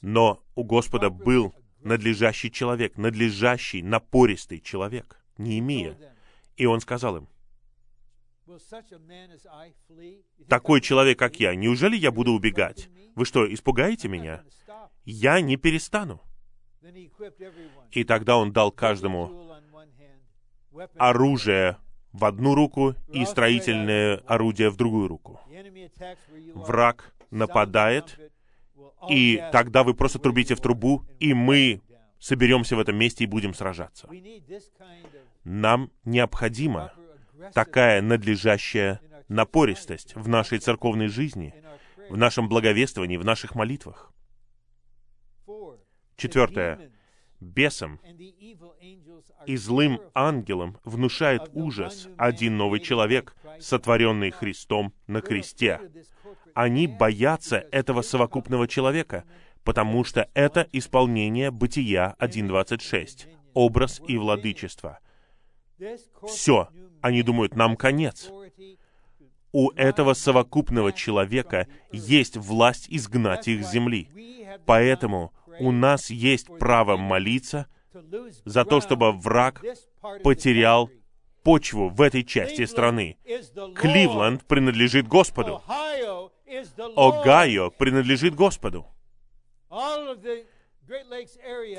Но 0.01 0.43
у 0.55 0.65
Господа 0.65 1.11
был 1.11 1.55
надлежащий 1.83 2.51
человек, 2.51 2.97
надлежащий, 2.97 3.83
напористый 3.83 4.61
человек, 4.61 5.21
Неемия. 5.37 5.97
И 6.57 6.67
он 6.67 6.81
сказал 6.81 7.17
им, 7.19 7.29
такой 10.49 10.81
человек, 10.81 11.19
как 11.19 11.41
я, 11.41 11.55
неужели 11.55 11.97
я 11.97 12.13
буду 12.13 12.33
убегать? 12.33 12.89
Вы 13.15 13.25
что, 13.25 13.53
испугаете 13.53 14.09
меня? 14.09 14.43
Я 15.05 15.41
не 15.41 15.57
перестану. 15.57 16.21
И 17.91 18.05
тогда 18.05 18.37
он 18.37 18.53
дал 18.53 18.71
каждому 18.71 19.55
оружие 20.97 21.79
в 22.13 22.25
одну 22.25 22.55
руку 22.55 22.95
и 23.09 23.25
строительное 23.25 24.17
орудие 24.27 24.71
в 24.71 24.77
другую 24.77 25.09
руку. 25.09 25.41
Враг 26.55 27.15
нападает, 27.31 28.19
и 29.09 29.43
тогда 29.53 29.83
вы 29.83 29.95
просто 29.95 30.19
трубите 30.19 30.55
в 30.55 30.61
трубу, 30.61 31.05
и 31.19 31.35
мы 31.35 31.81
соберемся 32.19 32.77
в 32.77 32.81
этом 32.81 32.97
месте 32.97 33.25
и 33.25 33.27
будем 33.27 33.55
сражаться. 33.55 34.09
Нам 35.45 35.91
необходима 36.05 36.93
такая 37.53 38.01
надлежащая 38.01 39.01
напористость 39.29 40.15
в 40.15 40.29
нашей 40.29 40.59
церковной 40.59 41.09
жизни, 41.09 41.55
в 42.09 42.17
нашем 42.17 42.49
благовествовании, 42.49 43.17
в 43.17 43.25
наших 43.25 43.55
молитвах. 43.55 44.13
Четвертое. 46.17 46.91
Бесам 47.41 48.01
и 49.47 49.57
злым 49.57 50.01
ангелам 50.15 50.79
внушает 50.85 51.43
ужас 51.53 52.09
один 52.17 52.57
новый 52.57 52.81
человек, 52.81 53.37
сотворенный 53.61 54.31
Христом 54.31 54.95
на 55.07 55.21
кресте. 55.21 55.81
Они 56.55 56.87
боятся 56.87 57.57
этого 57.71 58.03
совокупного 58.03 58.67
человека, 58.67 59.25
потому 59.63 60.05
что 60.05 60.29
это 60.35 60.67
исполнение 60.73 61.51
Бытия 61.51 62.15
1.26, 62.19 63.29
образ 63.53 64.01
и 64.07 64.17
владычество. 64.17 65.01
Все, 66.27 66.69
они 67.03 67.23
думают, 67.23 67.57
нам 67.57 67.77
конец. 67.77 68.31
У 69.53 69.71
этого 69.71 70.15
совокупного 70.15 70.93
человека 70.93 71.69
есть 71.93 72.37
власть 72.37 72.87
изгнать 72.89 73.49
их 73.49 73.65
с 73.65 73.71
земли. 73.71 74.09
Поэтому 74.67 75.33
у 75.61 75.73
нас 75.73 76.11
есть 76.11 76.47
право 76.59 76.97
молиться 76.97 77.67
за 78.45 78.65
то, 78.65 78.81
чтобы 78.81 79.13
враг 79.13 79.63
потерял 80.23 80.91
почву 81.43 81.89
в 81.89 82.01
этой 82.01 82.25
части 82.25 82.65
страны. 82.65 83.19
Кливленд 83.77 84.45
принадлежит 84.47 85.07
Господу. 85.07 85.63
Огайо 86.97 87.71
принадлежит 87.71 88.35
Господу. 88.35 88.87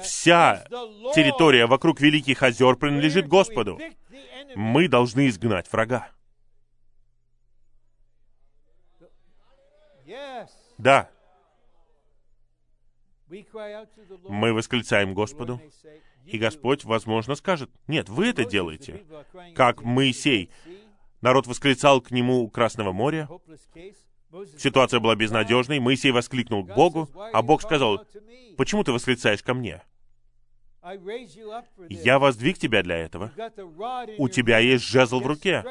Вся 0.02 0.66
территория 1.14 1.66
вокруг 1.66 2.02
Великих 2.02 2.44
озер 2.44 2.76
принадлежит 2.76 3.28
Господу. 3.28 3.80
Мы 4.56 4.88
должны 4.88 5.28
изгнать 5.28 5.72
врага. 5.72 6.10
Да. 10.78 11.10
Мы 13.28 14.54
восклицаем 14.54 15.14
Господу, 15.14 15.60
и 16.26 16.38
Господь, 16.38 16.84
возможно, 16.84 17.36
скажет, 17.36 17.70
«Нет, 17.88 18.10
вы 18.10 18.28
это 18.28 18.46
делаете». 18.46 19.04
Как 19.56 19.84
Моисей. 19.84 20.50
Народ 21.22 21.48
восклицал 21.48 22.02
к 22.02 22.12
нему 22.12 22.44
у 22.44 22.50
Красного 22.50 22.92
моря. 22.92 23.28
Ситуация 24.58 25.00
была 25.00 25.16
безнадежной. 25.16 25.80
Моисей 25.80 26.12
воскликнул 26.12 26.66
к 26.66 26.76
Богу, 26.76 27.10
а 27.34 27.42
Бог 27.42 27.62
сказал, 27.62 28.06
«Почему 28.58 28.84
ты 28.84 28.92
восклицаешь 28.92 29.42
ко 29.42 29.54
мне?» 29.54 29.82
Я 31.90 32.20
воздвиг 32.20 32.60
тебя 32.60 32.84
для 32.84 32.98
этого. 32.98 33.32
У 34.20 34.30
тебя 34.30 34.60
есть 34.60 34.86
жезл 34.86 35.20
в 35.20 35.26
руке. 35.26 35.64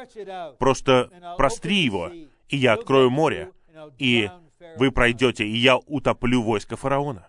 Просто 0.59 1.09
простри 1.37 1.77
его, 1.77 2.11
и 2.49 2.57
я 2.57 2.73
открою 2.73 3.09
море, 3.09 3.51
и 3.97 4.29
вы 4.77 4.91
пройдете, 4.91 5.45
и 5.45 5.55
я 5.55 5.77
утоплю 5.77 6.41
войско 6.41 6.75
фараона. 6.75 7.27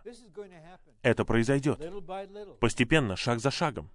Это 1.02 1.24
произойдет. 1.24 1.80
Постепенно, 2.60 3.16
шаг 3.16 3.40
за 3.40 3.50
шагом. 3.50 3.90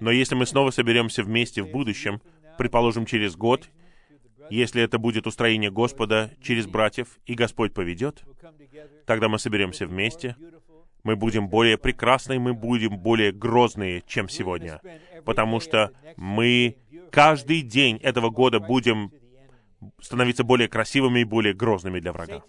Но 0.00 0.10
если 0.10 0.34
мы 0.34 0.46
снова 0.46 0.70
соберемся 0.70 1.22
вместе 1.22 1.62
в 1.62 1.70
будущем, 1.70 2.20
предположим, 2.58 3.06
через 3.06 3.36
год, 3.36 3.68
если 4.50 4.82
это 4.82 4.98
будет 4.98 5.26
устроение 5.26 5.70
Господа 5.70 6.30
через 6.42 6.66
братьев, 6.66 7.18
и 7.26 7.34
Господь 7.34 7.72
поведет, 7.72 8.24
тогда 9.06 9.28
мы 9.28 9.38
соберемся 9.38 9.86
вместе, 9.86 10.36
мы 11.02 11.16
будем 11.16 11.48
более 11.48 11.78
прекрасны, 11.78 12.38
мы 12.38 12.54
будем 12.54 12.98
более 12.98 13.30
грозные, 13.30 14.02
чем 14.06 14.28
сегодня, 14.28 14.80
потому 15.24 15.60
что 15.60 15.92
мы 16.16 16.76
каждый 17.10 17.62
день 17.62 17.98
этого 17.98 18.30
года 18.30 18.58
будем 18.58 19.12
становиться 20.00 20.44
более 20.44 20.68
красивыми 20.68 21.20
и 21.20 21.24
более 21.24 21.54
грозными 21.54 22.00
для 22.00 22.12
врага. 22.12 22.42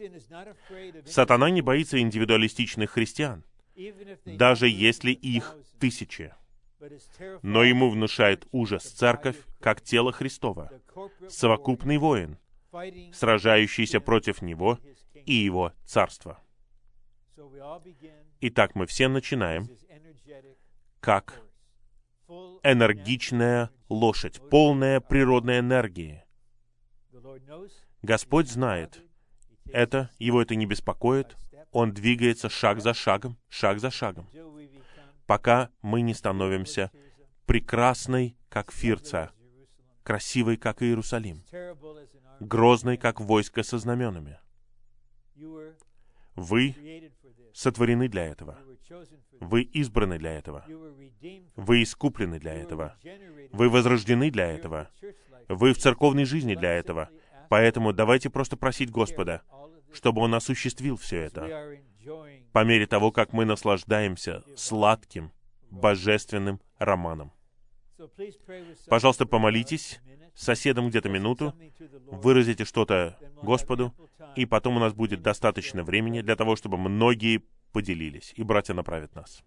Сатана 1.05 1.49
не 1.49 1.61
боится 1.61 1.99
индивидуалистичных 1.99 2.91
христиан, 2.91 3.43
даже 4.25 4.67
если 4.67 5.11
их 5.11 5.55
тысячи. 5.79 6.33
Но 7.41 7.63
ему 7.63 7.89
внушает 7.89 8.47
ужас 8.51 8.83
церковь, 8.83 9.37
как 9.59 9.81
тело 9.81 10.11
Христова, 10.11 10.71
совокупный 11.29 11.97
воин, 11.97 12.37
сражающийся 13.13 13.99
против 13.99 14.41
него 14.41 14.79
и 15.25 15.33
его 15.33 15.73
царства. 15.85 16.39
Итак, 18.41 18.75
мы 18.75 18.85
все 18.85 19.07
начинаем 19.07 19.69
как 20.99 21.41
энергичная 22.63 23.69
лошадь, 23.89 24.41
полная 24.49 24.99
природной 24.99 25.59
энергии, 25.59 26.24
Господь 28.01 28.49
знает 28.49 29.01
это, 29.71 30.09
его 30.19 30.41
это 30.41 30.55
не 30.55 30.65
беспокоит, 30.65 31.35
он 31.71 31.93
двигается 31.93 32.49
шаг 32.49 32.81
за 32.81 32.93
шагом, 32.93 33.37
шаг 33.49 33.79
за 33.79 33.91
шагом, 33.91 34.29
пока 35.25 35.69
мы 35.81 36.01
не 36.01 36.13
становимся 36.13 36.91
прекрасной, 37.45 38.37
как 38.49 38.71
Фирца, 38.71 39.31
красивой, 40.03 40.57
как 40.57 40.81
Иерусалим, 40.81 41.43
грозной, 42.39 42.97
как 42.97 43.19
войско 43.19 43.63
со 43.63 43.77
знаменами. 43.77 44.39
Вы 46.35 47.11
сотворены 47.53 48.07
для 48.07 48.25
этого. 48.25 48.59
Вы 49.39 49.61
избраны 49.63 50.17
для 50.17 50.33
этого. 50.33 50.65
Вы 51.55 51.83
искуплены 51.83 52.39
для 52.39 52.53
этого. 52.53 52.97
Вы 53.51 53.69
возрождены 53.69 54.31
для 54.31 54.47
этого. 54.47 54.89
Вы 55.47 55.73
в 55.73 55.77
церковной 55.77 56.25
жизни 56.25 56.55
для 56.55 56.73
этого. 56.73 57.09
Поэтому 57.49 57.93
давайте 57.93 58.29
просто 58.29 58.57
просить 58.57 58.91
Господа, 58.91 59.41
чтобы 59.93 60.21
Он 60.21 60.35
осуществил 60.35 60.97
все 60.97 61.21
это 61.21 61.79
по 62.51 62.63
мере 62.63 62.85
того, 62.87 63.11
как 63.11 63.33
мы 63.33 63.45
наслаждаемся 63.45 64.43
сладким, 64.55 65.31
божественным 65.69 66.61
романом. 66.77 67.31
Пожалуйста, 68.87 69.25
помолитесь 69.25 69.99
соседом 70.33 70.89
где-то 70.89 71.09
минуту, 71.09 71.53
выразите 72.07 72.65
что-то 72.65 73.17
Господу, 73.41 73.93
и 74.35 74.45
потом 74.45 74.77
у 74.77 74.79
нас 74.79 74.93
будет 74.93 75.21
достаточно 75.21 75.83
времени 75.83 76.21
для 76.21 76.35
того, 76.35 76.55
чтобы 76.55 76.77
многие 76.77 77.43
поделились, 77.71 78.33
и 78.35 78.43
братья 78.43 78.73
направят 78.73 79.15
нас. 79.15 79.43